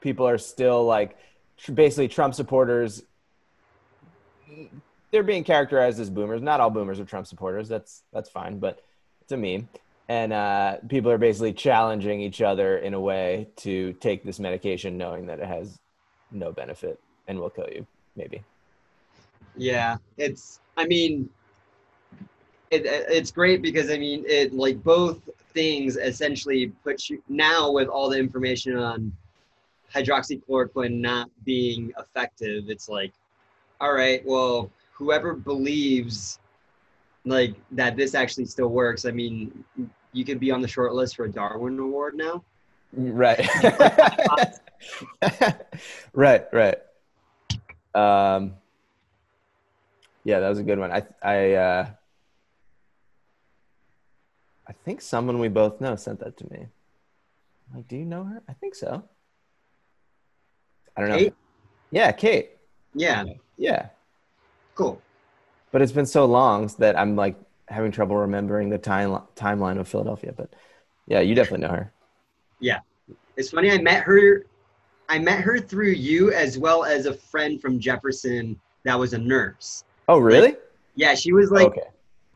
people 0.00 0.26
are 0.26 0.38
still 0.38 0.84
like 0.84 1.16
basically 1.72 2.08
Trump 2.08 2.34
supporters. 2.34 3.02
They're 5.10 5.22
being 5.22 5.44
characterized 5.44 6.00
as 6.00 6.08
boomers. 6.08 6.40
Not 6.40 6.60
all 6.60 6.70
boomers 6.70 6.98
are 6.98 7.04
Trump 7.04 7.26
supporters. 7.26 7.68
That's 7.68 8.02
that's 8.14 8.30
fine, 8.30 8.58
but 8.58 8.82
it's 9.20 9.32
a 9.32 9.36
meme. 9.36 9.68
And 10.08 10.32
uh, 10.32 10.76
people 10.88 11.10
are 11.10 11.18
basically 11.18 11.52
challenging 11.52 12.20
each 12.20 12.40
other 12.40 12.78
in 12.78 12.94
a 12.94 13.00
way 13.00 13.48
to 13.56 13.92
take 13.94 14.22
this 14.22 14.38
medication, 14.38 14.96
knowing 14.96 15.26
that 15.26 15.40
it 15.40 15.46
has 15.46 15.78
no 16.30 16.52
benefit 16.52 17.00
and 17.26 17.40
will 17.40 17.50
kill 17.50 17.68
you, 17.68 17.86
maybe. 18.14 18.42
Yeah, 19.56 19.96
it's. 20.16 20.60
I 20.76 20.86
mean, 20.86 21.28
it, 22.70 22.82
it's 22.84 23.30
great 23.30 23.62
because 23.62 23.90
I 23.90 23.98
mean 23.98 24.24
it 24.26 24.52
like 24.52 24.82
both 24.82 25.18
things 25.54 25.96
essentially 25.96 26.68
put 26.84 27.08
you 27.08 27.22
now 27.28 27.70
with 27.70 27.88
all 27.88 28.10
the 28.10 28.18
information 28.18 28.76
on 28.76 29.12
hydroxychloroquine 29.94 31.00
not 31.00 31.30
being 31.44 31.92
effective. 31.98 32.68
It's 32.68 32.88
like, 32.88 33.12
all 33.80 33.92
right, 33.92 34.22
well, 34.26 34.70
whoever 34.92 35.34
believes 35.34 36.38
like 37.26 37.56
that 37.72 37.96
this 37.96 38.14
actually 38.14 38.46
still 38.46 38.68
works. 38.68 39.04
I 39.04 39.10
mean, 39.10 39.64
you 40.12 40.24
could 40.24 40.40
be 40.40 40.50
on 40.50 40.62
the 40.62 40.68
short 40.68 40.94
list 40.94 41.16
for 41.16 41.24
a 41.24 41.30
Darwin 41.30 41.78
Award 41.78 42.14
now. 42.14 42.42
Right. 42.92 43.46
right, 46.14 46.44
right. 46.52 46.78
Um, 47.94 48.54
yeah, 50.24 50.40
that 50.40 50.48
was 50.48 50.58
a 50.58 50.62
good 50.62 50.78
one. 50.78 50.92
I, 50.92 51.02
I, 51.20 51.52
uh, 51.52 51.86
I 54.68 54.72
think 54.84 55.00
someone 55.00 55.38
we 55.38 55.48
both 55.48 55.80
know 55.80 55.96
sent 55.96 56.20
that 56.20 56.36
to 56.38 56.50
me. 56.50 56.66
Like, 57.74 57.88
do 57.88 57.96
you 57.96 58.04
know 58.04 58.24
her? 58.24 58.42
I 58.48 58.52
think 58.54 58.74
so. 58.74 59.02
I 60.96 61.00
don't 61.00 61.10
know. 61.10 61.18
Kate? 61.18 61.34
Yeah, 61.90 62.12
Kate. 62.12 62.50
Yeah, 62.94 63.24
Yeah, 63.58 63.88
cool. 64.74 65.02
But 65.76 65.82
it's 65.82 65.92
been 65.92 66.06
so 66.06 66.24
long 66.24 66.70
that 66.78 66.98
I'm 66.98 67.16
like 67.16 67.36
having 67.68 67.92
trouble 67.92 68.16
remembering 68.16 68.70
the 68.70 68.78
time 68.78 69.20
timeline 69.36 69.78
of 69.78 69.86
Philadelphia. 69.86 70.32
But 70.34 70.48
yeah, 71.06 71.20
you 71.20 71.34
definitely 71.34 71.66
know 71.66 71.74
her. 71.74 71.92
Yeah, 72.60 72.78
it's 73.36 73.50
funny. 73.50 73.70
I 73.70 73.76
met 73.76 74.02
her. 74.04 74.46
I 75.10 75.18
met 75.18 75.42
her 75.42 75.58
through 75.58 75.90
you 75.90 76.32
as 76.32 76.56
well 76.56 76.82
as 76.86 77.04
a 77.04 77.12
friend 77.12 77.60
from 77.60 77.78
Jefferson 77.78 78.58
that 78.84 78.98
was 78.98 79.12
a 79.12 79.18
nurse. 79.18 79.84
Oh, 80.08 80.16
really? 80.16 80.56
Yeah, 80.94 81.14
she 81.14 81.34
was 81.34 81.50
like 81.50 81.66
okay. 81.66 81.82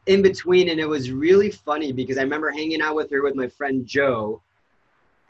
in 0.04 0.20
between, 0.20 0.68
and 0.68 0.78
it 0.78 0.86
was 0.86 1.10
really 1.10 1.50
funny 1.50 1.92
because 1.92 2.18
I 2.18 2.22
remember 2.22 2.50
hanging 2.50 2.82
out 2.82 2.94
with 2.94 3.10
her 3.10 3.22
with 3.22 3.36
my 3.36 3.48
friend 3.48 3.86
Joe, 3.86 4.42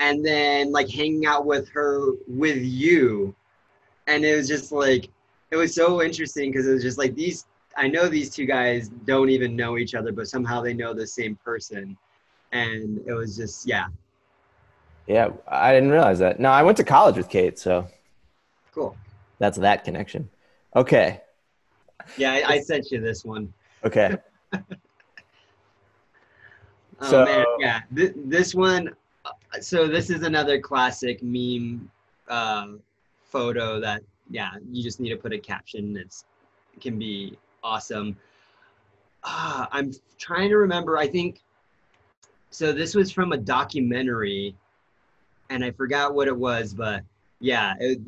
and 0.00 0.26
then 0.26 0.72
like 0.72 0.90
hanging 0.90 1.26
out 1.26 1.46
with 1.46 1.68
her 1.68 2.10
with 2.26 2.58
you, 2.58 3.36
and 4.08 4.24
it 4.24 4.34
was 4.34 4.48
just 4.48 4.72
like 4.72 5.08
it 5.52 5.56
was 5.56 5.76
so 5.76 6.02
interesting 6.02 6.50
because 6.50 6.66
it 6.66 6.72
was 6.72 6.82
just 6.82 6.98
like 6.98 7.14
these. 7.14 7.46
I 7.76 7.88
know 7.88 8.08
these 8.08 8.30
two 8.30 8.46
guys 8.46 8.88
don't 8.88 9.30
even 9.30 9.54
know 9.56 9.78
each 9.78 9.94
other, 9.94 10.12
but 10.12 10.28
somehow 10.28 10.60
they 10.60 10.74
know 10.74 10.92
the 10.92 11.06
same 11.06 11.36
person, 11.36 11.96
and 12.52 13.00
it 13.06 13.12
was 13.12 13.36
just 13.36 13.66
yeah, 13.66 13.86
Yeah, 15.06 15.30
I 15.48 15.72
didn't 15.72 15.90
realize 15.90 16.18
that. 16.18 16.40
No, 16.40 16.50
I 16.50 16.62
went 16.62 16.76
to 16.78 16.84
college 16.84 17.16
with 17.16 17.28
Kate, 17.28 17.58
so 17.58 17.86
cool. 18.72 18.96
that's 19.38 19.58
that 19.58 19.84
connection. 19.84 20.28
Okay. 20.76 21.20
Yeah, 22.16 22.32
I, 22.32 22.54
I 22.54 22.60
sent 22.60 22.90
you 22.90 23.00
this 23.00 23.24
one. 23.24 23.52
Okay. 23.84 24.16
Oh 27.02 27.10
So- 27.10 27.24
man, 27.24 27.44
yeah. 27.58 27.80
Th- 27.96 28.12
this 28.14 28.54
one, 28.54 28.90
uh, 29.24 29.30
so 29.60 29.88
this 29.88 30.10
is 30.10 30.22
another 30.22 30.60
classic 30.60 31.22
meme 31.22 31.90
uh, 32.28 32.72
photo 33.24 33.80
that, 33.80 34.02
yeah, 34.30 34.50
you 34.70 34.82
just 34.82 35.00
need 35.00 35.08
to 35.10 35.16
put 35.16 35.32
a 35.32 35.38
caption. 35.38 35.96
It's 35.96 36.24
can 36.80 36.98
be 36.98 37.38
awesome. 37.62 38.16
Ah, 39.24 39.68
I'm 39.72 39.92
trying 40.18 40.48
to 40.50 40.56
remember. 40.56 40.96
I 40.96 41.06
think 41.06 41.42
so. 42.50 42.72
This 42.72 42.94
was 42.94 43.10
from 43.12 43.32
a 43.32 43.36
documentary, 43.36 44.54
and 45.50 45.64
I 45.64 45.70
forgot 45.70 46.14
what 46.14 46.28
it 46.28 46.36
was, 46.36 46.72
but 46.74 47.02
yeah, 47.40 47.74
it, 47.80 48.00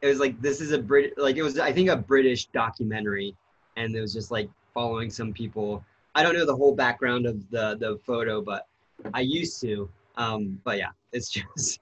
it 0.00 0.06
was 0.06 0.18
like 0.18 0.40
this 0.40 0.60
is 0.60 0.72
a 0.72 0.78
Brit, 0.78 1.16
like 1.18 1.36
it 1.36 1.42
was 1.42 1.58
I 1.58 1.72
think 1.72 1.90
a 1.90 1.96
British 1.96 2.46
documentary, 2.46 3.34
and 3.76 3.94
it 3.94 4.00
was 4.00 4.12
just 4.12 4.30
like 4.30 4.48
following 4.72 5.10
some 5.10 5.32
people 5.32 5.84
I 6.16 6.22
don't 6.22 6.34
know 6.34 6.46
the 6.46 6.56
whole 6.56 6.74
background 6.74 7.26
of 7.26 7.48
the 7.50 7.76
the 7.78 7.98
photo, 8.06 8.40
but 8.40 8.66
I 9.12 9.20
used 9.20 9.60
to. 9.60 9.88
Um, 10.16 10.58
but 10.64 10.78
yeah, 10.78 10.90
it's 11.12 11.28
just 11.56 11.80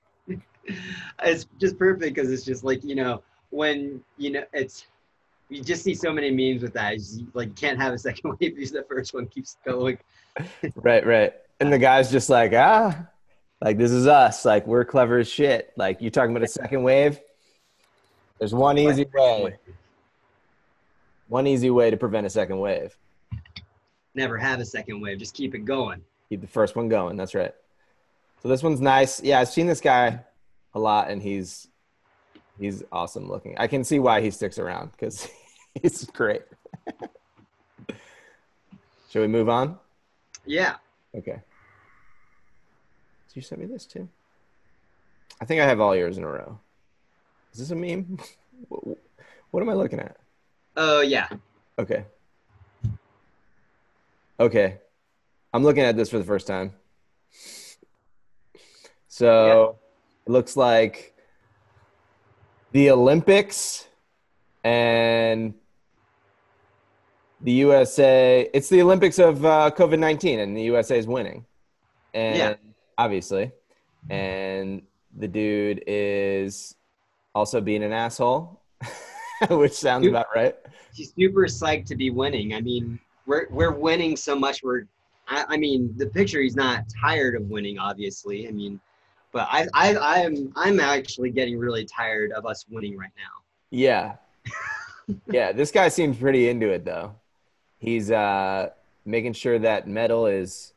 it's 1.23 1.47
just 1.61 1.79
perfect 1.79 2.15
because 2.17 2.33
it's 2.33 2.45
just 2.45 2.65
like 2.65 2.83
you 2.83 2.97
know 2.97 3.23
when 3.51 4.03
you 4.19 4.33
know 4.33 4.43
it's 4.53 4.87
you 5.55 5.63
just 5.63 5.85
see 5.85 5.95
so 5.95 6.13
many 6.13 6.31
memes 6.31 6.63
with 6.63 6.73
that. 6.75 6.95
Just, 6.95 7.23
like 7.33 7.49
you 7.49 7.55
can't 7.55 7.81
have 7.81 7.93
a 7.93 7.99
second 7.99 8.31
wave 8.41 8.55
because 8.55 8.73
the 8.73 8.85
first 8.89 9.15
one 9.15 9.27
keeps 9.27 9.57
going. 9.65 9.99
right, 10.77 11.07
right. 11.07 11.33
And 11.61 11.73
the 11.73 11.79
guy's 11.79 12.11
just 12.11 12.29
like, 12.29 12.53
ah, 12.53 13.07
like 13.61 13.79
this 13.79 13.93
is 13.93 14.07
us. 14.07 14.45
Like 14.45 14.67
we're 14.67 14.85
clever 14.85 15.19
as 15.19 15.29
shit. 15.29 15.73
Like 15.77 16.01
you 16.03 16.11
talking 16.11 16.35
about 16.35 16.45
a 16.45 16.49
second 16.49 16.83
wave? 16.83 17.21
There's 18.39 18.55
one 18.55 18.79
easy 18.79 19.07
way. 19.15 19.57
One 21.29 21.47
easy 21.47 21.71
way 21.71 21.91
to 21.91 21.97
prevent 21.97 22.27
a 22.27 22.31
second 22.31 22.59
wave. 22.59 22.97
Never 24.15 24.37
have 24.37 24.61
a 24.61 24.65
second 24.65 25.01
wave. 25.01 25.19
Just 25.19 25.35
keep 25.35 25.55
it 25.55 25.65
going. 25.65 26.03
Keep 26.29 26.41
the 26.43 26.47
first 26.47 26.77
one 26.77 26.89
going. 26.89 27.17
That's 27.17 27.35
right. 27.35 27.55
So 28.43 28.49
this 28.49 28.63
one's 28.63 28.81
nice. 28.81 29.23
Yeah, 29.23 29.41
I've 29.41 29.49
seen 29.49 29.67
this 29.67 29.81
guy 29.81 30.21
a 30.75 30.79
lot, 30.79 31.11
and 31.11 31.23
he's 31.23 31.69
he's 32.59 32.83
awesome 32.93 33.29
looking. 33.29 33.57
I 33.57 33.67
can 33.67 33.85
see 33.85 33.99
why 33.99 34.21
he 34.21 34.31
sticks 34.31 34.59
around 34.59 34.93
because 34.93 35.29
he's 35.83 36.05
great. 36.07 36.43
Should 39.11 39.21
we 39.21 39.27
move 39.29 39.49
on? 39.49 39.79
Yeah. 40.45 40.77
Okay. 41.15 41.41
So 43.29 43.33
you 43.35 43.43
sent 43.43 43.61
me 43.61 43.67
this 43.67 43.87
too. 43.87 44.09
I 45.41 45.45
think 45.45 45.61
I 45.61 45.67
have 45.67 45.81
all 45.81 45.95
yours 45.97 46.19
in 46.19 46.25
a 46.25 46.29
row. 46.29 46.59
Is 47.53 47.59
this 47.61 47.71
a 47.71 47.75
meme? 47.77 48.19
What- 48.69 48.99
what 49.51 49.63
am 49.63 49.69
I 49.69 49.75
looking 49.75 50.01
at? 50.01 50.17
Oh 50.77 51.01
yeah. 51.01 51.29
Okay. 51.79 52.05
Okay. 54.41 54.79
I'm 55.53 55.63
looking 55.63 55.85
at 55.85 55.97
this 55.97 56.11
for 56.11 56.19
the 56.19 56.25
first 56.25 56.49
time. 56.49 56.73
So 59.07 59.77
it 60.27 60.31
looks 60.33 60.57
like 60.57 61.15
the 62.73 62.91
Olympics 62.91 63.87
and 64.65 65.55
the 67.45 67.53
USA. 67.53 68.51
It's 68.53 68.69
the 68.69 68.83
Olympics 68.83 69.19
of 69.21 69.45
uh, 69.45 69.71
COVID 69.77 69.99
19, 70.01 70.41
and 70.41 70.57
the 70.57 70.63
USA 70.63 70.99
is 70.99 71.07
winning. 71.07 71.45
And 72.13 72.37
Yeah. 72.37 72.55
obviously. 72.99 73.53
And 74.11 74.83
the 75.17 75.29
dude 75.29 75.85
is 75.87 76.75
also 77.35 77.61
being 77.61 77.83
an 77.85 77.93
asshole, 77.93 78.61
which 79.51 79.73
sounds 79.75 80.05
You- 80.05 80.11
about 80.11 80.27
right. 80.35 80.57
He's 80.95 81.13
super 81.19 81.43
psyched 81.47 81.87
to 81.87 81.97
be 81.97 82.11
winning. 82.11 82.55
I 82.55 82.61
mean, 82.61 82.99
we're 83.27 83.47
we're 83.51 83.73
winning 83.73 84.17
so 84.17 84.39
much. 84.39 84.63
We're, 84.63 84.85
I, 85.27 85.45
I 85.49 85.57
mean, 85.57 85.93
the 85.97 86.07
picture. 86.07 86.41
He's 86.41 86.55
not 86.55 86.85
tired 87.03 87.35
of 87.35 87.43
winning, 87.51 87.79
obviously. 87.79 88.47
I 88.47 88.53
mean, 88.53 88.81
but 89.33 89.49
I 89.51 89.67
I 89.75 89.97
I'm 90.23 90.53
I'm 90.55 90.79
actually 90.79 91.31
getting 91.31 91.59
really 91.59 91.85
tired 91.85 92.31
of 92.33 92.47
us 92.47 92.65
winning 92.71 92.97
right 92.97 93.11
now. 93.17 93.43
Yeah. 93.71 94.17
yeah, 95.27 95.51
this 95.51 95.73
guy 95.73 95.89
seems 95.89 96.17
pretty 96.17 96.49
into 96.49 96.69
it 96.71 96.85
though. 96.85 97.17
He's 97.85 98.11
uh 98.11 98.71
making 99.05 99.35
sure 99.35 99.59
that 99.59 99.87
medal 99.87 100.27
is 100.27 100.73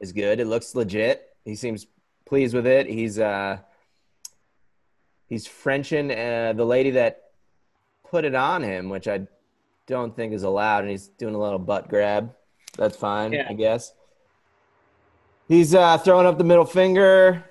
is 0.00 0.10
good. 0.12 0.40
It 0.40 0.48
looks 0.48 0.74
legit. 0.74 1.36
He 1.44 1.54
seems 1.54 1.86
pleased 2.24 2.52
with 2.52 2.66
it. 2.66 2.88
He's 2.88 3.20
uh 3.20 3.58
he's 5.28 5.46
Frenching 5.46 6.10
uh, 6.10 6.52
the 6.56 6.64
lady 6.64 6.90
that 6.90 7.30
put 8.10 8.24
it 8.24 8.34
on 8.34 8.64
him, 8.64 8.88
which 8.88 9.06
I 9.06 9.28
don't 9.86 10.16
think 10.16 10.32
is 10.32 10.42
allowed, 10.42 10.80
and 10.80 10.90
he's 10.90 11.06
doing 11.08 11.36
a 11.36 11.38
little 11.38 11.60
butt 11.60 11.88
grab. 11.88 12.34
That's 12.76 12.96
fine, 12.96 13.32
Yeah. 13.32 13.46
I 13.48 13.52
guess. 13.52 13.94
He's 15.46 15.76
uh 15.76 15.96
throwing 15.98 16.26
up 16.26 16.38
the 16.38 16.44
middle 16.44 16.64
finger, 16.64 17.44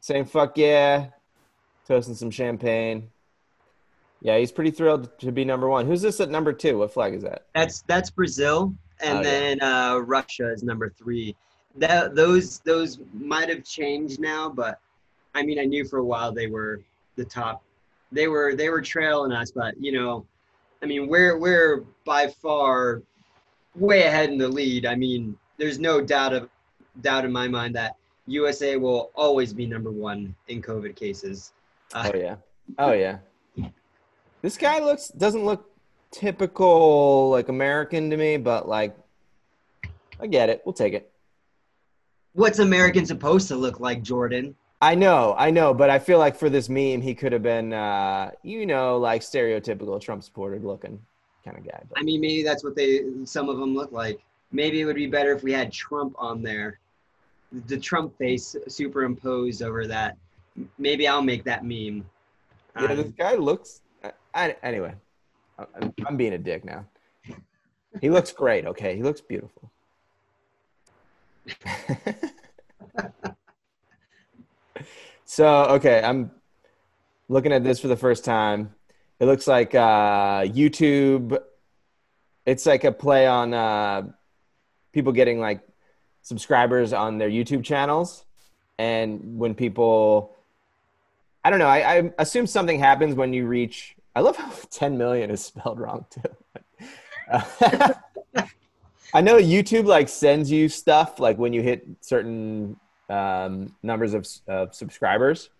saying 0.00 0.24
fuck 0.24 0.56
yeah, 0.56 1.08
toasting 1.86 2.14
some 2.14 2.30
champagne. 2.30 3.10
Yeah, 4.22 4.38
he's 4.38 4.52
pretty 4.52 4.70
thrilled 4.70 5.18
to 5.18 5.32
be 5.32 5.44
number 5.44 5.68
one. 5.68 5.84
Who's 5.86 6.00
this 6.00 6.20
at 6.20 6.30
number 6.30 6.52
two? 6.52 6.78
What 6.78 6.94
flag 6.94 7.12
is 7.14 7.22
that? 7.22 7.46
That's 7.54 7.82
that's 7.82 8.08
Brazil, 8.10 8.72
and 9.00 9.18
Oh, 9.18 9.22
yeah. 9.22 9.22
then 9.22 9.62
uh, 9.62 9.98
Russia 9.98 10.52
is 10.52 10.62
number 10.62 10.90
three. 10.90 11.34
That 11.76 12.14
those 12.14 12.60
those 12.60 13.00
might 13.12 13.48
have 13.48 13.64
changed 13.64 14.20
now, 14.20 14.48
but 14.48 14.78
I 15.34 15.42
mean, 15.42 15.58
I 15.58 15.64
knew 15.64 15.84
for 15.84 15.98
a 15.98 16.04
while 16.04 16.30
they 16.32 16.46
were 16.46 16.80
the 17.16 17.24
top. 17.24 17.62
They 18.12 18.28
were 18.28 18.54
they 18.54 18.68
were 18.68 18.80
trailing 18.82 19.32
us, 19.32 19.50
but 19.50 19.74
you 19.80 19.90
know, 19.90 20.24
I 20.82 20.86
mean, 20.86 21.08
we're 21.08 21.36
we're 21.38 21.84
by 22.04 22.28
far 22.28 23.02
way 23.74 24.04
ahead 24.04 24.30
in 24.30 24.38
the 24.38 24.48
lead. 24.48 24.86
I 24.86 24.94
mean, 24.94 25.36
there's 25.56 25.78
no 25.80 26.00
doubt 26.00 26.32
of 26.32 26.48
doubt 27.00 27.24
in 27.24 27.32
my 27.32 27.48
mind 27.48 27.74
that 27.74 27.96
USA 28.26 28.76
will 28.76 29.10
always 29.16 29.52
be 29.52 29.66
number 29.66 29.90
one 29.90 30.32
in 30.46 30.62
COVID 30.62 30.94
cases. 30.94 31.52
Uh, 31.92 32.10
Oh 32.12 32.16
yeah. 32.18 32.36
Oh 32.78 32.92
yeah. 32.92 33.18
This 34.42 34.58
guy 34.58 34.80
looks 34.80 35.08
doesn't 35.08 35.44
look 35.44 35.70
typical 36.10 37.30
like 37.30 37.48
American 37.48 38.10
to 38.10 38.16
me, 38.16 38.36
but 38.36 38.68
like 38.68 38.96
I 40.20 40.26
get 40.26 40.50
it. 40.50 40.62
We'll 40.64 40.72
take 40.72 40.94
it. 40.94 41.10
What's 42.34 42.58
American 42.58 43.04
supposed 43.06 43.48
to 43.48 43.56
look 43.56 43.80
like, 43.80 44.02
Jordan? 44.02 44.54
I 44.80 44.94
know, 44.96 45.34
I 45.38 45.50
know, 45.50 45.72
but 45.72 45.90
I 45.90 45.98
feel 46.00 46.18
like 46.18 46.34
for 46.34 46.50
this 46.50 46.68
meme, 46.68 47.02
he 47.02 47.14
could 47.14 47.32
have 47.32 47.42
been, 47.42 47.72
uh, 47.72 48.32
you 48.42 48.66
know, 48.66 48.98
like 48.98 49.22
stereotypical 49.22 50.00
Trump 50.00 50.24
supporter 50.24 50.58
looking 50.58 50.98
kind 51.44 51.56
of 51.56 51.64
guy. 51.64 51.80
But 51.88 52.00
I 52.00 52.02
mean, 52.02 52.20
maybe 52.20 52.42
that's 52.42 52.64
what 52.64 52.74
they 52.74 53.04
some 53.24 53.48
of 53.48 53.58
them 53.58 53.74
look 53.74 53.92
like. 53.92 54.20
Maybe 54.50 54.80
it 54.80 54.84
would 54.84 54.96
be 54.96 55.06
better 55.06 55.32
if 55.32 55.44
we 55.44 55.52
had 55.52 55.70
Trump 55.72 56.14
on 56.18 56.42
there, 56.42 56.80
the 57.66 57.78
Trump 57.78 58.16
face 58.18 58.56
superimposed 58.66 59.62
over 59.62 59.86
that. 59.86 60.16
Maybe 60.78 61.06
I'll 61.06 61.22
make 61.22 61.44
that 61.44 61.64
meme. 61.64 62.04
yeah, 62.76 62.86
Um, 62.86 62.96
this 62.96 63.12
guy 63.16 63.34
looks. 63.34 63.81
I, 64.34 64.56
anyway, 64.62 64.94
I'm, 65.58 65.92
I'm 66.06 66.16
being 66.16 66.32
a 66.32 66.38
dick 66.38 66.64
now. 66.64 66.86
He 68.00 68.08
looks 68.10 68.32
great. 68.32 68.66
Okay, 68.66 68.96
he 68.96 69.02
looks 69.02 69.20
beautiful. 69.20 69.70
so 75.24 75.64
okay, 75.64 76.02
I'm 76.02 76.30
looking 77.28 77.52
at 77.52 77.64
this 77.64 77.80
for 77.80 77.88
the 77.88 77.96
first 77.96 78.24
time. 78.24 78.74
It 79.20 79.26
looks 79.26 79.46
like 79.46 79.74
uh, 79.74 80.42
YouTube. 80.42 81.38
It's 82.46 82.64
like 82.66 82.84
a 82.84 82.92
play 82.92 83.26
on 83.26 83.52
uh, 83.54 84.02
people 84.92 85.12
getting 85.12 85.38
like 85.38 85.60
subscribers 86.22 86.92
on 86.92 87.18
their 87.18 87.30
YouTube 87.30 87.64
channels, 87.64 88.24
and 88.78 89.38
when 89.38 89.54
people, 89.54 90.34
I 91.44 91.50
don't 91.50 91.58
know, 91.58 91.68
I, 91.68 91.98
I 91.98 92.10
assume 92.18 92.46
something 92.46 92.78
happens 92.78 93.14
when 93.14 93.32
you 93.32 93.46
reach. 93.46 93.96
I 94.14 94.20
love 94.20 94.36
how 94.36 94.50
10 94.70 94.96
million 94.98 95.30
is 95.30 95.44
spelled 95.44 95.80
wrong 95.80 96.06
too. 96.10 96.86
Uh, 97.30 97.94
I 99.14 99.20
know 99.20 99.36
YouTube 99.36 99.84
like 99.84 100.08
sends 100.08 100.50
you 100.50 100.68
stuff 100.68 101.20
like 101.20 101.38
when 101.38 101.52
you 101.52 101.62
hit 101.62 101.86
certain 102.00 102.76
um, 103.10 103.74
numbers 103.82 104.14
of, 104.14 104.26
of 104.48 104.74
subscribers. 104.74 105.50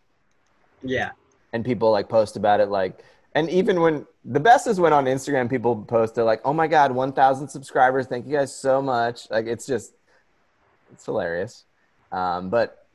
Yeah, 0.82 1.10
and 1.52 1.64
people 1.64 1.90
like 1.90 2.08
post 2.08 2.36
about 2.36 2.60
it 2.60 2.68
like 2.68 3.04
and 3.34 3.48
even 3.50 3.80
when 3.80 4.06
the 4.24 4.40
best 4.40 4.66
is 4.66 4.80
when 4.80 4.92
on 4.92 5.04
instagram 5.04 5.48
people 5.48 5.76
post 5.76 6.14
they're 6.14 6.24
like 6.24 6.40
oh 6.44 6.52
my 6.52 6.66
god 6.66 6.92
1000 6.92 7.48
subscribers 7.48 8.06
thank 8.06 8.26
you 8.26 8.32
guys 8.32 8.54
so 8.54 8.80
much. 8.82 9.30
Like 9.30 9.46
it's 9.46 9.66
just 9.66 9.94
it's 10.92 11.04
hilarious. 11.06 11.64
Um, 12.10 12.50
but 12.50 12.86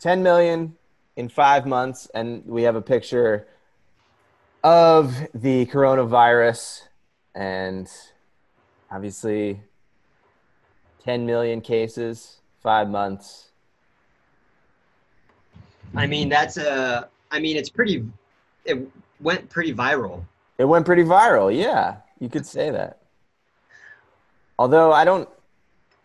10 0.00 0.22
million 0.22 0.76
in 1.16 1.28
five 1.28 1.66
months 1.66 2.08
and 2.14 2.44
we 2.46 2.62
have 2.62 2.76
a 2.76 2.82
picture 2.82 3.48
of 4.64 5.14
the 5.32 5.66
coronavirus 5.66 6.82
and 7.36 7.88
obviously 8.90 9.60
10 11.04 11.24
million 11.24 11.60
cases 11.60 12.38
five 12.60 12.88
months 12.88 13.50
I 15.96 16.06
mean 16.06 16.28
that's 16.28 16.56
a. 16.56 17.08
I 17.30 17.38
mean 17.38 17.56
it's 17.56 17.68
pretty. 17.68 18.04
It 18.64 18.88
went 19.20 19.48
pretty 19.48 19.72
viral. 19.74 20.24
It 20.58 20.64
went 20.64 20.86
pretty 20.86 21.04
viral. 21.04 21.54
Yeah, 21.54 21.96
you 22.20 22.28
could 22.28 22.46
say 22.46 22.70
that. 22.70 22.98
Although 24.58 24.92
I 24.92 25.04
don't, 25.04 25.28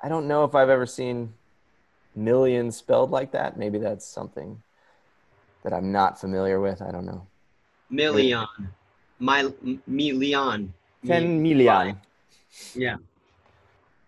I 0.01 0.09
don't 0.09 0.27
know 0.27 0.43
if 0.43 0.55
I've 0.55 0.69
ever 0.69 0.85
seen 0.85 1.33
millions 2.15 2.75
spelled 2.75 3.11
like 3.11 3.31
that. 3.31 3.57
Maybe 3.57 3.77
that's 3.77 4.05
something 4.05 4.61
that 5.63 5.73
I'm 5.73 5.91
not 5.91 6.19
familiar 6.19 6.59
with. 6.59 6.81
I 6.81 6.91
don't 6.91 7.05
know. 7.05 7.25
Million, 7.89 8.45
my 9.19 9.51
million. 9.87 10.73
Ten 11.05 11.41
million. 11.41 11.97
Yeah. 12.75 12.97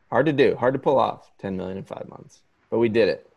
Hard 0.09 0.25
to 0.25 0.33
do. 0.33 0.55
Hard 0.55 0.73
to 0.73 0.79
pull 0.79 0.99
off. 0.99 1.31
Ten 1.39 1.57
million 1.57 1.77
in 1.77 1.83
five 1.83 2.07
months, 2.09 2.41
but 2.69 2.79
we 2.79 2.89
did 2.89 3.09
it. 3.09 3.29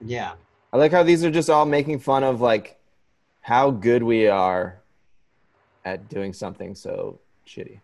Yeah. 0.00 0.32
I 0.72 0.76
like 0.78 0.92
how 0.92 1.02
these 1.02 1.24
are 1.24 1.30
just 1.30 1.50
all 1.50 1.66
making 1.66 2.00
fun 2.00 2.22
of 2.24 2.40
like 2.40 2.78
how 3.40 3.70
good 3.70 4.02
we 4.02 4.26
are 4.26 4.80
at 5.84 6.08
doing 6.08 6.32
something 6.32 6.74
so 6.74 7.18
shitty. 7.46 7.80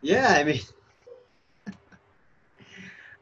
Yeah, 0.00 0.28
I 0.38 0.44
mean, 0.44 0.60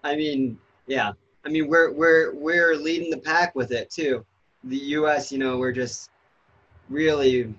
I 0.05 0.17
mean, 0.17 0.59
yeah, 0.87 1.13
I 1.45 1.49
mean, 1.49 1.69
we're 1.69 1.93
we're 1.93 2.35
we're 2.35 2.75
leading 2.77 3.11
the 3.11 3.19
pack 3.19 3.55
with 3.55 3.73
it 3.73 3.91
too. 3.91 4.25
The 4.65 4.77
U.S., 4.77 5.33
you 5.33 5.39
know, 5.39 5.59
we're 5.59 5.73
just 5.73 6.11
really 6.89 7.53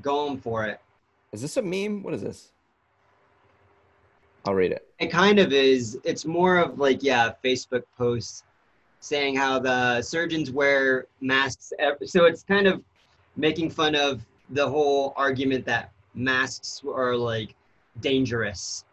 going 0.00 0.38
for 0.38 0.66
it. 0.66 0.80
Is 1.32 1.40
this 1.42 1.56
a 1.56 1.62
meme? 1.62 2.02
What 2.02 2.14
is 2.14 2.22
this? 2.22 2.52
I'll 4.44 4.54
read 4.54 4.72
it. 4.72 4.88
It 4.98 5.08
kind 5.08 5.38
of 5.38 5.52
is. 5.52 5.98
It's 6.04 6.24
more 6.24 6.58
of 6.58 6.78
like 6.78 7.02
yeah, 7.02 7.32
Facebook 7.44 7.84
posts 7.96 8.44
saying 9.00 9.36
how 9.36 9.58
the 9.58 10.02
surgeons 10.02 10.50
wear 10.50 11.06
masks. 11.20 11.72
So 12.04 12.24
it's 12.24 12.42
kind 12.42 12.66
of 12.66 12.82
making 13.36 13.70
fun 13.70 13.94
of 13.94 14.20
the 14.50 14.68
whole 14.68 15.12
argument 15.16 15.64
that 15.66 15.92
masks 16.14 16.82
are 16.86 17.16
like 17.16 17.54
dangerous 18.00 18.84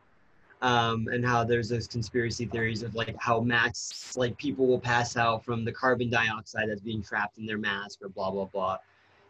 um, 0.61 1.07
and 1.11 1.25
how 1.25 1.43
there's 1.43 1.69
those 1.69 1.87
conspiracy 1.87 2.45
theories 2.45 2.83
of 2.83 2.95
like 2.95 3.15
how 3.17 3.39
masks 3.39 4.17
like 4.17 4.37
people 4.37 4.67
will 4.67 4.79
pass 4.79 5.15
out 5.15 5.43
from 5.43 5.63
the 5.63 5.71
carbon 5.71 6.09
dioxide 6.09 6.69
that's 6.69 6.81
being 6.81 7.01
trapped 7.01 7.37
in 7.37 7.45
their 7.45 7.57
mask 7.57 7.99
or 8.01 8.09
blah 8.09 8.29
blah 8.29 8.45
blah 8.45 8.77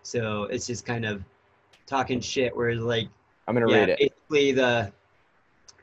so 0.03 0.43
it's 0.43 0.67
just 0.67 0.85
kind 0.85 1.05
of 1.05 1.23
talking 1.85 2.19
shit 2.19 2.55
where 2.55 2.75
like 2.75 3.07
I'm 3.47 3.55
gonna 3.55 3.67
yeah, 3.67 3.79
read 3.79 3.89
it. 3.89 3.99
basically 3.99 4.51
the 4.51 4.91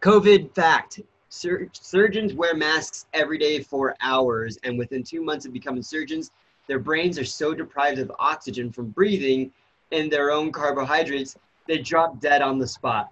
covid 0.00 0.54
fact 0.54 1.00
Sur- 1.28 1.68
surgeons 1.72 2.34
wear 2.34 2.54
masks 2.54 3.06
every 3.12 3.38
day 3.38 3.60
for 3.60 3.94
hours 4.00 4.58
and 4.62 4.78
within 4.78 5.02
two 5.02 5.22
months 5.22 5.44
of 5.44 5.52
becoming 5.52 5.82
surgeons 5.82 6.30
their 6.68 6.78
brains 6.78 7.18
are 7.18 7.24
so 7.24 7.54
deprived 7.54 7.98
of 7.98 8.10
oxygen 8.18 8.70
from 8.72 8.90
breathing 8.90 9.52
and 9.92 10.10
their 10.10 10.30
own 10.30 10.52
carbohydrates 10.52 11.36
they 11.66 11.78
drop 11.78 12.20
dead 12.20 12.42
on 12.42 12.58
the 12.58 12.66
spot 12.66 13.10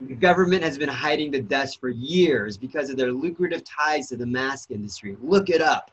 the 0.00 0.14
government 0.14 0.62
has 0.62 0.78
been 0.78 0.88
hiding 0.88 1.30
the 1.30 1.40
deaths 1.40 1.74
for 1.74 1.88
years 1.88 2.56
because 2.56 2.88
of 2.88 2.96
their 2.96 3.12
lucrative 3.12 3.62
ties 3.64 4.08
to 4.08 4.16
the 4.16 4.26
mask 4.26 4.70
industry. 4.70 5.16
Look 5.20 5.50
it 5.50 5.60
up. 5.60 5.90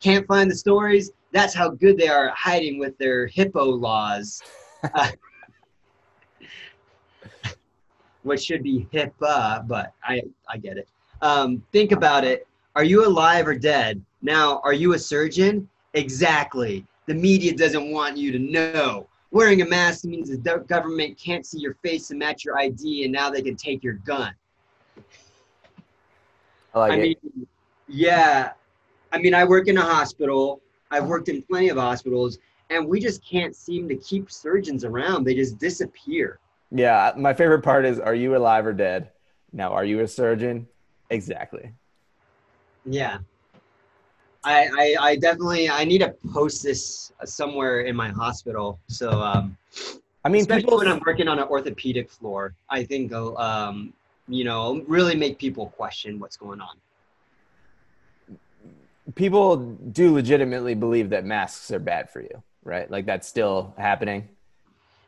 Can't 0.00 0.26
find 0.26 0.50
the 0.50 0.54
stories? 0.54 1.10
That's 1.36 1.52
how 1.52 1.68
good 1.68 1.98
they 1.98 2.08
are 2.08 2.30
at 2.30 2.34
hiding 2.34 2.78
with 2.78 2.96
their 2.96 3.28
HIPPO 3.28 3.78
laws. 3.78 4.42
Uh, 4.94 5.08
which 8.22 8.42
should 8.42 8.62
be 8.62 8.86
HIPAA, 8.92 9.66
but 9.66 9.92
I, 10.04 10.22
I 10.48 10.58
get 10.58 10.76
it. 10.76 10.86
Um, 11.22 11.62
think 11.72 11.92
about 11.92 12.24
it. 12.24 12.46
Are 12.76 12.84
you 12.84 13.04
alive 13.04 13.48
or 13.48 13.54
dead? 13.54 14.04
Now, 14.22 14.60
are 14.64 14.74
you 14.74 14.92
a 14.92 14.98
surgeon? 14.98 15.68
Exactly. 15.94 16.86
The 17.06 17.14
media 17.14 17.56
doesn't 17.56 17.90
want 17.90 18.16
you 18.16 18.30
to 18.32 18.38
know. 18.38 19.08
Wearing 19.32 19.62
a 19.62 19.66
mask 19.66 20.04
means 20.04 20.28
the 20.28 20.64
government 20.68 21.18
can't 21.18 21.44
see 21.44 21.58
your 21.58 21.74
face 21.82 22.10
and 22.10 22.18
match 22.18 22.44
your 22.44 22.58
ID, 22.58 23.04
and 23.04 23.12
now 23.12 23.30
they 23.30 23.42
can 23.42 23.56
take 23.56 23.82
your 23.82 23.94
gun. 23.94 24.32
I 26.74 26.78
like 26.78 26.92
I 26.92 26.94
it. 26.96 27.00
mean, 27.00 27.46
yeah. 27.88 28.52
I 29.10 29.18
mean, 29.18 29.34
I 29.34 29.44
work 29.44 29.66
in 29.66 29.78
a 29.78 29.82
hospital. 29.82 30.60
I've 30.90 31.06
worked 31.06 31.28
in 31.28 31.42
plenty 31.42 31.68
of 31.68 31.76
hospitals, 31.76 32.38
and 32.70 32.86
we 32.86 33.00
just 33.00 33.24
can't 33.24 33.54
seem 33.54 33.88
to 33.88 33.96
keep 33.96 34.30
surgeons 34.30 34.84
around. 34.84 35.24
They 35.24 35.34
just 35.34 35.58
disappear. 35.58 36.38
yeah, 36.70 37.12
my 37.16 37.32
favorite 37.34 37.62
part 37.62 37.84
is 37.84 37.98
are 37.98 38.14
you 38.14 38.36
alive 38.36 38.66
or 38.66 38.72
dead? 38.72 39.10
Now, 39.52 39.72
are 39.72 39.84
you 39.84 40.00
a 40.00 40.08
surgeon? 40.08 40.66
Exactly. 41.10 41.72
Yeah. 42.84 43.18
I, 44.44 44.68
I, 44.78 44.96
I 45.00 45.16
definitely 45.16 45.68
I 45.68 45.84
need 45.84 45.98
to 45.98 46.14
post 46.32 46.62
this 46.62 47.12
somewhere 47.24 47.80
in 47.80 47.96
my 47.96 48.10
hospital. 48.10 48.78
So 48.86 49.10
um, 49.10 49.56
I 50.24 50.28
mean, 50.28 50.42
especially 50.42 50.62
people 50.62 50.78
when 50.78 50.88
I'm 50.88 51.00
working 51.04 51.26
on 51.26 51.38
an 51.38 51.48
orthopedic 51.48 52.10
floor, 52.10 52.54
I 52.70 52.84
think 52.84 53.12
uh, 53.12 53.34
um, 53.34 53.92
you 54.28 54.44
know 54.44 54.84
really 54.86 55.16
make 55.16 55.38
people 55.38 55.66
question 55.70 56.20
what's 56.20 56.36
going 56.36 56.60
on. 56.60 56.76
People 59.14 59.56
do 59.56 60.12
legitimately 60.12 60.74
believe 60.74 61.10
that 61.10 61.24
masks 61.24 61.70
are 61.70 61.78
bad 61.78 62.10
for 62.10 62.20
you, 62.20 62.42
right? 62.64 62.90
Like 62.90 63.06
that's 63.06 63.28
still 63.28 63.74
happening. 63.78 64.28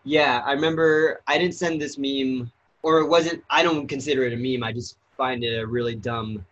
Yeah, 0.04 0.42
I 0.44 0.52
remember 0.52 1.20
I 1.26 1.38
didn't 1.38 1.54
send 1.54 1.80
this 1.80 1.98
meme, 1.98 2.50
or 2.82 3.00
it 3.00 3.06
wasn't. 3.08 3.42
I 3.50 3.62
don't 3.62 3.86
consider 3.86 4.24
it 4.24 4.32
a 4.32 4.36
meme. 4.36 4.62
I 4.62 4.72
just 4.72 4.96
find 5.16 5.42
it 5.42 5.58
a 5.58 5.66
really 5.66 5.96
dumb 5.96 6.44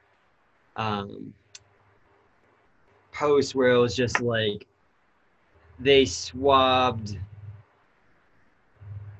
um, 0.76 1.32
post 3.12 3.54
where 3.54 3.70
it 3.70 3.78
was 3.78 3.96
just 3.96 4.20
like 4.20 4.66
they 5.78 6.04
swabbed. 6.04 7.18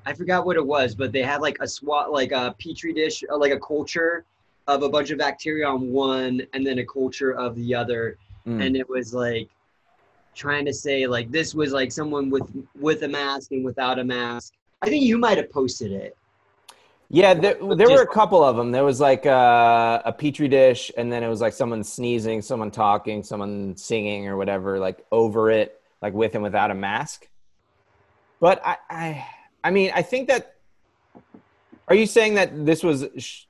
I 0.05 0.13
forgot 0.13 0.45
what 0.45 0.55
it 0.55 0.65
was, 0.65 0.95
but 0.95 1.11
they 1.11 1.21
had 1.21 1.41
like 1.41 1.57
a 1.59 1.67
swab, 1.67 2.11
like 2.11 2.31
a 2.31 2.55
petri 2.59 2.93
dish, 2.93 3.23
like 3.29 3.51
a 3.51 3.59
culture, 3.59 4.25
of 4.67 4.83
a 4.83 4.89
bunch 4.89 5.11
of 5.11 5.17
bacteria 5.17 5.67
on 5.67 5.91
one 5.91 6.41
and 6.53 6.65
then 6.65 6.79
a 6.79 6.85
culture 6.85 7.31
of 7.31 7.55
the 7.55 7.73
other 7.73 8.17
Mm. 8.45 8.65
and 8.65 8.77
it 8.77 8.87
was 8.87 9.13
like 9.13 9.49
trying 10.33 10.63
to 10.63 10.73
say 10.73 11.05
like 11.05 11.29
this 11.31 11.53
was 11.53 11.73
like 11.73 11.91
someone 11.91 12.29
with 12.29 12.49
with 12.79 13.03
a 13.03 13.07
mask 13.09 13.51
and 13.51 13.65
without 13.65 13.99
a 13.99 14.03
mask 14.05 14.53
i 14.81 14.85
think 14.87 15.03
you 15.03 15.17
might 15.17 15.37
have 15.37 15.51
posted 15.51 15.91
it 15.91 16.15
Yeah, 17.09 17.33
there, 17.33 17.55
there 17.75 17.89
were 17.89 18.03
a 18.03 18.13
couple 18.19 18.41
of 18.43 18.55
them. 18.57 18.71
There 18.71 18.83
was 18.83 18.99
like 18.99 19.25
uh, 19.25 20.01
a 20.03 20.11
petri 20.11 20.49
dish, 20.49 20.91
and 20.97 21.09
then 21.11 21.23
it 21.23 21.29
was 21.29 21.39
like 21.39 21.53
someone 21.53 21.81
sneezing, 21.83 22.41
someone 22.41 22.69
talking, 22.69 23.23
someone 23.23 23.77
singing 23.77 24.27
or 24.27 24.35
whatever, 24.35 24.77
like 24.77 25.05
over 25.09 25.49
it, 25.49 25.79
like 26.01 26.13
with 26.13 26.35
and 26.35 26.43
without 26.43 26.69
a 26.69 26.75
mask. 26.75 27.29
But 28.41 28.59
I, 28.71 28.75
I, 28.89 29.25
I 29.63 29.69
mean, 29.71 29.89
I 29.95 30.01
think 30.03 30.27
that. 30.27 30.55
Are 31.87 31.95
you 31.95 32.05
saying 32.05 32.35
that 32.35 32.49
this 32.65 32.83
was 32.83 33.07
sh- 33.17 33.46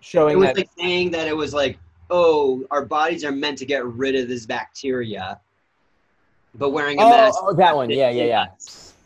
it 0.00 0.04
showing 0.04 0.38
was 0.38 0.48
that? 0.48 0.56
like 0.56 0.70
saying 0.78 1.10
that 1.10 1.28
it 1.28 1.36
was 1.36 1.52
like 1.54 1.78
oh 2.10 2.64
our 2.70 2.84
bodies 2.84 3.24
are 3.24 3.32
meant 3.32 3.58
to 3.58 3.66
get 3.66 3.84
rid 3.84 4.16
of 4.16 4.28
this 4.28 4.46
bacteria 4.46 5.40
but 6.54 6.70
wearing 6.70 6.98
a 6.98 7.02
oh, 7.02 7.10
mask 7.10 7.38
oh, 7.42 7.52
that 7.54 7.74
one. 7.74 7.90
Yeah, 7.90 8.10
yeah, 8.10 8.24
yeah. 8.24 8.46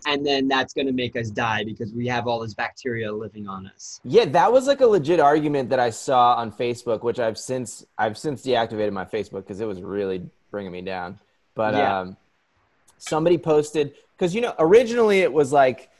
and 0.06 0.26
then 0.26 0.48
that's 0.48 0.72
going 0.72 0.86
to 0.86 0.92
make 0.92 1.16
us 1.16 1.28
die 1.28 1.64
because 1.64 1.92
we 1.92 2.06
have 2.06 2.26
all 2.26 2.40
this 2.40 2.54
bacteria 2.54 3.12
living 3.12 3.46
on 3.46 3.66
us 3.66 4.00
Yeah, 4.04 4.24
that 4.26 4.50
was 4.50 4.66
like 4.66 4.80
a 4.80 4.86
legit 4.86 5.20
argument 5.20 5.68
that 5.70 5.80
I 5.80 5.90
saw 5.90 6.34
on 6.34 6.52
Facebook, 6.52 7.02
which 7.02 7.18
I've 7.18 7.38
since 7.38 7.84
I've 7.98 8.16
since 8.16 8.42
deactivated 8.42 8.92
my 8.92 9.04
Facebook 9.04 9.42
because 9.42 9.60
it 9.60 9.66
was 9.66 9.82
really 9.82 10.22
bringing 10.50 10.72
me 10.72 10.82
down. 10.82 11.18
But 11.54 11.74
Yeah. 11.74 12.00
um, 12.00 12.16
somebody 12.98 13.38
posted 13.38 13.94
because 14.16 14.34
you 14.34 14.40
know 14.40 14.54
originally 14.58 15.20
it 15.20 15.32
was 15.32 15.52
like 15.52 15.90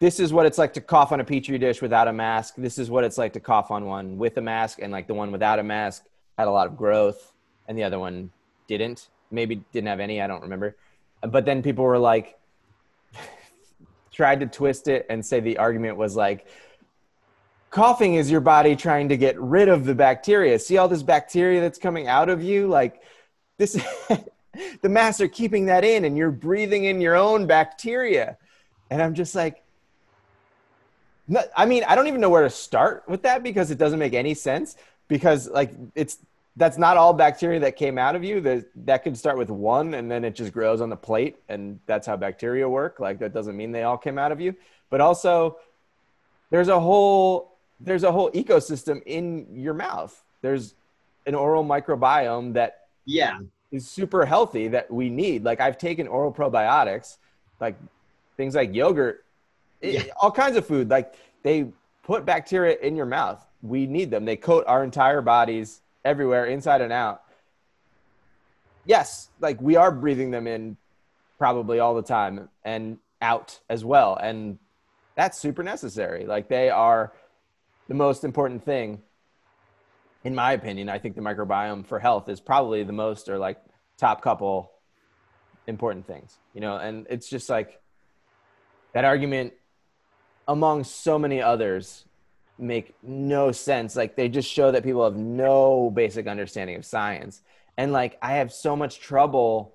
this 0.00 0.18
is 0.18 0.32
what 0.32 0.46
it's 0.46 0.56
like 0.58 0.72
to 0.72 0.80
cough 0.80 1.12
on 1.12 1.20
a 1.20 1.24
petri 1.24 1.58
dish 1.58 1.82
without 1.82 2.08
a 2.08 2.12
mask. 2.12 2.54
This 2.56 2.78
is 2.78 2.90
what 2.90 3.04
it's 3.04 3.18
like 3.18 3.34
to 3.34 3.40
cough 3.40 3.70
on 3.70 3.84
one 3.84 4.16
with 4.16 4.36
a 4.38 4.40
mask, 4.40 4.78
and 4.80 4.90
like 4.90 5.06
the 5.06 5.14
one 5.14 5.30
without 5.30 5.58
a 5.58 5.62
mask 5.62 6.04
had 6.38 6.48
a 6.48 6.50
lot 6.50 6.66
of 6.66 6.76
growth, 6.76 7.32
and 7.68 7.76
the 7.76 7.84
other 7.84 7.98
one 7.98 8.30
didn't. 8.66 9.08
Maybe 9.30 9.62
didn't 9.72 9.88
have 9.88 10.00
any. 10.00 10.20
I 10.22 10.26
don't 10.26 10.42
remember. 10.42 10.74
But 11.20 11.44
then 11.44 11.62
people 11.62 11.84
were 11.84 11.98
like, 11.98 12.38
tried 14.10 14.40
to 14.40 14.46
twist 14.46 14.88
it 14.88 15.06
and 15.10 15.24
say 15.24 15.38
the 15.38 15.58
argument 15.58 15.98
was 15.98 16.16
like 16.16 16.46
coughing 17.70 18.14
is 18.14 18.30
your 18.30 18.40
body 18.40 18.74
trying 18.74 19.08
to 19.08 19.16
get 19.16 19.40
rid 19.40 19.68
of 19.68 19.84
the 19.84 19.94
bacteria 19.94 20.58
see 20.58 20.76
all 20.76 20.88
this 20.88 21.04
bacteria 21.04 21.60
that's 21.60 21.78
coming 21.78 22.08
out 22.08 22.28
of 22.28 22.42
you 22.42 22.66
like 22.66 23.00
this 23.58 23.80
the 24.82 24.88
masks 24.88 25.20
are 25.20 25.28
keeping 25.28 25.66
that 25.66 25.84
in 25.84 26.04
and 26.04 26.18
you're 26.18 26.32
breathing 26.32 26.84
in 26.84 27.00
your 27.00 27.14
own 27.14 27.46
bacteria 27.46 28.36
and 28.90 29.00
i'm 29.00 29.14
just 29.14 29.36
like 29.36 29.62
no, 31.30 31.40
i 31.56 31.64
mean 31.64 31.82
i 31.88 31.94
don't 31.94 32.06
even 32.06 32.20
know 32.20 32.28
where 32.28 32.42
to 32.42 32.50
start 32.50 33.04
with 33.08 33.22
that 33.22 33.42
because 33.42 33.70
it 33.70 33.78
doesn't 33.78 33.98
make 33.98 34.12
any 34.12 34.34
sense 34.34 34.76
because 35.08 35.48
like 35.48 35.72
it's 35.94 36.18
that's 36.56 36.76
not 36.76 36.96
all 36.96 37.12
bacteria 37.12 37.60
that 37.60 37.76
came 37.76 37.96
out 37.96 38.14
of 38.14 38.24
you. 38.24 38.40
That 38.40 38.66
that 38.84 39.02
could 39.02 39.16
start 39.16 39.38
with 39.38 39.50
one 39.50 39.94
and 39.94 40.10
then 40.10 40.24
it 40.24 40.34
just 40.34 40.52
grows 40.52 40.80
on 40.80 40.90
the 40.90 40.96
plate 40.96 41.36
and 41.48 41.80
that's 41.86 42.06
how 42.06 42.16
bacteria 42.16 42.68
work. 42.68 43.00
Like 43.00 43.18
that 43.20 43.32
doesn't 43.32 43.56
mean 43.56 43.72
they 43.72 43.84
all 43.84 43.98
came 43.98 44.18
out 44.18 44.32
of 44.32 44.40
you. 44.40 44.54
But 44.90 45.00
also 45.00 45.58
there's 46.50 46.68
a 46.68 46.78
whole 46.78 47.56
there's 47.80 48.04
a 48.04 48.12
whole 48.12 48.30
ecosystem 48.32 49.02
in 49.06 49.46
your 49.54 49.74
mouth. 49.74 50.22
There's 50.42 50.74
an 51.26 51.34
oral 51.34 51.64
microbiome 51.64 52.52
that 52.54 52.88
yeah. 53.06 53.38
is 53.72 53.88
super 53.88 54.26
healthy 54.26 54.68
that 54.68 54.90
we 54.90 55.08
need. 55.08 55.44
Like 55.44 55.60
i've 55.60 55.78
taken 55.78 56.08
oral 56.08 56.32
probiotics 56.32 57.16
like 57.60 57.76
things 58.36 58.54
like 58.54 58.74
yogurt 58.74 59.24
Yeah. 59.82 60.04
all 60.20 60.30
kinds 60.30 60.56
of 60.56 60.66
food 60.66 60.90
like 60.90 61.14
they 61.42 61.72
put 62.02 62.24
bacteria 62.24 62.76
in 62.80 62.96
your 62.96 63.06
mouth. 63.06 63.44
We 63.62 63.86
need 63.86 64.10
them. 64.10 64.24
They 64.24 64.36
coat 64.36 64.64
our 64.66 64.84
entire 64.84 65.22
bodies 65.22 65.80
everywhere 66.04 66.46
inside 66.46 66.80
and 66.80 66.92
out. 66.92 67.22
Yes 68.84 69.28
like 69.40 69.60
we 69.60 69.76
are 69.76 69.90
breathing 69.90 70.30
them 70.30 70.46
in 70.46 70.76
probably 71.38 71.78
all 71.78 71.94
the 71.94 72.02
time 72.02 72.48
and 72.64 72.98
out 73.22 73.58
as 73.68 73.84
well 73.84 74.16
and 74.20 74.58
that's 75.14 75.38
super 75.38 75.62
necessary. 75.62 76.26
Like 76.26 76.48
they 76.48 76.70
are 76.70 77.12
the 77.88 77.94
most 77.94 78.24
important 78.24 78.64
thing 78.64 79.02
in 80.24 80.34
my 80.34 80.52
opinion. 80.52 80.88
I 80.88 80.98
think 80.98 81.14
the 81.14 81.22
microbiome 81.22 81.86
for 81.86 81.98
health 81.98 82.28
is 82.28 82.40
probably 82.40 82.82
the 82.82 82.92
most 82.92 83.28
or 83.28 83.38
like 83.38 83.58
top 83.96 84.22
couple 84.22 84.72
important 85.66 86.06
things 86.06 86.38
you 86.54 86.60
know 86.60 86.76
and 86.76 87.06
it's 87.10 87.28
just 87.28 87.48
like 87.48 87.80
that 88.92 89.04
argument 89.04 89.52
among 90.50 90.82
so 90.82 91.16
many 91.16 91.40
others 91.40 92.04
make 92.58 92.96
no 93.04 93.52
sense. 93.52 93.94
Like 93.94 94.16
they 94.16 94.28
just 94.28 94.50
show 94.50 94.72
that 94.72 94.82
people 94.82 95.04
have 95.04 95.16
no 95.16 95.90
basic 95.94 96.26
understanding 96.26 96.74
of 96.74 96.84
science. 96.84 97.40
And 97.78 97.92
like 97.92 98.18
i 98.20 98.32
have 98.34 98.52
so 98.52 98.76
much 98.76 99.00
trouble 99.00 99.72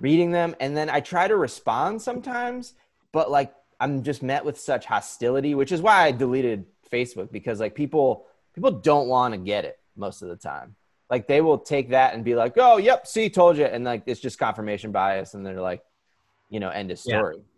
reading 0.00 0.30
them. 0.30 0.54
And 0.60 0.76
then 0.76 0.88
i 0.88 1.00
try 1.00 1.26
to 1.28 1.36
respond 1.36 2.00
sometimes 2.00 2.74
but 3.12 3.30
like 3.30 3.52
i'm 3.80 4.02
just 4.02 4.22
met 4.22 4.44
with 4.44 4.58
such 4.58 4.86
hostility 4.86 5.54
which 5.54 5.72
is 5.72 5.82
why 5.82 6.04
i 6.04 6.10
deleted 6.10 6.64
facebook 6.90 7.30
because 7.30 7.60
like 7.60 7.74
people 7.74 8.26
people 8.54 8.70
don't 8.70 9.08
want 9.08 9.34
to 9.34 9.38
get 9.38 9.64
it 9.64 9.78
most 9.96 10.22
of 10.22 10.28
the 10.28 10.36
time. 10.36 10.76
Like 11.10 11.26
they 11.26 11.40
will 11.40 11.58
take 11.58 11.90
that 11.90 12.14
and 12.14 12.24
be 12.24 12.36
like 12.36 12.54
oh 12.56 12.76
yep 12.76 13.06
see 13.06 13.28
told 13.28 13.58
you 13.58 13.64
and 13.64 13.84
like 13.84 14.04
it's 14.06 14.20
just 14.20 14.38
confirmation 14.38 14.92
bias. 14.92 15.34
And 15.34 15.44
they're 15.44 15.60
like 15.60 15.82
you 16.50 16.60
know 16.60 16.70
end 16.70 16.92
of 16.92 17.00
Yeah. 17.04 17.55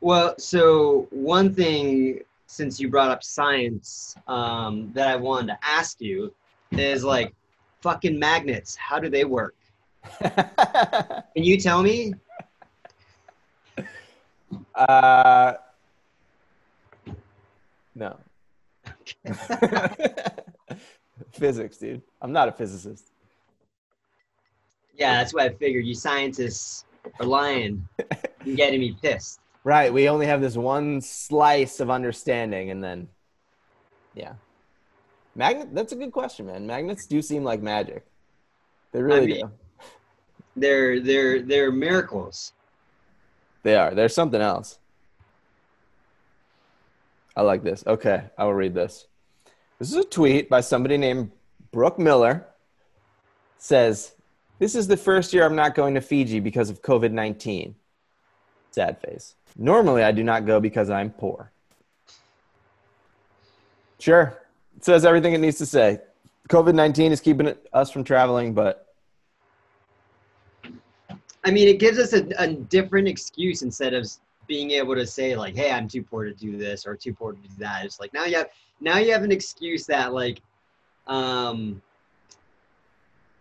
Well, 0.00 0.34
so 0.38 1.06
one 1.10 1.54
thing, 1.54 2.20
since 2.46 2.80
you 2.80 2.88
brought 2.88 3.10
up 3.10 3.22
science, 3.22 4.16
um, 4.26 4.90
that 4.94 5.08
I 5.08 5.16
wanted 5.16 5.48
to 5.48 5.58
ask 5.62 6.00
you 6.00 6.34
is 6.72 7.04
like, 7.04 7.34
fucking 7.82 8.18
magnets. 8.18 8.76
How 8.76 8.98
do 8.98 9.08
they 9.08 9.24
work? 9.24 9.54
Can 10.22 11.24
you 11.34 11.58
tell 11.58 11.82
me? 11.82 12.14
uh 14.74 15.54
no 17.94 18.16
physics 21.32 21.76
dude 21.76 22.02
i'm 22.22 22.32
not 22.32 22.48
a 22.48 22.52
physicist 22.52 23.10
Yeah, 24.96 25.14
that's 25.14 25.32
what 25.32 25.44
I 25.44 25.48
figured. 25.50 25.86
You 25.86 25.94
scientists 25.94 26.84
are 27.18 27.26
lying 27.26 27.88
and 28.44 28.56
getting 28.56 28.80
me 28.80 28.96
pissed. 29.00 29.40
Right. 29.62 29.92
We 29.92 30.08
only 30.08 30.26
have 30.26 30.40
this 30.40 30.56
one 30.56 31.00
slice 31.00 31.80
of 31.80 31.90
understanding, 31.90 32.70
and 32.70 32.82
then, 32.82 33.08
yeah. 34.14 34.34
Magnet. 35.34 35.74
That's 35.74 35.92
a 35.92 35.96
good 35.96 36.12
question, 36.12 36.46
man. 36.46 36.66
Magnets 36.66 37.06
do 37.06 37.20
seem 37.22 37.44
like 37.44 37.62
magic. 37.62 38.06
They 38.92 39.02
really 39.02 39.26
mean- 39.26 39.40
do. 39.40 39.50
They're 40.56 41.00
they're 41.00 41.42
they're 41.42 41.70
miracles. 41.70 42.52
They 43.62 43.76
are. 43.76 43.94
There's 43.94 44.14
something 44.14 44.40
else. 44.40 44.78
I 47.36 47.42
like 47.42 47.62
this. 47.62 47.84
Okay, 47.86 48.24
I 48.36 48.44
will 48.44 48.54
read 48.54 48.74
this. 48.74 49.06
This 49.78 49.90
is 49.90 49.96
a 49.96 50.04
tweet 50.04 50.50
by 50.50 50.60
somebody 50.60 50.98
named 50.98 51.30
Brooke 51.70 51.98
Miller. 51.98 52.48
Says, 53.58 54.14
"This 54.58 54.74
is 54.74 54.88
the 54.88 54.96
first 54.96 55.32
year 55.32 55.46
I'm 55.46 55.54
not 55.54 55.74
going 55.74 55.94
to 55.94 56.00
Fiji 56.00 56.40
because 56.40 56.68
of 56.68 56.82
COVID-19." 56.82 57.74
Sad 58.70 59.00
face. 59.00 59.34
Normally, 59.56 60.02
I 60.02 60.12
do 60.12 60.22
not 60.22 60.46
go 60.46 60.60
because 60.60 60.90
I'm 60.90 61.10
poor. 61.10 61.50
Sure, 63.98 64.38
it 64.76 64.84
says 64.84 65.04
everything 65.04 65.34
it 65.34 65.40
needs 65.40 65.58
to 65.58 65.66
say. 65.66 66.00
COVID-19 66.48 67.10
is 67.10 67.20
keeping 67.20 67.54
us 67.72 67.90
from 67.90 68.02
traveling, 68.02 68.54
but 68.54 68.86
I 71.44 71.50
mean, 71.50 71.68
it 71.68 71.78
gives 71.78 71.98
us 71.98 72.12
a, 72.12 72.26
a 72.38 72.48
different 72.48 73.08
excuse 73.08 73.62
instead 73.62 73.94
of 73.94 74.08
being 74.46 74.72
able 74.72 74.94
to 74.94 75.06
say 75.06 75.36
like, 75.36 75.54
"Hey, 75.54 75.70
I'm 75.70 75.88
too 75.88 76.02
poor 76.02 76.24
to 76.24 76.32
do 76.32 76.56
this" 76.56 76.86
or 76.86 76.96
"too 76.96 77.14
poor 77.14 77.32
to 77.32 77.38
do 77.38 77.48
that." 77.58 77.84
It's 77.84 78.00
like 78.00 78.12
now 78.12 78.24
you 78.24 78.36
have 78.36 78.48
now 78.80 78.98
you 78.98 79.12
have 79.12 79.22
an 79.22 79.32
excuse 79.32 79.86
that 79.86 80.12
like 80.12 80.40
um, 81.06 81.80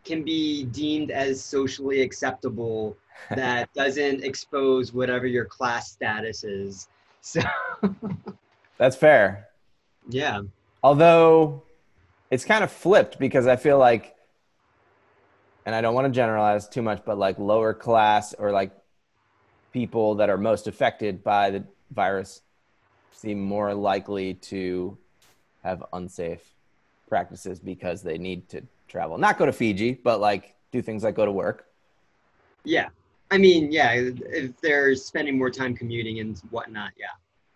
can 0.04 0.24
be 0.24 0.66
deemed 0.66 1.12
as 1.12 1.44
socially 1.44 2.02
acceptable 2.02 2.98
that 3.30 3.72
doesn't 3.74 4.24
expose 4.24 4.94
whatever 4.94 5.28
your 5.28 5.46
class 5.46 5.92
status 5.92 6.44
is. 6.44 6.88
So 7.22 7.42
that's 8.78 8.96
fair. 8.96 9.50
yeah, 10.10 10.42
Although 10.84 11.64
it's 12.32 12.46
kind 12.46 12.64
of 12.64 12.72
flipped 12.72 13.20
because 13.20 13.48
I 13.48 13.56
feel 13.56 13.78
like, 13.78 14.16
and 15.66 15.76
I 15.76 15.82
don't 15.82 15.94
want 15.94 16.06
to 16.06 16.12
generalize 16.12 16.68
too 16.68 16.82
much, 16.82 17.02
but 17.06 17.18
like 17.18 17.38
lower 17.38 17.74
class 17.74 18.34
or 18.34 18.52
like 18.52 18.72
people 19.74 20.16
that 20.16 20.30
are 20.30 20.38
most 20.38 20.68
affected 20.68 21.24
by 21.24 21.52
the 21.52 21.64
virus 21.92 22.42
seem 23.12 23.42
more 23.42 23.74
likely 23.74 24.36
to 24.36 24.98
have 25.64 25.84
unsafe 25.94 26.56
practices 27.10 27.60
because 27.60 28.02
they 28.02 28.18
need 28.18 28.48
to 28.50 28.62
travel. 28.88 29.18
Not 29.18 29.38
go 29.38 29.46
to 29.46 29.52
Fiji, 29.52 29.94
but 29.94 30.20
like 30.22 30.56
do 30.72 30.82
things 30.82 31.04
like 31.04 31.16
go 31.16 31.26
to 31.26 31.32
work. 31.32 31.66
yeah. 32.64 32.90
I 33.32 33.38
mean, 33.38 33.72
yeah, 33.72 33.92
if 33.94 34.60
they're 34.62 34.96
spending 34.96 35.38
more 35.38 35.50
time 35.52 35.76
commuting 35.76 36.20
and 36.20 36.38
whatnot, 36.50 36.92
yeah. 36.98 37.08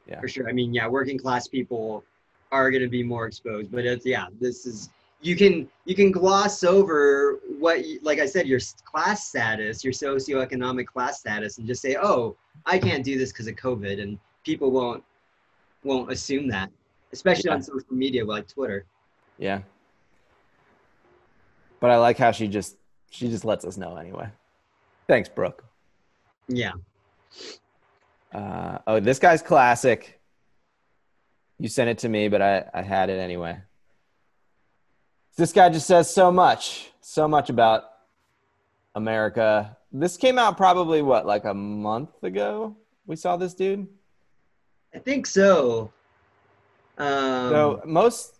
Yeah. 0.05 0.19
for 0.19 0.27
sure. 0.27 0.49
I 0.49 0.51
mean, 0.51 0.73
yeah, 0.73 0.87
working 0.87 1.17
class 1.17 1.47
people 1.47 2.03
are 2.51 2.69
going 2.69 2.83
to 2.83 2.89
be 2.89 3.03
more 3.03 3.25
exposed. 3.25 3.71
But 3.71 3.85
it's 3.85 4.05
yeah, 4.05 4.27
this 4.39 4.65
is 4.65 4.89
you 5.21 5.35
can 5.37 5.67
you 5.85 5.95
can 5.95 6.11
gloss 6.11 6.63
over 6.65 7.39
what 7.57 7.85
you- 7.85 7.99
like 8.03 8.19
I 8.19 8.25
said 8.25 8.45
your 8.45 8.59
class 8.85 9.27
status, 9.29 9.83
your 9.83 9.93
socioeconomic 9.93 10.85
class 10.87 11.19
status, 11.21 11.57
and 11.57 11.65
just 11.65 11.81
say, 11.81 11.95
oh, 11.95 12.35
I 12.65 12.77
can't 12.77 13.03
do 13.03 13.17
this 13.17 13.31
because 13.31 13.47
of 13.47 13.55
COVID, 13.55 14.01
and 14.01 14.19
people 14.43 14.71
won't 14.71 15.03
won't 15.85 16.11
assume 16.11 16.47
that, 16.49 16.69
especially 17.13 17.47
Yeah. 17.49 17.55
on 17.55 17.63
social 17.63 17.93
media 17.93 18.25
like 18.25 18.47
Twitter. 18.47 18.85
Yeah. 19.39 19.61
But 21.79 21.89
I 21.91 21.97
like 21.97 22.17
how 22.17 22.31
she 22.31 22.47
just 22.49 22.77
she 23.09 23.29
just 23.29 23.45
lets 23.45 23.63
us 23.65 23.77
know 23.77 23.95
anyway. 23.95 24.27
Thanks, 25.07 25.29
Brooke. 25.29 25.63
Yeah. 26.47 26.73
Uh, 28.33 28.79
oh, 28.87 28.99
this 28.99 29.19
guy's 29.19 29.41
classic. 29.41 30.19
You 31.59 31.69
sent 31.69 31.89
it 31.89 31.99
to 31.99 32.09
me, 32.09 32.27
but 32.27 32.41
I, 32.41 32.65
I 32.73 32.81
had 32.81 33.09
it 33.09 33.19
anyway. 33.19 33.59
This 35.35 35.51
guy 35.51 35.69
just 35.69 35.87
says 35.87 36.13
so 36.13 36.31
much, 36.31 36.91
so 37.01 37.27
much 37.27 37.49
about 37.49 37.83
America. 38.95 39.75
This 39.91 40.17
came 40.17 40.37
out 40.37 40.57
probably 40.57 41.01
what, 41.01 41.25
like 41.25 41.45
a 41.45 41.53
month 41.53 42.23
ago? 42.23 42.75
We 43.05 43.15
saw 43.15 43.37
this 43.37 43.53
dude. 43.53 43.87
I 44.93 44.99
think 44.99 45.25
so. 45.25 45.91
Um, 46.97 47.49
So 47.49 47.81
most 47.85 48.35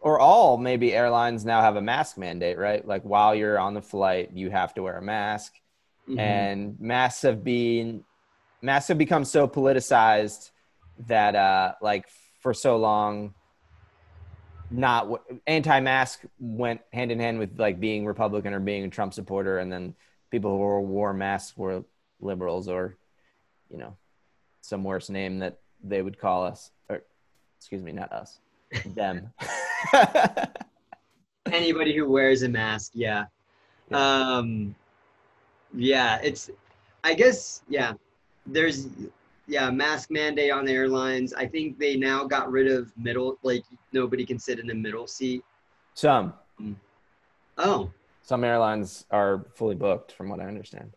or 0.00 0.18
all 0.18 0.56
maybe 0.56 0.94
airlines 0.94 1.44
now 1.44 1.60
have 1.60 1.76
a 1.76 1.82
mask 1.82 2.16
mandate, 2.16 2.58
right? 2.58 2.86
Like 2.86 3.02
while 3.02 3.34
you're 3.34 3.58
on 3.58 3.74
the 3.74 3.82
flight, 3.82 4.30
you 4.32 4.50
have 4.50 4.72
to 4.74 4.82
wear 4.82 4.96
a 4.96 5.02
mask. 5.02 5.54
Mhm. 6.08 6.18
and 6.18 6.80
masks 6.80 7.22
have 7.22 7.44
been 7.44 8.04
masks 8.62 8.88
have 8.88 8.98
become 8.98 9.24
so 9.24 9.46
politicized 9.46 10.50
that 11.06 11.34
uh 11.34 11.74
like 11.80 12.06
for 12.40 12.54
so 12.54 12.76
long 12.76 13.34
not 14.70 15.02
w- 15.02 15.40
anti-mask 15.46 16.22
went 16.38 16.80
hand 16.92 17.12
in 17.12 17.20
hand 17.20 17.38
with 17.38 17.58
like 17.58 17.78
being 17.80 18.04
republican 18.04 18.52
or 18.52 18.60
being 18.60 18.84
a 18.84 18.88
trump 18.88 19.14
supporter. 19.14 19.58
And 19.58 19.72
then 19.72 19.94
people 20.30 20.50
who 20.50 20.56
wore, 20.56 20.80
wore 20.80 21.12
masks 21.12 21.56
were 21.56 21.84
liberals 22.20 22.68
or 22.68 22.96
you 23.70 23.78
know 23.78 23.96
some 24.60 24.84
worse 24.84 25.10
name 25.10 25.38
that 25.40 25.58
they 25.82 26.02
would 26.02 26.18
call 26.18 26.44
us 26.44 26.70
or 26.88 27.02
excuse 27.58 27.82
me 27.82 27.92
not 27.92 28.12
us 28.12 28.38
them. 28.86 29.30
Anybody 31.52 31.94
who 31.96 32.08
wears 32.08 32.42
a 32.42 32.48
mask 32.48 32.92
yeah. 32.94 33.24
Um 33.92 34.74
yeah 35.74 36.18
it's 36.22 36.50
i 37.02 37.14
guess 37.14 37.62
yeah 37.68 37.92
there's 38.46 38.88
yeah 39.46 39.70
mask 39.70 40.10
mandate 40.10 40.50
on 40.50 40.64
the 40.64 40.72
airlines. 40.72 41.32
I 41.34 41.46
think 41.46 41.78
they 41.78 41.96
now 41.96 42.24
got 42.24 42.50
rid 42.50 42.70
of 42.70 42.92
middle 42.96 43.38
like 43.42 43.64
nobody 43.92 44.24
can 44.24 44.38
sit 44.38 44.58
in 44.58 44.66
the 44.66 44.74
middle 44.74 45.06
seat. 45.06 45.44
Some. 45.94 46.34
Oh. 47.58 47.90
Some 48.22 48.42
airlines 48.42 49.04
are 49.10 49.44
fully 49.54 49.74
booked 49.74 50.12
from 50.12 50.28
what 50.28 50.40
i 50.40 50.44
understand. 50.44 50.92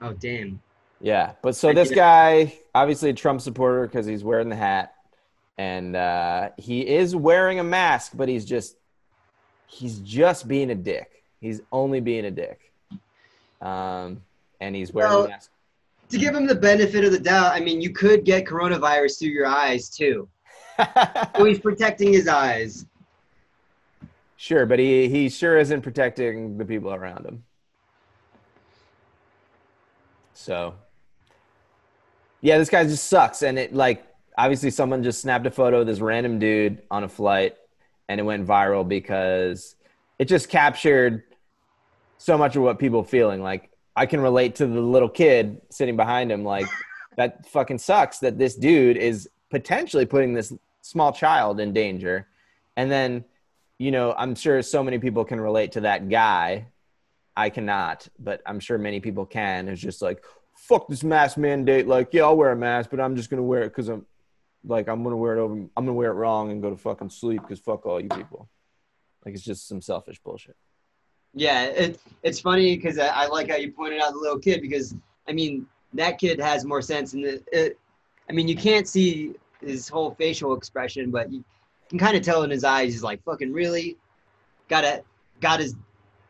Oh 0.00 0.12
damn. 0.12 0.60
Yeah, 1.00 1.32
but 1.42 1.54
so 1.54 1.68
I 1.68 1.74
this 1.74 1.90
guy, 1.90 2.58
obviously 2.74 3.10
a 3.10 3.14
Trump 3.14 3.40
supporter 3.40 3.86
because 3.86 4.06
he's 4.06 4.24
wearing 4.24 4.48
the 4.48 4.56
hat, 4.56 4.94
and 5.56 5.94
uh, 5.94 6.50
he 6.56 6.86
is 6.86 7.14
wearing 7.14 7.60
a 7.60 7.64
mask, 7.64 8.12
but 8.16 8.28
he's 8.28 8.44
just 8.44 8.76
he's 9.66 10.00
just 10.00 10.48
being 10.48 10.70
a 10.70 10.74
dick. 10.74 11.22
He's 11.40 11.60
only 11.70 12.00
being 12.00 12.24
a 12.24 12.32
dick, 12.32 12.67
um, 13.60 14.20
and 14.60 14.74
he's 14.76 14.92
wearing 14.92 15.10
Well- 15.12 15.24
a 15.24 15.28
mask. 15.28 15.50
to 16.10 16.18
give 16.18 16.34
him 16.34 16.46
the 16.46 16.54
benefit 16.54 17.04
of 17.04 17.12
the 17.12 17.18
doubt 17.18 17.52
i 17.52 17.60
mean 17.60 17.80
you 17.80 17.90
could 17.92 18.24
get 18.24 18.44
coronavirus 18.46 19.18
through 19.18 19.28
your 19.30 19.46
eyes 19.46 19.88
too 19.90 20.28
so 21.36 21.44
he's 21.44 21.58
protecting 21.58 22.12
his 22.12 22.28
eyes 22.28 22.86
sure, 24.38 24.64
but 24.66 24.78
he 24.78 25.08
he 25.08 25.28
sure 25.28 25.58
isn't 25.58 25.82
protecting 25.82 26.56
the 26.58 26.64
people 26.64 26.94
around 26.94 27.26
him. 27.26 27.42
So, 30.34 30.74
yeah, 32.40 32.58
this 32.58 32.70
guy 32.70 32.84
just 32.84 33.08
sucks, 33.08 33.42
and 33.42 33.58
it 33.58 33.74
like 33.74 34.04
obviously 34.36 34.70
someone 34.70 35.02
just 35.02 35.20
snapped 35.20 35.46
a 35.46 35.50
photo 35.50 35.80
of 35.80 35.86
this 35.86 35.98
random 35.98 36.38
dude 36.38 36.82
on 36.90 37.02
a 37.04 37.08
flight, 37.08 37.56
and 38.08 38.20
it 38.20 38.22
went 38.22 38.46
viral 38.46 38.86
because 38.86 39.74
it 40.18 40.26
just 40.26 40.48
captured 40.48 41.24
so 42.18 42.36
much 42.36 42.56
of 42.56 42.62
what 42.62 42.78
people 42.78 43.02
feeling. 43.02 43.42
Like 43.42 43.70
I 43.96 44.06
can 44.06 44.20
relate 44.20 44.56
to 44.56 44.66
the 44.66 44.80
little 44.80 45.08
kid 45.08 45.60
sitting 45.70 45.96
behind 45.96 46.30
him. 46.30 46.44
Like 46.44 46.66
that 47.16 47.46
fucking 47.46 47.78
sucks 47.78 48.18
that 48.18 48.38
this 48.38 48.54
dude 48.54 48.96
is 48.96 49.28
potentially 49.50 50.04
putting 50.04 50.34
this 50.34 50.52
small 50.82 51.12
child 51.12 51.60
in 51.60 51.72
danger, 51.72 52.28
and 52.76 52.90
then 52.90 53.24
you 53.78 53.90
know 53.90 54.14
I'm 54.16 54.34
sure 54.34 54.60
so 54.62 54.82
many 54.82 54.98
people 54.98 55.24
can 55.24 55.40
relate 55.40 55.72
to 55.72 55.80
that 55.82 56.08
guy. 56.08 56.66
I 57.36 57.50
cannot, 57.50 58.08
but 58.18 58.42
I'm 58.46 58.58
sure 58.58 58.78
many 58.78 58.98
people 58.98 59.24
can. 59.24 59.68
It's 59.68 59.80
just 59.80 60.02
like 60.02 60.24
fuck 60.54 60.88
this 60.88 61.04
mask 61.04 61.38
mandate. 61.38 61.86
Like 61.86 62.12
yeah, 62.12 62.24
I'll 62.24 62.36
wear 62.36 62.50
a 62.50 62.56
mask, 62.56 62.90
but 62.90 63.00
I'm 63.00 63.16
just 63.16 63.30
gonna 63.30 63.42
wear 63.42 63.62
it 63.62 63.70
because 63.70 63.88
I'm 63.88 64.04
like 64.64 64.88
I'm 64.88 65.02
gonna 65.02 65.16
wear 65.16 65.38
it 65.38 65.40
over. 65.40 65.54
I'm 65.54 65.70
gonna 65.76 65.92
wear 65.92 66.10
it 66.10 66.14
wrong 66.14 66.50
and 66.50 66.60
go 66.60 66.70
to 66.70 66.76
fucking 66.76 67.10
sleep 67.10 67.42
because 67.42 67.60
fuck 67.60 67.86
all 67.86 68.00
you 68.00 68.08
people. 68.08 68.48
Like 69.24 69.34
it's 69.34 69.44
just 69.44 69.68
some 69.68 69.80
selfish 69.80 70.18
bullshit. 70.20 70.56
Yeah, 71.34 71.64
it, 71.64 72.00
it's 72.22 72.40
funny 72.40 72.76
because 72.76 72.98
I, 72.98 73.08
I 73.08 73.26
like 73.26 73.50
how 73.50 73.56
you 73.56 73.70
pointed 73.72 74.00
out 74.00 74.12
the 74.12 74.18
little 74.18 74.38
kid 74.38 74.60
because 74.62 74.94
I 75.28 75.32
mean 75.32 75.66
that 75.94 76.18
kid 76.18 76.40
has 76.40 76.64
more 76.64 76.82
sense 76.82 77.12
and 77.14 77.24
the. 77.24 77.42
It, 77.52 77.78
I 78.28 78.32
mean, 78.34 78.46
you 78.46 78.56
can't 78.56 78.86
see 78.86 79.34
his 79.62 79.88
whole 79.88 80.10
facial 80.12 80.54
expression, 80.54 81.10
but 81.10 81.32
you 81.32 81.42
can 81.88 81.98
kind 81.98 82.16
of 82.16 82.22
tell 82.22 82.42
in 82.42 82.50
his 82.50 82.62
eyes. 82.64 82.92
He's 82.92 83.02
like, 83.02 83.22
"Fucking 83.24 83.52
really? 83.52 83.96
Gotta, 84.68 85.02
got 85.40 85.60
his. 85.60 85.74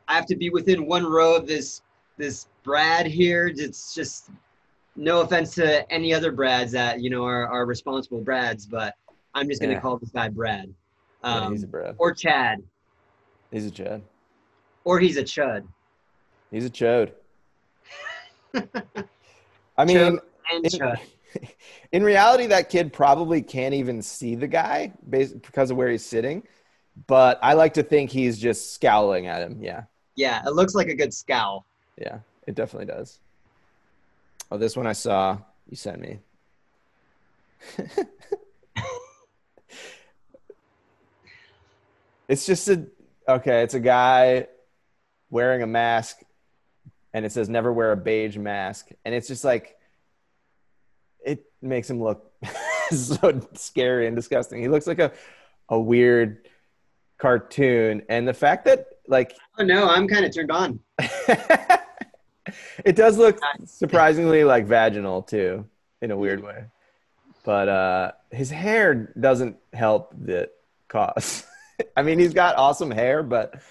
I 0.07 0.15
have 0.15 0.27
to 0.27 0.37
be 0.37 0.49
within 0.51 0.87
one 0.87 1.05
row 1.05 1.35
of 1.35 1.47
this 1.47 1.83
this 2.17 2.47
Brad 2.63 3.07
here. 3.07 3.51
It's 3.55 3.95
just 3.95 4.31
no 4.95 5.21
offense 5.23 5.55
to 5.57 5.91
any 5.93 6.15
other 6.15 6.31
Brads 6.33 6.73
that 6.73 7.01
you 7.01 7.11
know 7.11 7.25
are, 7.25 7.49
are 7.49 7.67
responsible 7.67 8.21
Brads, 8.21 8.67
but 8.67 8.95
I'm 9.35 9.49
just 9.49 9.61
gonna 9.61 9.75
Yeah. 9.75 9.81
call 9.81 9.99
this 9.99 10.11
guy 10.11 10.29
Brad, 10.29 10.73
yeah, 11.25 11.41
um, 11.41 11.53
he's 11.53 11.65
a 11.65 11.67
bro. 11.67 11.95
or 11.99 12.13
Chad, 12.13 12.63
He's 13.51 13.67
a 13.67 13.71
chud. 13.71 14.03
Or 14.89 14.99
he's 14.99 15.19
a 15.19 15.23
Chud. 15.23 15.65
He's 16.51 16.65
a 16.65 16.71
chode. 16.71 17.13
I 19.77 19.85
mean, 19.85 19.99
Chode 19.99 20.21
and 20.51 20.65
in, 20.65 20.71
Chud. 20.71 20.99
in 21.93 22.03
reality, 22.03 22.47
that 22.47 22.71
kid 22.71 22.91
probably 22.91 23.43
can't 23.43 23.75
even 23.75 24.01
see 24.01 24.35
the 24.35 24.47
guy 24.47 24.95
based 25.11 25.43
because 25.43 25.71
of 25.71 25.77
where 25.77 25.91
he's 25.91 26.07
sitting. 26.07 26.43
But 27.07 27.39
I 27.43 27.53
like 27.53 27.75
to 27.75 27.83
think 27.83 28.09
he's 28.09 28.39
just 28.39 28.73
scowling 28.73 29.27
at 29.27 29.43
him. 29.43 29.59
Yeah, 29.63 29.83
Yeah, 30.17 30.43
it 30.47 30.55
looks 30.55 30.75
like 30.75 30.89
a 30.89 30.95
good 30.95 31.13
scowl. 31.13 31.67
yeah, 32.01 32.21
it 32.47 32.55
definitely 32.55 32.87
does. 32.87 33.19
Oh, 34.51 34.57
this 34.57 34.75
one 34.75 34.87
I 34.87 34.95
saw 34.95 35.37
you 35.69 35.77
sent 35.77 36.01
me. 36.01 36.19
it's 42.27 42.47
just 42.47 42.71
a 42.71 42.87
okay. 43.29 43.63
It's 43.63 43.75
a 43.75 43.81
guy 43.81 44.47
wearing 45.31 45.63
a 45.63 45.67
mask, 45.67 46.19
and 47.13 47.25
it 47.25 47.33
says 47.33 47.49
"Never 47.49 47.73
wear 47.73 47.93
a 47.93 47.97
beige 47.97 48.37
mask," 48.37 48.89
and 49.05 49.15
it's 49.15 49.29
just 49.29 49.45
like 49.45 49.77
it 51.25 51.45
makes 51.61 51.89
him 51.91 52.03
look 52.03 52.33
so 52.91 53.41
scary 53.55 54.07
and 54.07 54.17
disgusting. 54.17 54.61
He 54.61 54.69
looks 54.69 54.87
like 54.87 54.99
a 54.99 55.13
a 55.69 55.79
weird 55.79 56.49
cartoon, 57.19 58.03
and 58.09 58.27
the 58.27 58.35
fact 58.35 58.65
that 58.67 58.87
like 59.07 59.37
Oh 59.59 59.65
no, 59.65 59.89
I'm 59.89 60.07
kind 60.09 60.25
of 60.25 60.35
turned 60.35 60.51
on. 60.51 60.81
it 62.85 62.97
does 62.97 63.19
look 63.19 63.39
surprisingly 63.65 64.45
like 64.45 64.67
vaginal 64.67 65.23
too, 65.23 65.67
in 66.01 66.11
a 66.11 66.17
weird 66.17 66.43
way. 66.43 66.65
But 67.45 67.69
uh, 67.69 68.13
his 68.31 68.51
hair 68.51 69.13
doesn't 69.19 69.57
help 69.73 70.13
the 70.19 70.51
cause. 70.89 71.45
I 71.97 72.03
mean, 72.03 72.19
he's 72.19 72.35
got 72.35 72.57
awesome 72.57 72.91
hair, 72.91 73.23
but 73.23 73.63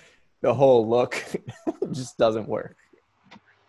the 0.42 0.54
whole 0.54 0.88
look 0.88 1.24
just 1.92 2.18
doesn't 2.18 2.48
work. 2.48 2.76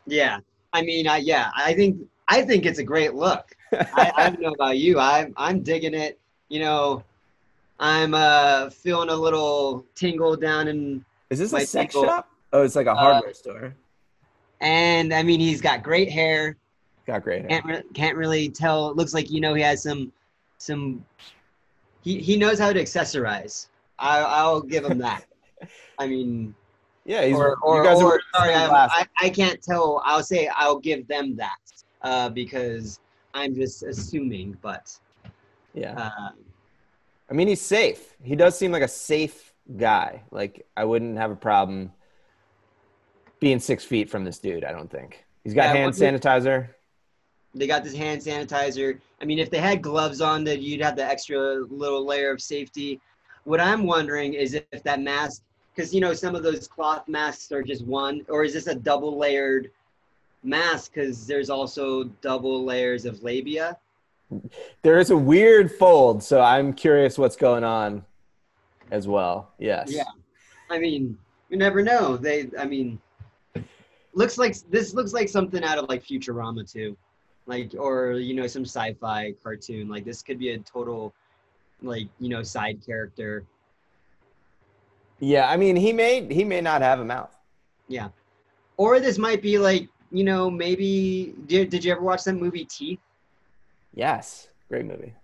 Yeah, 0.06 0.38
I 0.72 0.82
mean, 0.82 1.06
I 1.08 1.18
yeah, 1.18 1.50
I 1.56 1.74
think 1.74 2.00
I 2.28 2.42
think 2.42 2.66
it's 2.66 2.78
a 2.78 2.84
great 2.84 3.14
look. 3.14 3.54
I, 3.72 4.12
I 4.16 4.30
don't 4.30 4.40
know 4.40 4.52
about 4.52 4.78
you. 4.78 4.98
I'm 4.98 5.34
I'm 5.36 5.60
digging 5.62 5.94
it. 5.94 6.18
You 6.48 6.60
know, 6.60 7.04
I'm 7.78 8.14
uh 8.14 8.70
feeling 8.70 9.10
a 9.10 9.14
little 9.16 9.84
tingle 9.94 10.36
down 10.36 10.68
in, 10.68 11.04
Is 11.30 11.38
this 11.38 11.52
a 11.52 11.60
sex 11.60 11.94
people- 11.94 12.04
shop? 12.06 12.28
Oh, 12.52 12.62
it's 12.62 12.74
like 12.76 12.86
a 12.86 12.94
hardware 12.94 13.34
store. 13.34 13.74
and 14.62 15.12
I 15.12 15.22
mean, 15.22 15.38
he's 15.40 15.60
got 15.60 15.82
great 15.82 16.10
hair. 16.10 16.56
Got 17.06 17.22
great 17.22 17.40
hair. 17.42 17.48
Can't 17.50 17.64
re- 17.66 17.82
can't 17.92 18.16
really 18.16 18.48
tell. 18.48 18.88
It 18.90 18.96
looks 18.96 19.12
like 19.12 19.30
you 19.30 19.40
know 19.40 19.52
he 19.54 19.62
has 19.62 19.82
some 19.82 20.10
some. 20.56 21.04
He 22.02 22.18
he 22.20 22.36
knows 22.38 22.58
how 22.58 22.72
to 22.72 22.80
accessorize. 22.80 23.66
I 23.98 24.20
I'll 24.20 24.62
give 24.62 24.84
him 24.84 24.98
that. 24.98 25.24
I 25.98 26.06
mean, 26.06 26.54
Yeah, 27.04 27.24
he's. 27.24 27.36
or, 27.36 27.56
or, 27.62 27.78
you 27.78 27.84
guys 27.84 28.00
or 28.00 28.14
are 28.14 28.20
sorry, 28.34 28.54
I. 28.54 29.06
I, 29.20 29.28
can't 29.28 29.60
tell. 29.62 30.02
I'll 30.04 30.22
say 30.22 30.48
I'll 30.54 30.78
give 30.78 31.06
them 31.08 31.36
that 31.36 31.58
uh, 32.02 32.28
because 32.28 33.00
I'm 33.34 33.54
just 33.54 33.82
assuming. 33.82 34.56
But 34.62 34.96
yeah. 35.74 35.94
uh, 35.94 36.30
I 37.30 37.34
mean, 37.34 37.48
he's 37.48 37.60
safe. 37.60 38.14
He 38.22 38.36
does 38.36 38.56
seem 38.56 38.72
like 38.72 38.82
a 38.82 38.88
safe 38.88 39.52
guy. 39.76 40.22
Like 40.30 40.66
I 40.76 40.84
wouldn't 40.84 41.18
have 41.18 41.30
a 41.30 41.36
problem 41.36 41.92
being 43.40 43.60
six 43.60 43.84
feet 43.84 44.10
from 44.10 44.24
this 44.24 44.38
dude. 44.38 44.64
I 44.64 44.72
don't 44.72 44.90
think 44.90 45.24
he's 45.44 45.54
got 45.54 45.74
Yeah, 45.74 45.82
hand 45.82 45.92
sanitizer. 45.92 46.68
They 47.54 47.66
got 47.66 47.82
this 47.82 47.94
hand 47.94 48.20
sanitizer. 48.20 49.00
I 49.20 49.24
mean, 49.24 49.38
if 49.38 49.50
they 49.50 49.58
had 49.58 49.82
gloves 49.82 50.20
on, 50.20 50.44
that 50.44 50.60
you'd 50.60 50.82
have 50.82 50.96
the 50.96 51.04
extra 51.04 51.64
little 51.70 52.06
layer 52.06 52.30
of 52.30 52.40
safety. 52.40 53.00
What 53.44 53.60
I'm 53.60 53.84
wondering 53.84 54.34
is 54.34 54.54
if 54.54 54.82
that 54.82 55.00
mask, 55.00 55.42
because 55.78 55.94
you 55.94 56.00
know 56.00 56.12
some 56.12 56.34
of 56.34 56.42
those 56.42 56.66
cloth 56.66 57.06
masks 57.06 57.52
are 57.52 57.62
just 57.62 57.84
one, 57.86 58.26
or 58.28 58.42
is 58.42 58.52
this 58.52 58.66
a 58.66 58.74
double 58.74 59.16
layered 59.16 59.70
mask? 60.42 60.92
Because 60.92 61.24
there's 61.24 61.50
also 61.50 62.04
double 62.20 62.64
layers 62.64 63.04
of 63.04 63.22
labia. 63.22 63.78
There 64.82 64.98
is 64.98 65.10
a 65.10 65.16
weird 65.16 65.70
fold, 65.70 66.20
so 66.24 66.40
I'm 66.40 66.72
curious 66.72 67.16
what's 67.16 67.36
going 67.36 67.62
on 67.62 68.04
as 68.90 69.06
well. 69.06 69.52
Yes. 69.60 69.92
Yeah. 69.92 70.02
I 70.68 70.80
mean, 70.80 71.16
you 71.48 71.56
never 71.56 71.80
know. 71.80 72.16
They, 72.16 72.50
I 72.58 72.64
mean, 72.64 73.00
looks 74.14 74.36
like 74.36 74.56
this 74.70 74.94
looks 74.94 75.12
like 75.12 75.28
something 75.28 75.62
out 75.62 75.78
of 75.78 75.88
like 75.88 76.04
Futurama 76.04 76.70
too, 76.70 76.96
like 77.46 77.72
or 77.78 78.14
you 78.14 78.34
know 78.34 78.48
some 78.48 78.64
sci-fi 78.64 79.32
cartoon. 79.44 79.88
Like 79.88 80.04
this 80.04 80.22
could 80.22 80.40
be 80.40 80.50
a 80.50 80.58
total, 80.58 81.14
like 81.82 82.08
you 82.18 82.30
know, 82.30 82.42
side 82.42 82.84
character. 82.84 83.44
Yeah. 85.20 85.48
I 85.48 85.56
mean, 85.56 85.76
he 85.76 85.92
may 85.92 86.26
he 86.32 86.44
may 86.44 86.60
not 86.60 86.82
have 86.82 87.00
a 87.00 87.04
mouth. 87.04 87.34
Yeah, 87.88 88.08
or 88.76 89.00
this 89.00 89.18
might 89.18 89.42
be 89.42 89.58
like 89.58 89.88
you 90.10 90.24
know 90.24 90.50
maybe 90.50 91.34
did 91.46 91.70
did 91.70 91.84
you 91.84 91.92
ever 91.92 92.02
watch 92.02 92.24
that 92.24 92.34
movie 92.34 92.64
Teeth? 92.64 93.00
Yes. 93.94 94.48
Great 94.68 94.84
movie. 94.84 95.14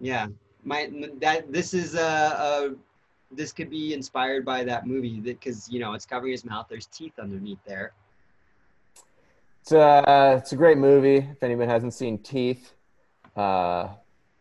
Yeah, 0.00 0.26
my 0.64 0.90
that 1.20 1.52
this 1.52 1.74
is 1.74 1.94
a. 1.94 2.00
a 2.00 2.74
this 3.34 3.50
could 3.50 3.70
be 3.70 3.94
inspired 3.94 4.44
by 4.44 4.62
that 4.62 4.86
movie 4.86 5.18
because 5.18 5.66
you 5.70 5.80
know 5.80 5.94
it's 5.94 6.04
covering 6.04 6.32
his 6.32 6.44
mouth. 6.44 6.66
There's 6.68 6.84
teeth 6.84 7.14
underneath 7.18 7.60
there. 7.66 7.92
It's 9.62 9.72
a 9.72 10.36
it's 10.38 10.52
a 10.52 10.56
great 10.56 10.76
movie. 10.76 11.18
If 11.18 11.42
anyone 11.42 11.68
hasn't 11.68 11.94
seen 11.94 12.18
Teeth, 12.18 12.74
uh, 13.36 13.88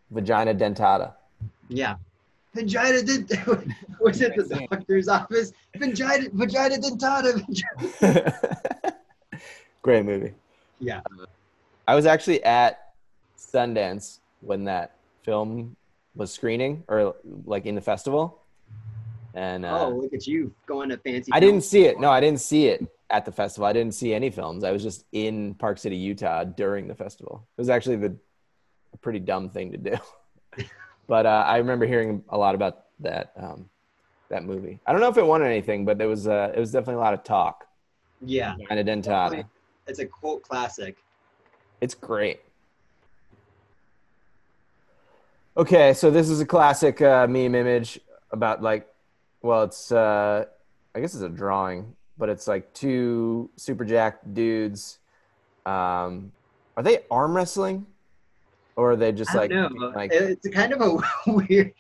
Vagina 0.10 0.54
Dentata. 0.54 1.14
Yeah. 1.70 1.96
Vagina 2.54 3.02
did 3.02 3.30
was 4.00 4.22
it 4.22 4.36
the 4.36 4.68
doctor's 4.70 5.08
office? 5.08 5.54
Vagina 5.78 6.30
vagina 6.34 6.76
dentata. 6.78 7.34
vagina- 8.02 8.94
great 9.82 10.06
movie. 10.06 10.34
Yeah. 10.80 11.02
I 11.88 11.96
was 11.96 12.06
actually 12.06 12.44
at 12.44 12.94
Sundance 13.38 14.20
when 14.42 14.66
that 14.66 14.96
film 15.24 15.76
was 16.16 16.32
screening 16.32 16.84
or 16.88 17.16
like 17.46 17.66
in 17.66 17.76
the 17.76 17.82
festival. 17.82 18.42
And 19.34 19.66
uh, 19.66 19.86
Oh, 19.86 19.90
look 19.92 20.14
at 20.14 20.28
you 20.28 20.54
going 20.66 20.90
to 20.90 20.98
fancy. 20.98 21.32
I 21.32 21.40
didn't 21.40 21.62
see 21.62 21.86
it. 21.86 22.00
No, 22.00 22.10
I 22.12 22.20
didn't 22.20 22.42
see 22.42 22.68
it 22.68 22.86
at 23.10 23.24
the 23.24 23.32
festival. 23.32 23.66
I 23.66 23.72
didn't 23.72 23.94
see 23.94 24.14
any 24.14 24.30
films. 24.30 24.66
I 24.66 24.72
was 24.72 24.84
just 24.84 25.06
in 25.14 25.54
Park 25.56 25.78
City, 25.78 25.96
Utah 25.96 26.44
during 26.44 26.88
the 26.88 26.96
festival. 26.96 27.48
It 27.58 27.62
was 27.62 27.70
actually 27.70 27.96
the 27.96 28.16
a 28.94 28.98
pretty 28.98 29.20
dumb 29.20 29.50
thing 29.50 29.72
to 29.72 29.78
do. 29.78 29.96
but 31.12 31.26
uh, 31.26 31.44
I 31.46 31.58
remember 31.58 31.86
hearing 31.86 32.24
a 32.30 32.38
lot 32.38 32.56
about 32.56 32.86
that 33.02 33.34
um, 33.36 33.70
that 34.30 34.46
movie. 34.46 34.80
I 34.88 34.94
don't 34.94 35.02
know 35.02 35.10
if 35.10 35.18
it 35.18 35.26
won 35.26 35.44
anything, 35.44 35.84
but 35.84 35.98
there 35.98 36.08
was 36.08 36.26
uh, 36.26 36.54
it 36.56 36.60
was 36.60 36.72
definitely 36.72 36.96
a 36.96 37.04
lot 37.04 37.14
of 37.14 37.22
talk. 37.26 37.68
Yeah, 38.22 38.56
Kind 38.70 38.80
of 38.80 38.86
dentata. 38.86 39.44
it's 39.88 40.00
a 40.00 40.06
cult 40.06 40.42
classic. 40.42 40.96
It's 41.82 41.94
great. 41.94 42.40
Okay, 45.58 45.94
so 45.94 46.10
this 46.10 46.30
is 46.30 46.40
a 46.40 46.46
classic 46.46 47.02
uh, 47.02 47.28
meme 47.28 47.56
image 47.56 48.00
about 48.32 48.64
like, 48.64 48.88
well, 49.42 49.64
it's 49.64 49.92
uh, 49.92 50.46
I 50.96 51.00
guess 51.02 51.14
it's 51.14 51.24
a 51.24 51.28
drawing, 51.28 51.94
but 52.18 52.30
it's 52.30 52.48
like 52.48 52.74
two 52.74 53.50
super 53.58 53.84
jacked 53.84 54.34
dudes. 54.34 55.00
Um, 55.66 56.32
are 56.78 56.84
they 56.84 57.00
arm 57.12 57.36
wrestling, 57.36 57.86
or 58.76 58.92
are 58.92 58.96
they 58.96 59.12
just 59.12 59.32
I 59.32 59.48
like 59.48 59.52
like 59.96 60.12
it's 60.14 60.48
kind 60.50 60.74
of 60.74 60.82
a 60.82 61.32
weird. 61.32 61.74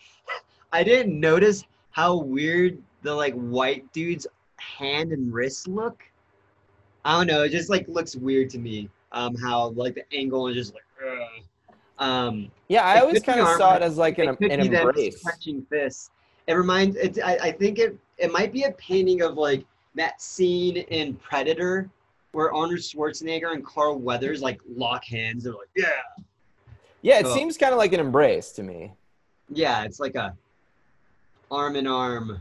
I 0.73 0.83
didn't 0.83 1.19
notice 1.19 1.63
how 1.91 2.15
weird 2.15 2.81
the 3.01 3.13
like 3.13 3.33
white 3.33 3.91
dude's 3.93 4.27
hand 4.57 5.11
and 5.11 5.33
wrist 5.33 5.67
look. 5.67 6.03
I 7.03 7.17
don't 7.17 7.27
know. 7.27 7.43
It 7.43 7.49
just 7.49 7.69
like 7.69 7.87
looks 7.87 8.15
weird 8.15 8.49
to 8.51 8.59
me. 8.59 8.89
Um, 9.11 9.35
how 9.35 9.69
like 9.69 9.95
the 9.95 10.05
angle 10.15 10.47
and 10.47 10.55
just 10.55 10.73
like. 10.73 10.83
ugh. 11.05 11.43
Um, 11.99 12.51
yeah? 12.67 12.83
I 12.83 12.99
always 12.99 13.21
kind 13.21 13.39
of 13.39 13.47
saw 13.57 13.75
it 13.75 13.83
as 13.83 13.97
like 13.97 14.17
an, 14.17 14.35
it 14.39 14.51
an 14.51 14.73
embrace. 14.73 15.21
clenching 15.21 15.65
fists. 15.69 16.09
It 16.47 16.53
reminds. 16.53 16.95
It, 16.95 17.19
I, 17.23 17.35
I 17.37 17.51
think 17.51 17.79
it. 17.79 17.97
It 18.17 18.31
might 18.31 18.51
be 18.51 18.63
a 18.63 18.71
painting 18.73 19.21
of 19.21 19.35
like 19.35 19.65
that 19.95 20.21
scene 20.21 20.77
in 20.77 21.15
Predator, 21.15 21.89
where 22.31 22.51
Arnold 22.53 22.79
Schwarzenegger 22.79 23.53
and 23.53 23.65
Carl 23.65 23.99
Weathers 23.99 24.41
like 24.41 24.59
lock 24.75 25.03
hands. 25.03 25.43
They're 25.43 25.53
like, 25.53 25.69
yeah, 25.75 25.87
Yeah, 27.01 27.19
it 27.19 27.25
Oh. 27.25 27.33
seems 27.33 27.57
kind 27.57 27.71
of 27.73 27.77
like 27.77 27.93
an 27.93 27.99
embrace 27.99 28.51
to 28.53 28.63
me. 28.63 28.93
yeah. 29.49 29.83
It's 29.83 29.99
like 29.99 30.15
a 30.15 30.35
arm 31.49 31.75
in 31.75 31.85
arm. 31.87 32.39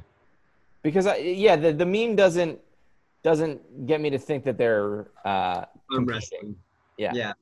because 0.83 1.07
I, 1.07 1.17
yeah 1.17 1.57
the, 1.57 1.73
the 1.73 1.85
meme 1.87 2.15
doesn't 2.17 2.59
doesn't 3.23 3.87
get 3.87 4.01
me 4.01 4.09
to 4.11 4.19
think 4.19 4.45
that 4.45 4.57
they're 4.57 5.09
uh 5.25 5.65
arm 5.93 6.05
wrestling. 6.07 6.55
Yeah. 6.97 7.13
Yeah. 7.15 7.33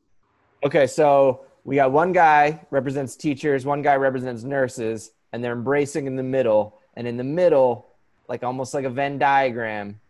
okay 0.64 0.86
so 0.86 1.44
we 1.64 1.76
got 1.76 1.92
one 1.92 2.12
guy 2.12 2.64
represents 2.70 3.14
teachers 3.16 3.66
one 3.66 3.82
guy 3.82 3.96
represents 3.96 4.42
nurses 4.44 5.12
and 5.32 5.44
they're 5.44 5.52
embracing 5.52 6.06
in 6.06 6.16
the 6.16 6.22
middle 6.22 6.78
and 6.94 7.06
in 7.06 7.16
the 7.18 7.24
middle 7.24 7.88
like 8.28 8.42
almost 8.42 8.72
like 8.74 8.84
a 8.86 8.90
venn 8.90 9.18
diagram 9.18 10.00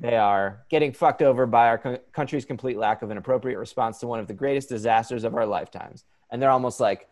they 0.00 0.16
are 0.16 0.62
getting 0.70 0.92
fucked 0.92 1.20
over 1.22 1.44
by 1.44 1.68
our 1.68 1.78
co- 1.78 1.98
country's 2.12 2.44
complete 2.46 2.78
lack 2.78 3.02
of 3.02 3.10
an 3.10 3.18
appropriate 3.18 3.58
response 3.58 3.98
to 3.98 4.06
one 4.06 4.20
of 4.20 4.26
the 4.26 4.32
greatest 4.34 4.68
disasters 4.70 5.24
of 5.24 5.34
our 5.34 5.44
lifetimes 5.44 6.04
and 6.30 6.40
they're 6.40 6.50
almost 6.50 6.80
like 6.80 7.08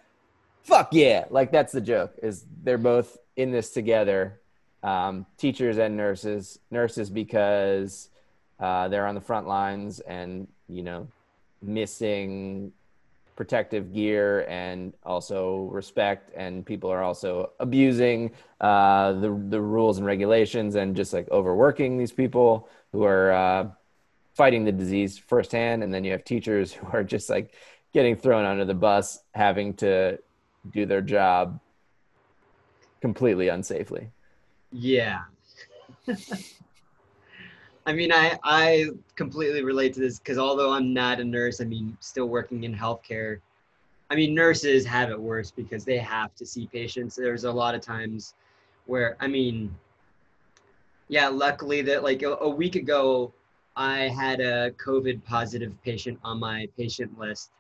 fuck 0.63 0.89
yeah. 0.93 1.25
Like 1.31 1.53
that's 1.53 1.73
the 1.73 1.81
joke 1.81 2.15
is 2.23 2.45
they're 2.65 2.79
both 2.79 3.17
in 3.37 3.53
this 3.53 3.71
together 3.71 4.41
um, 4.83 5.27
teachers 5.39 5.79
and 5.79 5.97
nurses 5.97 6.59
nurses 6.71 7.11
because 7.11 8.09
uh, 8.61 8.89
they're 8.89 9.07
on 9.07 9.15
the 9.15 9.21
front 9.21 9.47
lines 9.47 10.01
and 10.01 10.49
you 10.69 10.83
know 10.83 11.07
missing 11.63 12.73
protective 13.37 13.93
gear 13.93 14.47
and 14.49 14.95
also 15.05 15.65
respect 15.65 16.31
and 16.35 16.65
people 16.65 16.91
are 16.91 17.03
also 17.03 17.51
abusing 17.61 18.31
uh, 18.63 19.13
the, 19.13 19.29
the 19.51 19.61
rules 19.61 19.99
and 19.99 20.07
regulations 20.07 20.75
and 20.75 20.97
just 20.97 21.13
like 21.13 21.31
overworking 21.31 21.99
these 21.99 22.13
people 22.13 22.69
who 22.93 23.05
are 23.05 23.33
uh, 23.33 23.69
fighting 24.37 24.65
the 24.65 24.73
disease 24.73 25.19
firsthand. 25.19 25.83
And 25.83 25.93
then 25.93 26.05
you 26.05 26.13
have 26.13 26.25
teachers 26.25 26.73
who 26.75 26.87
are 26.93 27.05
just 27.05 27.29
like 27.29 27.55
getting 27.93 28.17
thrown 28.17 28.45
under 28.45 28.65
the 28.65 28.75
bus 28.75 29.21
having 29.35 29.75
to 29.75 30.19
do 30.73 30.87
their 30.87 31.01
job 31.01 31.61
completely 33.01 33.47
unsafely 33.47 34.09
Yeah. 34.73 35.21
I 37.87 37.93
mean, 37.93 38.11
I 38.13 38.37
I 38.43 38.87
completely 39.15 39.63
relate 39.63 39.95
to 39.95 40.01
this 40.01 40.19
because 40.19 40.39
although 40.39 40.73
I'm 40.73 40.93
not 40.93 41.21
a 41.21 41.25
nurse, 41.25 41.61
I 41.61 41.65
mean, 41.65 41.97
still 42.01 42.27
working 42.27 42.65
in 42.65 42.75
healthcare. 42.75 43.39
I 44.11 44.17
mean, 44.17 44.35
nurses 44.35 44.85
have 44.87 45.11
it 45.11 45.21
worse 45.21 45.51
because 45.51 45.85
they 45.85 45.99
have 45.99 46.35
to 46.37 46.47
see 46.47 46.69
patients. 46.73 47.15
There's 47.17 47.45
a 47.45 47.53
lot 47.53 47.75
of 47.75 47.81
times 47.81 48.35
where, 48.87 49.17
I 49.21 49.27
mean, 49.27 49.75
yeah, 51.09 51.29
luckily 51.29 51.83
that 51.83 52.03
like 52.03 52.23
a, 52.23 52.37
a 52.37 52.49
week 52.49 52.75
ago, 52.75 53.33
I 53.77 54.09
had 54.09 54.41
a 54.41 54.73
COVID 54.73 55.25
positive 55.25 55.73
patient 55.85 56.19
on 56.25 56.41
my 56.41 56.69
patient 56.77 57.17
list. 57.19 57.51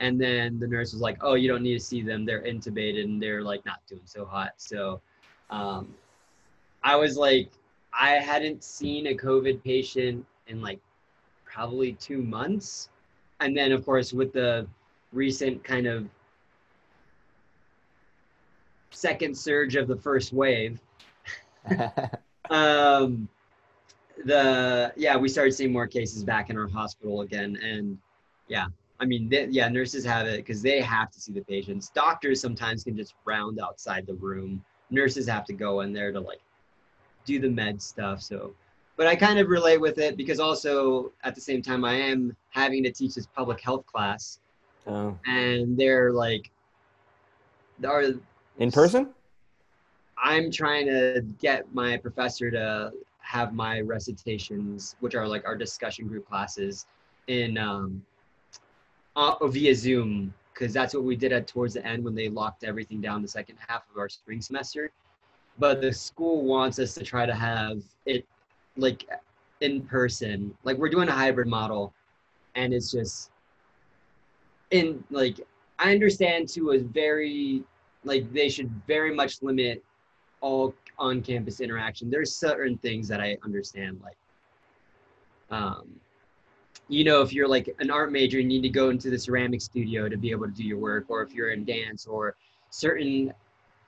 And 0.00 0.18
then 0.18 0.58
the 0.58 0.66
nurse 0.66 0.92
was 0.92 1.02
like, 1.02 1.18
oh, 1.20 1.34
you 1.34 1.46
don't 1.46 1.62
need 1.62 1.74
to 1.74 1.84
see 1.84 2.02
them. 2.02 2.24
They're 2.24 2.42
intubated 2.42 3.04
and 3.04 3.22
they're 3.22 3.42
like 3.42 3.64
not 3.66 3.80
doing 3.86 4.00
so 4.06 4.24
hot. 4.24 4.52
So, 4.56 5.00
um, 5.50 5.94
I 6.82 6.96
was 6.96 7.16
like, 7.16 7.50
I 7.92 8.12
hadn't 8.12 8.64
seen 8.64 9.08
a 9.08 9.14
COVID 9.14 9.62
patient 9.62 10.24
in 10.46 10.62
like 10.62 10.80
probably 11.44 11.92
two 11.94 12.22
months. 12.22 12.88
And 13.40 13.56
then, 13.56 13.72
of 13.72 13.84
course, 13.84 14.12
with 14.12 14.32
the 14.32 14.66
recent 15.12 15.62
kind 15.64 15.86
of 15.86 16.08
second 18.90 19.36
surge 19.36 19.76
of 19.76 19.86
the 19.86 19.96
first 19.96 20.32
wave, 20.32 20.80
um, 22.50 23.28
the 24.24 24.92
yeah, 24.96 25.16
we 25.16 25.28
started 25.28 25.52
seeing 25.52 25.72
more 25.72 25.86
cases 25.86 26.24
back 26.24 26.48
in 26.50 26.56
our 26.56 26.68
hospital 26.68 27.22
again. 27.22 27.58
And 27.62 27.98
yeah, 28.48 28.66
I 29.00 29.06
mean, 29.06 29.28
they, 29.30 29.46
yeah, 29.46 29.68
nurses 29.68 30.04
have 30.04 30.26
it 30.26 30.36
because 30.36 30.60
they 30.60 30.80
have 30.82 31.10
to 31.12 31.20
see 31.20 31.32
the 31.32 31.40
patients. 31.40 31.90
Doctors 31.94 32.40
sometimes 32.40 32.84
can 32.84 32.96
just 32.96 33.14
round 33.24 33.58
outside 33.58 34.06
the 34.06 34.14
room. 34.14 34.62
Nurses 34.90 35.26
have 35.26 35.46
to 35.46 35.54
go 35.54 35.80
in 35.80 35.92
there 35.92 36.12
to 36.12 36.20
like 36.20 36.40
do 37.24 37.40
the 37.40 37.48
med 37.48 37.80
stuff. 37.80 38.20
So, 38.20 38.54
but 38.96 39.06
I 39.06 39.16
kind 39.16 39.38
of 39.38 39.48
relate 39.48 39.80
with 39.80 39.98
it 39.98 40.18
because 40.18 40.38
also 40.38 41.12
at 41.24 41.34
the 41.34 41.40
same 41.40 41.62
time 41.62 41.84
I 41.84 41.94
am 41.94 42.36
having 42.50 42.82
to 42.84 42.92
teach 42.92 43.14
this 43.14 43.26
public 43.26 43.60
health 43.60 43.86
class, 43.86 44.38
oh. 44.86 45.18
and 45.24 45.78
they're 45.78 46.12
like, 46.12 46.50
our 47.84 48.04
In 48.58 48.70
person? 48.70 49.08
I'm 50.22 50.50
trying 50.50 50.86
to 50.86 51.24
get 51.40 51.72
my 51.74 51.96
professor 51.96 52.50
to 52.50 52.92
have 53.20 53.54
my 53.54 53.80
recitations, 53.80 54.96
which 55.00 55.14
are 55.14 55.26
like 55.26 55.46
our 55.46 55.56
discussion 55.56 56.06
group 56.06 56.28
classes, 56.28 56.86
in 57.26 57.56
um, 57.56 58.04
uh, 59.20 59.46
via 59.46 59.74
Zoom, 59.74 60.32
because 60.52 60.72
that's 60.72 60.94
what 60.94 61.04
we 61.04 61.14
did 61.14 61.32
at 61.32 61.46
towards 61.46 61.74
the 61.74 61.86
end 61.86 62.02
when 62.02 62.14
they 62.14 62.28
locked 62.28 62.64
everything 62.64 63.00
down 63.00 63.20
the 63.22 63.28
second 63.28 63.56
half 63.68 63.82
of 63.90 63.98
our 63.98 64.08
spring 64.08 64.40
semester. 64.40 64.90
But 65.58 65.80
the 65.80 65.92
school 65.92 66.44
wants 66.44 66.78
us 66.78 66.94
to 66.94 67.04
try 67.04 67.26
to 67.26 67.34
have 67.34 67.82
it 68.06 68.26
like 68.76 69.06
in 69.60 69.82
person. 69.82 70.54
Like 70.64 70.78
we're 70.78 70.88
doing 70.88 71.08
a 71.08 71.12
hybrid 71.12 71.48
model, 71.48 71.92
and 72.54 72.72
it's 72.72 72.90
just 72.90 73.30
in 74.70 75.04
like 75.10 75.40
I 75.78 75.92
understand 75.92 76.48
to 76.50 76.72
a 76.72 76.78
very 76.78 77.62
like 78.04 78.32
they 78.32 78.48
should 78.48 78.70
very 78.86 79.14
much 79.14 79.42
limit 79.42 79.84
all 80.40 80.74
on-campus 80.98 81.60
interaction. 81.60 82.08
There's 82.10 82.34
certain 82.34 82.78
things 82.78 83.06
that 83.08 83.20
I 83.20 83.36
understand, 83.44 84.00
like, 84.02 84.16
um, 85.50 85.88
you 86.90 87.04
know, 87.04 87.22
if 87.22 87.32
you're 87.32 87.48
like 87.48 87.72
an 87.78 87.88
art 87.88 88.10
major, 88.10 88.40
you 88.40 88.46
need 88.46 88.62
to 88.62 88.68
go 88.68 88.90
into 88.90 89.10
the 89.10 89.18
ceramic 89.18 89.62
studio 89.62 90.08
to 90.08 90.16
be 90.16 90.32
able 90.32 90.46
to 90.46 90.52
do 90.52 90.64
your 90.64 90.78
work, 90.78 91.04
or 91.08 91.22
if 91.22 91.32
you're 91.32 91.52
in 91.52 91.64
dance, 91.64 92.06
or 92.06 92.34
certain, 92.70 93.32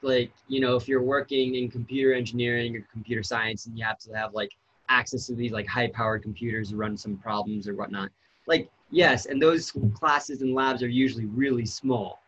like, 0.02 0.32
you 0.46 0.60
know, 0.60 0.76
if 0.76 0.86
you're 0.86 1.02
working 1.02 1.56
in 1.56 1.68
computer 1.68 2.14
engineering 2.14 2.76
or 2.76 2.86
computer 2.92 3.24
science, 3.24 3.66
and 3.66 3.76
you 3.76 3.84
have 3.84 3.98
to 3.98 4.12
have 4.12 4.34
like 4.34 4.52
access 4.88 5.26
to 5.26 5.34
these 5.34 5.50
like 5.50 5.66
high-powered 5.66 6.22
computers 6.22 6.70
to 6.70 6.76
run 6.76 6.96
some 6.96 7.16
problems 7.16 7.66
or 7.66 7.74
whatnot. 7.74 8.10
Like, 8.46 8.70
yes, 8.90 9.26
and 9.26 9.42
those 9.42 9.72
classes 9.94 10.42
and 10.42 10.54
labs 10.54 10.82
are 10.82 10.88
usually 10.88 11.26
really 11.26 11.66
small. 11.66 12.20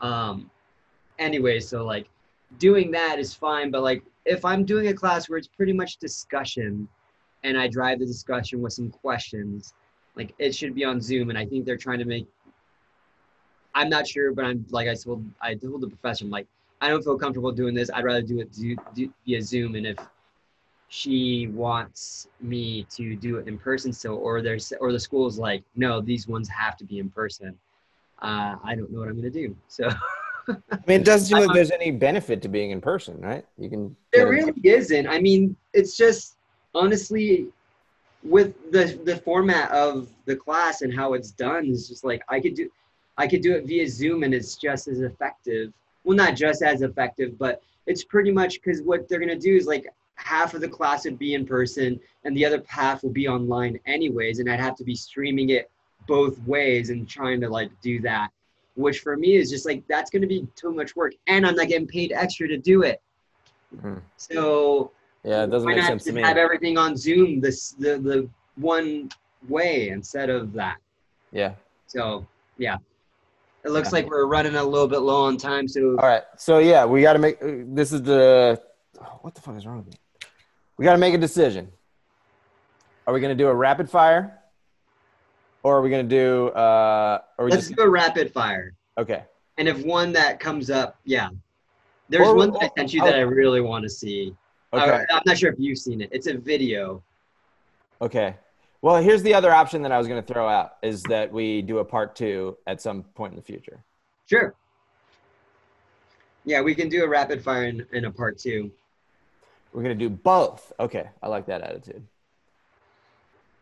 Um, 0.00 0.50
anyway, 1.18 1.60
so 1.60 1.84
like 1.84 2.08
doing 2.58 2.90
that 2.92 3.18
is 3.18 3.34
fine, 3.34 3.70
but 3.70 3.82
like 3.82 4.02
if 4.24 4.46
I'm 4.46 4.64
doing 4.64 4.88
a 4.88 4.94
class 4.94 5.28
where 5.28 5.38
it's 5.38 5.48
pretty 5.48 5.74
much 5.74 5.98
discussion 5.98 6.88
and 7.42 7.58
I 7.58 7.68
drive 7.68 7.98
the 7.98 8.06
discussion 8.06 8.62
with 8.62 8.72
some 8.72 8.90
questions, 8.90 9.74
like 10.16 10.34
it 10.38 10.54
should 10.54 10.74
be 10.74 10.84
on 10.84 11.00
Zoom. 11.00 11.30
And 11.30 11.38
I 11.38 11.46
think 11.46 11.64
they're 11.64 11.76
trying 11.76 11.98
to 11.98 12.04
make 12.04 12.26
I'm 13.74 13.88
not 13.88 14.06
sure, 14.06 14.32
but 14.32 14.44
I'm 14.44 14.64
like 14.70 14.88
I 14.88 14.94
told 14.94 15.24
I 15.40 15.54
told 15.54 15.80
the 15.80 15.88
professor, 15.88 16.24
I'm 16.24 16.30
like, 16.30 16.46
I 16.80 16.88
don't 16.88 17.02
feel 17.02 17.18
comfortable 17.18 17.52
doing 17.52 17.74
this. 17.74 17.90
I'd 17.92 18.04
rather 18.04 18.22
do 18.22 18.40
it 18.40 18.52
do, 18.52 18.76
do, 18.94 19.12
via 19.26 19.42
Zoom. 19.42 19.74
And 19.76 19.86
if 19.86 19.98
she 20.88 21.48
wants 21.48 22.28
me 22.40 22.86
to 22.90 23.16
do 23.16 23.36
it 23.38 23.48
in 23.48 23.58
person 23.58 23.92
still, 23.92 24.16
or 24.16 24.42
there's 24.42 24.72
or 24.80 24.92
the 24.92 25.00
school's 25.00 25.38
like, 25.38 25.62
no, 25.74 26.00
these 26.00 26.28
ones 26.28 26.48
have 26.48 26.76
to 26.78 26.84
be 26.84 26.98
in 26.98 27.08
person. 27.10 27.56
Uh, 28.20 28.56
I 28.62 28.74
don't 28.74 28.90
know 28.92 29.00
what 29.00 29.08
I'm 29.08 29.16
gonna 29.16 29.30
do. 29.30 29.56
So 29.68 29.88
I 30.48 30.76
mean, 30.86 31.00
it 31.00 31.04
doesn't 31.04 31.28
seem 31.28 31.38
like 31.46 31.54
there's 31.54 31.70
any 31.70 31.90
benefit 31.90 32.42
to 32.42 32.48
being 32.48 32.72
in 32.72 32.80
person, 32.80 33.20
right? 33.20 33.44
You 33.58 33.70
can. 33.70 33.96
There 34.12 34.28
really 34.28 34.54
isn't. 34.62 35.06
I 35.06 35.18
mean, 35.18 35.56
it's 35.72 35.96
just 35.96 36.36
honestly 36.74 37.48
with 38.22 38.70
the 38.70 38.98
the 39.04 39.16
format 39.16 39.70
of 39.72 40.08
the 40.26 40.36
class 40.36 40.82
and 40.82 40.94
how 40.94 41.14
it's 41.14 41.30
done 41.32 41.66
is 41.66 41.88
just 41.88 42.04
like 42.04 42.22
I 42.28 42.40
could 42.40 42.54
do 42.54 42.70
I 43.18 43.26
could 43.26 43.42
do 43.42 43.54
it 43.54 43.64
via 43.66 43.88
Zoom 43.88 44.22
and 44.22 44.32
it's 44.32 44.56
just 44.56 44.88
as 44.88 45.00
effective. 45.00 45.72
Well, 46.04 46.16
not 46.16 46.34
just 46.36 46.62
as 46.62 46.82
effective, 46.82 47.38
but 47.38 47.62
it's 47.86 48.04
pretty 48.04 48.32
much 48.32 48.60
because 48.60 48.82
what 48.82 49.08
they're 49.08 49.20
gonna 49.20 49.38
do 49.38 49.56
is 49.56 49.66
like 49.66 49.86
half 50.14 50.54
of 50.54 50.60
the 50.60 50.68
class 50.68 51.04
would 51.04 51.18
be 51.18 51.34
in 51.34 51.44
person 51.44 51.98
and 52.24 52.36
the 52.36 52.44
other 52.44 52.62
half 52.68 53.02
will 53.02 53.10
be 53.10 53.26
online 53.28 53.78
anyways, 53.86 54.38
and 54.38 54.50
I'd 54.50 54.60
have 54.60 54.76
to 54.76 54.84
be 54.84 54.94
streaming 54.94 55.50
it 55.50 55.70
both 56.06 56.38
ways 56.46 56.90
and 56.90 57.08
trying 57.08 57.40
to 57.40 57.48
like 57.48 57.70
do 57.80 58.00
that 58.00 58.30
which 58.74 59.00
for 59.00 59.16
me 59.16 59.36
is 59.36 59.50
just 59.50 59.66
like 59.66 59.86
that's 59.86 60.10
going 60.10 60.22
to 60.22 60.26
be 60.26 60.46
too 60.56 60.72
much 60.72 60.96
work 60.96 61.12
and 61.26 61.46
i'm 61.46 61.54
not 61.54 61.68
getting 61.68 61.86
paid 61.86 62.10
extra 62.12 62.48
to 62.48 62.56
do 62.56 62.82
it 62.82 63.00
Mhm. 63.76 64.02
so 64.16 64.90
Yeah, 65.24 65.44
it 65.44 65.50
doesn't 65.50 65.68
why 65.68 65.76
make 65.76 65.84
sense 65.84 66.04
to 66.04 66.12
me. 66.12 66.22
have 66.22 66.36
everything 66.36 66.76
on 66.78 66.96
zoom 66.96 67.40
this 67.40 67.70
the, 67.72 67.98
the 67.98 68.28
one 68.56 69.08
way 69.48 69.88
instead 69.90 70.30
of 70.30 70.52
that 70.54 70.76
Yeah. 71.32 71.52
so 71.86 72.26
yeah 72.58 72.76
it 73.64 73.70
looks 73.70 73.88
Yeah. 73.90 73.98
like 73.98 74.10
we're 74.10 74.26
running 74.26 74.56
a 74.56 74.64
little 74.64 74.88
bit 74.88 74.98
low 75.00 75.22
on 75.24 75.36
time 75.36 75.68
so 75.68 75.90
All 75.90 76.06
right. 76.08 76.22
So 76.36 76.58
yeah, 76.58 76.84
we 76.84 77.00
got 77.02 77.12
to 77.12 77.18
make. 77.20 77.40
uh, 77.42 77.62
This 77.66 77.92
is 77.92 78.02
the. 78.02 78.60
oh, 79.00 79.18
what 79.22 79.34
the 79.36 79.40
fuck 79.40 79.56
is 79.56 79.64
wrong 79.64 79.76
with 79.78 79.86
me? 79.86 79.92
We 80.78 80.84
got 80.84 80.92
to 80.94 80.98
make 80.98 81.14
a 81.14 81.18
decision. 81.18 81.70
Are 83.06 83.14
we 83.14 83.20
going 83.20 83.36
to 83.36 83.40
do 83.40 83.48
a 83.48 83.54
rapid 83.54 83.88
fire, 83.88 84.38
or 85.62 85.76
are 85.78 85.82
we 85.82 85.90
going 85.90 86.08
to 86.08 86.14
do? 86.16 86.48
Uh, 86.48 87.20
or 87.38 87.44
we 87.44 87.50
let's 87.52 87.66
just 87.68 87.76
do 87.76 87.82
a 87.84 87.88
rapid 87.90 88.32
fire 88.32 88.74
okay? 88.98 89.22
and 89.58 89.68
if 89.68 89.84
one 89.84 90.12
that 90.12 90.40
comes 90.40 90.68
up 90.70 90.96
yeah 91.04 91.28
there's 92.08 92.26
Or- 92.26 92.34
one 92.34 92.50
that 92.52 92.62
i 92.64 92.70
sent 92.76 92.92
you 92.94 93.00
that 93.04 93.14
i 93.14 93.20
really 93.20 93.60
want 93.60 93.82
to 93.84 93.88
see 93.90 94.34
Okay. 94.72 95.04
I'm 95.10 95.22
not 95.26 95.38
sure 95.38 95.52
if 95.52 95.58
you've 95.58 95.78
seen 95.78 96.00
it 96.00 96.08
it's 96.12 96.26
a 96.26 96.36
video 96.36 97.02
Okay. 98.02 98.34
Well, 98.82 99.00
here's 99.00 99.22
the 99.22 99.32
other 99.32 99.52
option 99.52 99.80
that 99.82 99.92
I 99.92 99.98
was 99.98 100.08
going 100.08 100.20
to 100.20 100.26
throw 100.26 100.48
out 100.48 100.72
is 100.82 101.04
that 101.04 101.32
we 101.32 101.62
do 101.62 101.78
a 101.78 101.84
part 101.84 102.16
two 102.16 102.58
at 102.66 102.82
some 102.82 103.04
point 103.14 103.32
in 103.32 103.36
the 103.36 103.42
future. 103.42 103.84
Sure. 104.28 104.54
Yeah, 106.44 106.60
we 106.62 106.74
can 106.74 106.88
do 106.88 107.04
a 107.04 107.08
rapid 107.08 107.44
fire 107.44 107.66
in, 107.66 107.86
in 107.92 108.06
a 108.06 108.10
part 108.10 108.38
two. 108.38 108.72
We're 109.72 109.84
going 109.84 109.96
to 109.96 110.08
do 110.08 110.10
both. 110.10 110.72
Okay. 110.80 111.08
I 111.22 111.28
like 111.28 111.46
that 111.46 111.60
attitude. 111.60 112.04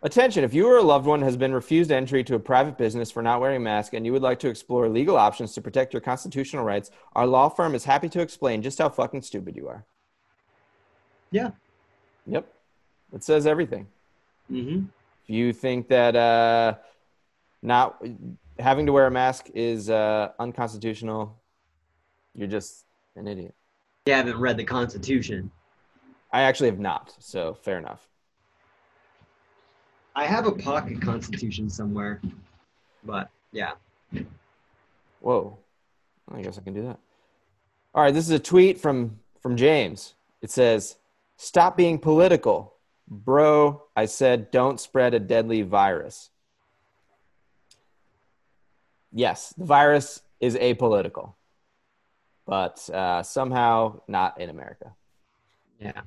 Attention, 0.03 0.43
if 0.43 0.55
you 0.55 0.67
or 0.67 0.79
a 0.79 0.83
loved 0.83 1.05
one 1.05 1.21
has 1.21 1.37
been 1.37 1.53
refused 1.53 1.93
entry 1.93 2.25
to 2.25 2.37
a 2.37 2.41
private 2.41 2.79
business 2.79 3.11
for 3.11 3.23
not 3.23 3.43
wearing 3.43 3.59
a 3.59 3.61
mask 3.61 3.93
and 3.93 4.07
you 4.07 4.13
would 4.13 4.23
like 4.23 4.39
to 4.39 4.49
explore 4.49 4.89
legal 4.89 5.19
options 5.19 5.53
to 5.53 5.61
protect 5.61 5.93
your 5.93 6.01
constitutional 6.01 6.65
rights, 6.65 6.91
our 7.15 7.27
law 7.27 7.51
firm 7.51 7.75
is 7.75 7.85
happy 7.85 8.09
to 8.09 8.23
explain 8.23 8.63
just 8.63 8.79
how 8.79 8.89
fucking 8.89 9.21
stupid 9.21 9.55
you 9.55 9.69
are. 9.69 9.85
Yeah. 11.31 11.51
Yep. 12.27 12.53
It 13.15 13.25
says 13.25 13.47
everything. 13.47 13.87
Mm-hmm. 14.51 14.85
If 15.25 15.31
you 15.31 15.53
think 15.53 15.89
that 15.89 16.17
uh, 16.17 16.75
not 17.63 18.03
having 18.59 18.87
to 18.87 18.93
wear 18.93 19.07
a 19.07 19.11
mask 19.11 19.49
is 19.55 19.91
uh, 19.91 20.31
unconstitutional, 20.39 21.37
you're 22.35 22.49
just 22.49 22.85
an 23.17 23.29
idiot. 23.29 23.55
You 24.07 24.15
haven't 24.15 24.39
read 24.39 24.57
the 24.57 24.65
Constitution. 24.65 25.51
I 26.33 26.43
actually 26.43 26.71
have 26.71 26.79
not, 26.79 27.15
so 27.19 27.55
fair 27.55 27.79
enough. 27.79 28.07
I 30.15 30.27
have 30.27 30.47
a 30.47 30.53
pocket 30.53 31.01
Constitution 31.01 31.69
somewhere, 31.69 32.21
but 33.05 33.31
yeah. 33.53 33.73
Whoa, 35.21 35.59
I 36.33 36.43
guess 36.43 36.59
I 36.59 36.63
can 36.63 36.75
do 36.75 36.83
that. 36.83 36.99
All 37.95 38.03
right, 38.03 38.15
this 38.15 38.25
is 38.25 38.31
a 38.31 38.39
tweet 38.39 38.79
from 38.79 39.19
from 39.41 39.57
James. 39.57 40.15
It 40.43 40.51
says, 40.51 40.97
"Stop 41.41 41.75
being 41.75 41.99
political, 41.99 42.75
bro." 43.09 43.85
I 43.97 44.05
said, 44.05 44.51
"Don't 44.51 44.79
spread 44.79 45.15
a 45.15 45.19
deadly 45.19 45.63
virus." 45.63 46.29
Yes, 49.11 49.55
the 49.57 49.65
virus 49.65 50.21
is 50.39 50.55
apolitical, 50.55 51.33
but 52.47 52.89
uh, 52.91 53.23
somehow 53.23 54.03
not 54.07 54.39
in 54.39 54.51
America. 54.51 54.95
Yeah. 55.81 56.03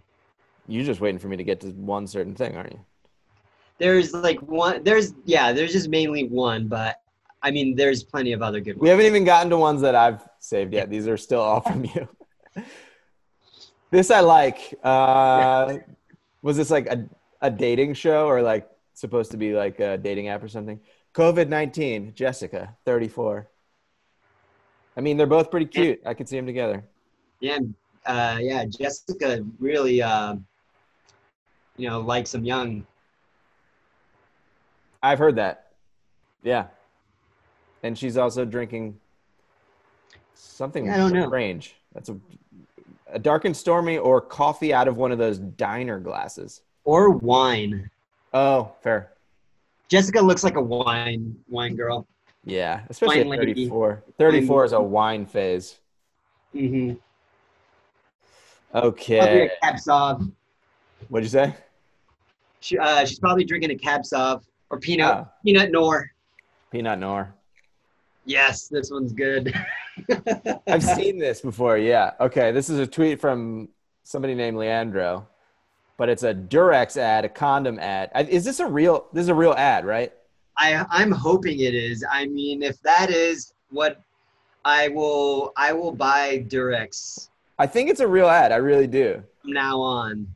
You're 0.68 0.86
just 0.86 1.02
waiting 1.02 1.18
for 1.18 1.30
me 1.30 1.38
to 1.38 1.44
get 1.44 1.62
to 1.62 1.70
one 1.70 2.06
certain 2.06 2.36
thing, 2.36 2.56
aren't 2.56 2.74
you? 2.74 2.86
There's 3.80 4.14
like 4.14 4.40
one 4.44 4.84
there's 4.84 5.16
yeah, 5.26 5.52
there's 5.52 5.72
just 5.72 5.90
mainly 5.90 6.28
one, 6.28 6.68
but 6.68 7.02
I 7.42 7.50
mean 7.50 7.76
there's 7.76 8.04
plenty 8.04 8.34
of 8.34 8.44
other 8.44 8.60
good 8.60 8.76
ones. 8.76 8.84
We 8.84 8.90
haven't 8.90 9.08
even 9.08 9.26
gotten 9.26 9.50
to 9.50 9.58
ones 9.58 9.82
that 9.82 9.96
I've 9.96 10.22
saved 10.38 10.74
yet. 10.74 10.92
These 10.92 11.08
are 11.08 11.18
still 11.18 11.42
all 11.42 11.62
from 11.62 11.86
you. 11.86 12.08
this 13.94 14.10
I 14.10 14.22
like. 14.22 14.74
Uh, 14.84 15.78
was 16.42 16.58
this 16.58 16.72
like 16.72 16.88
a, 16.88 17.08
a 17.42 17.50
dating 17.50 17.94
show 17.94 18.26
or 18.26 18.42
like 18.42 18.68
supposed 18.94 19.32
to 19.32 19.38
be 19.38 19.54
like 19.54 19.80
a 19.80 19.98
dating 19.98 20.28
app 20.30 20.44
or 20.44 20.48
something? 20.48 20.80
COVID 21.14 21.48
19, 21.48 22.14
Jessica, 22.16 22.76
34. 22.86 23.48
I 24.98 25.02
mean, 25.02 25.16
they're 25.16 25.28
both 25.28 25.52
pretty 25.52 25.68
cute. 25.68 26.02
I 26.06 26.16
could 26.16 26.28
see 26.28 26.36
them 26.36 26.48
together. 26.48 26.84
Yeah, 27.40 27.60
uh, 28.06 28.38
yeah, 28.42 28.66
Jessica 28.66 29.46
really 29.60 30.02
uh, 30.02 30.36
you 31.78 31.88
know, 31.88 32.02
likes 32.02 32.32
them 32.32 32.46
young. 32.46 32.86
I've 35.02 35.20
heard 35.20 35.36
that. 35.36 35.72
Yeah. 36.42 36.68
And 37.84 37.98
she's 37.98 38.18
also 38.18 38.46
drinking 38.46 39.00
something 40.34 40.90
I 40.90 40.98
don't 40.98 41.14
know. 41.14 41.28
strange. 41.28 41.76
That's 41.94 42.10
a, 42.10 42.18
a 43.14 43.20
dark 43.20 43.46
and 43.46 43.56
stormy 43.56 43.98
or 43.98 44.20
coffee 44.20 44.74
out 44.74 44.88
of 44.88 44.98
one 44.98 45.12
of 45.12 45.18
those 45.18 45.38
diner 45.38 46.00
glasses. 46.00 46.62
Or 46.84 47.12
wine. 47.12 47.90
Oh, 48.34 48.74
fair. 48.82 49.14
Jessica 49.88 50.20
looks 50.20 50.44
like 50.44 50.56
a 50.56 50.62
wine 50.62 51.36
wine 51.48 51.76
girl. 51.76 52.08
Yeah, 52.46 52.82
especially 52.90 53.20
Wine 53.24 53.34
at 53.34 53.40
lady. 53.40 53.54
34. 53.54 54.04
34 54.18 54.66
is 54.66 54.72
a 54.74 54.82
wine 54.82 55.26
phase. 55.26 55.80
Mm-hmm. 56.54 56.96
Probably 58.72 58.90
Okay. 58.90 59.50
sauv. 59.78 60.32
What'd 61.10 61.26
you 61.26 61.30
say? 61.30 61.56
She, 62.60 62.78
uh, 62.78 63.06
she's 63.06 63.20
probably 63.20 63.44
drinking 63.46 63.72
a 63.72 63.76
cab 63.76 64.02
sauv 64.02 64.42
or 64.70 64.80
peanut 64.80 65.06
Ah, 65.06 65.30
peanut 65.46 65.72
nor. 65.72 66.12
peanut 66.72 66.98
nor. 67.00 67.34
Yes, 68.26 68.68
this 68.68 68.90
one's 68.92 69.14
good. 69.14 69.54
I've 70.68 70.84
seen 70.84 71.20
this 71.20 71.42
before. 71.42 71.78
Yeah. 71.78 72.12
Okay. 72.20 72.52
This 72.52 72.70
is 72.70 72.80
a 72.80 72.88
tweet 72.88 73.20
from 73.20 73.70
somebody 74.04 74.36
named 74.36 74.58
Leandro, 74.58 75.28
but 75.98 76.10
it's 76.10 76.24
a 76.24 76.34
Durex 76.34 76.98
ad, 76.98 77.26
a 77.26 77.30
condom 77.30 77.80
ad. 77.80 78.12
Is 78.30 78.44
this 78.44 78.60
a 78.60 78.66
real? 78.68 79.08
This 79.14 79.24
is 79.24 79.30
a 79.30 79.36
real 79.36 79.54
ad, 79.54 79.86
right? 79.86 80.12
I 80.58 80.86
I'm 80.90 81.12
hoping 81.12 81.60
it 81.60 81.74
is. 81.76 82.04
I 82.12 82.26
mean, 82.28 82.62
if 82.64 82.82
that 82.82 83.10
is 83.10 83.54
what 83.70 84.02
I 84.66 84.88
will, 84.90 85.52
I 85.58 85.74
will 85.74 85.92
buy 85.92 86.46
Durex 86.48 87.30
I 87.60 87.68
think 87.68 87.90
it's 87.90 88.00
a 88.00 88.08
real 88.08 88.28
ad. 88.28 88.52
I 88.52 88.56
really 88.58 88.88
do. 88.88 89.22
from 89.42 89.52
now 89.54 89.80
on. 89.80 90.28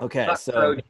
Okay. 0.00 0.26
Fuck 0.26 0.38
So 0.38 0.52
Trojan. 0.52 0.82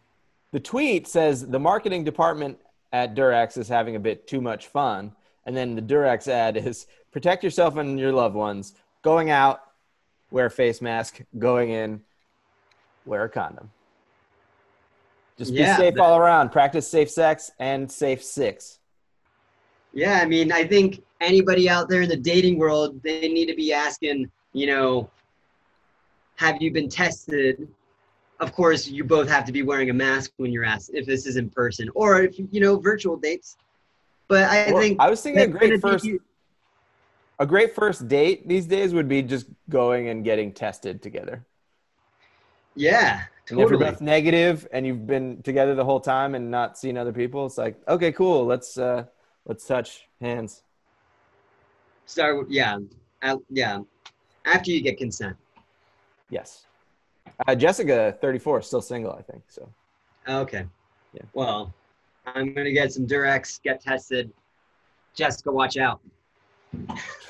the 0.52 0.60
tweet 0.60 1.06
says 1.06 1.46
the 1.46 1.58
marketing 1.58 2.04
department 2.04 2.58
at 2.92 3.14
Durex 3.14 3.58
is 3.58 3.68
having 3.68 3.94
a 3.96 4.00
bit 4.00 4.26
too 4.26 4.40
much 4.40 4.68
fun, 4.68 5.12
and 5.46 5.54
then 5.56 5.74
the 5.74 5.82
Durex 5.82 6.26
ad 6.28 6.56
is 6.56 6.86
protect 7.12 7.44
yourself 7.44 7.76
and 7.76 7.98
your 8.00 8.12
loved 8.12 8.34
ones. 8.34 8.74
Going 9.02 9.30
out, 9.30 9.62
wear 10.30 10.46
a 10.46 10.50
face 10.50 10.80
mask. 10.82 11.20
Going 11.38 11.70
in, 11.70 12.02
wear 13.06 13.24
a 13.24 13.28
condom. 13.28 13.70
Just 15.38 15.52
be 15.52 15.60
Yeah, 15.60 15.76
safe 15.76 15.94
that- 15.94 16.02
all 16.02 16.18
around. 16.18 16.50
Practice 16.50 16.88
safe 16.88 17.10
sex 17.10 17.50
and 17.58 17.90
safe 17.90 18.22
six. 18.22 18.78
Yeah, 19.94 20.20
I 20.22 20.26
mean, 20.26 20.50
I 20.52 20.66
think 20.66 21.02
anybody 21.20 21.68
out 21.68 21.88
there 21.88 22.02
in 22.02 22.08
the 22.08 22.16
dating 22.16 22.58
world, 22.58 23.00
they 23.02 23.28
need 23.28 23.46
to 23.46 23.54
be 23.54 23.72
asking, 23.72 24.30
you 24.54 24.66
know, 24.66 25.10
have 26.36 26.62
you 26.62 26.70
been 26.72 26.88
tested? 26.88 27.68
Of 28.40 28.52
course, 28.54 28.88
you 28.88 29.04
both 29.04 29.28
have 29.28 29.44
to 29.44 29.52
be 29.52 29.62
wearing 29.62 29.90
a 29.90 29.92
mask 29.92 30.32
when 30.38 30.50
you're 30.50 30.64
asked 30.64 30.90
if 30.94 31.06
this 31.06 31.26
is 31.26 31.36
in 31.36 31.50
person 31.50 31.88
or 31.94 32.22
if 32.22 32.38
you 32.38 32.60
know 32.60 32.76
virtual 32.78 33.16
dates. 33.16 33.56
But 34.28 34.44
I 34.50 34.72
Or- 34.72 34.80
think 34.80 34.98
I 34.98 35.10
was 35.10 35.20
thinking 35.22 35.42
a 35.42 35.46
great 35.46 35.80
first 35.80 36.04
be- 36.04 36.18
a 37.38 37.46
great 37.46 37.74
first 37.74 38.08
date 38.08 38.46
these 38.48 38.66
days 38.66 38.94
would 38.94 39.08
be 39.08 39.22
just 39.22 39.46
going 39.68 40.08
and 40.08 40.24
getting 40.24 40.52
tested 40.52 41.02
together. 41.02 41.44
yeah, 42.74 43.24
And 43.50 43.60
if 43.60 43.70
you're 43.70 43.78
both 43.78 44.00
negative 44.00 44.66
and 44.72 44.86
you've 44.86 45.06
been 45.06 45.42
together 45.42 45.74
the 45.74 45.84
whole 45.84 46.00
time 46.00 46.34
and 46.34 46.50
not 46.50 46.78
seen 46.78 46.96
other 46.96 47.12
people, 47.12 47.46
it's 47.46 47.58
like, 47.58 47.76
okay, 47.88 48.12
cool, 48.12 48.44
let's 48.46 48.78
uh 48.78 49.04
let's 49.46 49.66
touch 49.66 50.08
hands. 50.20 50.62
Start, 52.06 52.50
yeah, 52.50 52.78
out, 53.22 53.42
yeah. 53.48 53.78
After 54.44 54.70
you 54.70 54.82
get 54.82 54.98
consent. 54.98 55.36
Yes. 56.30 56.66
Uh, 57.46 57.54
Jessica, 57.54 58.16
34, 58.20 58.62
still 58.62 58.82
single, 58.82 59.12
I 59.12 59.22
think. 59.22 59.42
So 59.48 59.68
Okay. 60.28 60.66
Yeah. 61.12 61.22
Well, 61.34 61.74
I'm 62.26 62.54
gonna 62.54 62.72
get 62.72 62.92
some 62.92 63.06
Durex, 63.06 63.62
get 63.62 63.80
tested. 63.80 64.32
Jessica, 65.14 65.50
watch 65.50 65.76
out. 65.76 66.00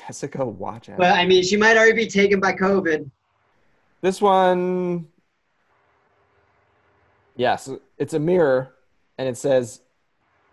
Jessica, 0.05 0.45
watch 0.45 0.89
out. 0.89 0.97
But 0.97 1.13
I 1.13 1.25
mean, 1.25 1.43
she 1.43 1.57
might 1.57 1.77
already 1.77 1.93
be 1.93 2.07
taken 2.07 2.39
by 2.39 2.53
COVID. 2.53 3.09
this 4.01 4.21
one, 4.21 5.07
yes, 7.35 7.69
it's 7.97 8.13
a 8.13 8.19
mirror, 8.19 8.73
and 9.17 9.27
it 9.27 9.37
says, 9.37 9.81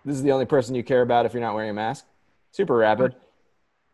"This 0.04 0.16
is 0.16 0.22
the 0.22 0.32
only 0.32 0.46
person 0.46 0.74
you 0.74 0.82
care 0.82 1.02
about 1.02 1.26
if 1.26 1.34
you're 1.34 1.42
not 1.42 1.54
wearing 1.54 1.70
a 1.70 1.74
mask." 1.74 2.06
Super 2.52 2.76
rapid. 2.76 3.14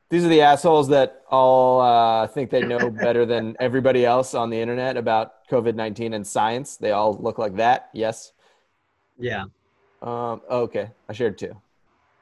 These 0.09 0.25
are 0.25 0.29
the 0.29 0.43
assholes 0.43 0.89
that 0.89 1.25
all 1.29 1.81
uh, 1.81 2.29
think 2.29 2.51
they 2.51 2.63
know 2.63 2.91
better 2.91 3.27
than 3.27 3.57
everybody 3.59 4.07
else 4.07 4.35
on 4.35 4.51
the 4.51 4.61
internet 4.61 4.97
about 4.97 5.47
COVID 5.51 5.75
19 5.75 6.15
and 6.15 6.27
science. 6.27 6.77
They 6.77 6.93
all 6.93 7.15
look 7.15 7.39
like 7.39 7.57
that. 7.57 7.91
Yes. 7.93 8.33
Yeah. 9.19 9.45
Um, 10.03 10.43
okay, 10.49 10.91
I 11.09 11.13
shared 11.13 11.39
two. 11.39 11.57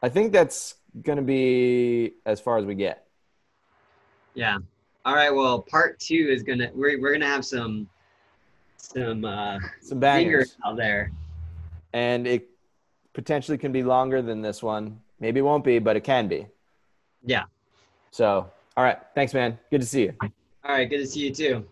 I 0.03 0.09
think 0.09 0.33
that's 0.33 0.77
gonna 1.03 1.22
be 1.22 2.14
as 2.26 2.40
far 2.40 2.59
as 2.59 2.64
we 2.64 2.74
get. 2.74 3.07
Yeah. 4.34 4.59
All 5.05 5.14
right. 5.14 5.30
Well, 5.30 5.61
part 5.62 5.99
two 5.99 6.28
is 6.30 6.42
gonna 6.42 6.70
we're 6.74 7.01
we're 7.01 7.12
gonna 7.12 7.26
have 7.26 7.45
some 7.45 7.88
some 8.76 9.24
uh 9.24 9.59
Some 9.80 9.99
bangers 10.01 10.51
bangers, 10.53 10.57
out 10.64 10.76
there. 10.76 11.11
and 11.92 12.26
it 12.26 12.49
potentially 13.12 13.59
can 13.59 13.72
be 13.72 13.82
longer 13.82 14.22
than 14.22 14.42
this 14.42 14.62
one. 14.62 15.01
Maybe 15.20 15.40
it 15.40 15.42
won't 15.42 15.64
be, 15.64 15.78
but 15.78 15.97
it 15.97 16.05
can 16.05 16.28
be. 16.28 16.47
Yeah. 17.24 17.45
So, 18.11 18.51
all 18.76 18.84
right, 18.84 18.99
thanks, 19.14 19.32
man. 19.34 19.59
Good 19.70 19.80
to 19.80 19.86
see 19.86 20.03
you. 20.03 20.14
All 20.20 20.28
right. 20.64 20.88
Good 20.88 20.99
to 20.99 21.07
see 21.07 21.20
you 21.20 21.34
too. 21.34 21.64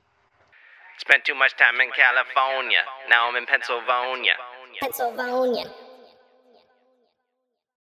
Spent 0.98 1.24
too 1.24 1.34
much 1.34 1.56
time 1.56 1.74
in 1.80 1.88
California. 1.96 2.78
Now 3.10 3.28
I'm 3.28 3.36
in 3.36 3.46
Pennsylvania. 3.46 4.32
Pennsylvania. 4.80 5.70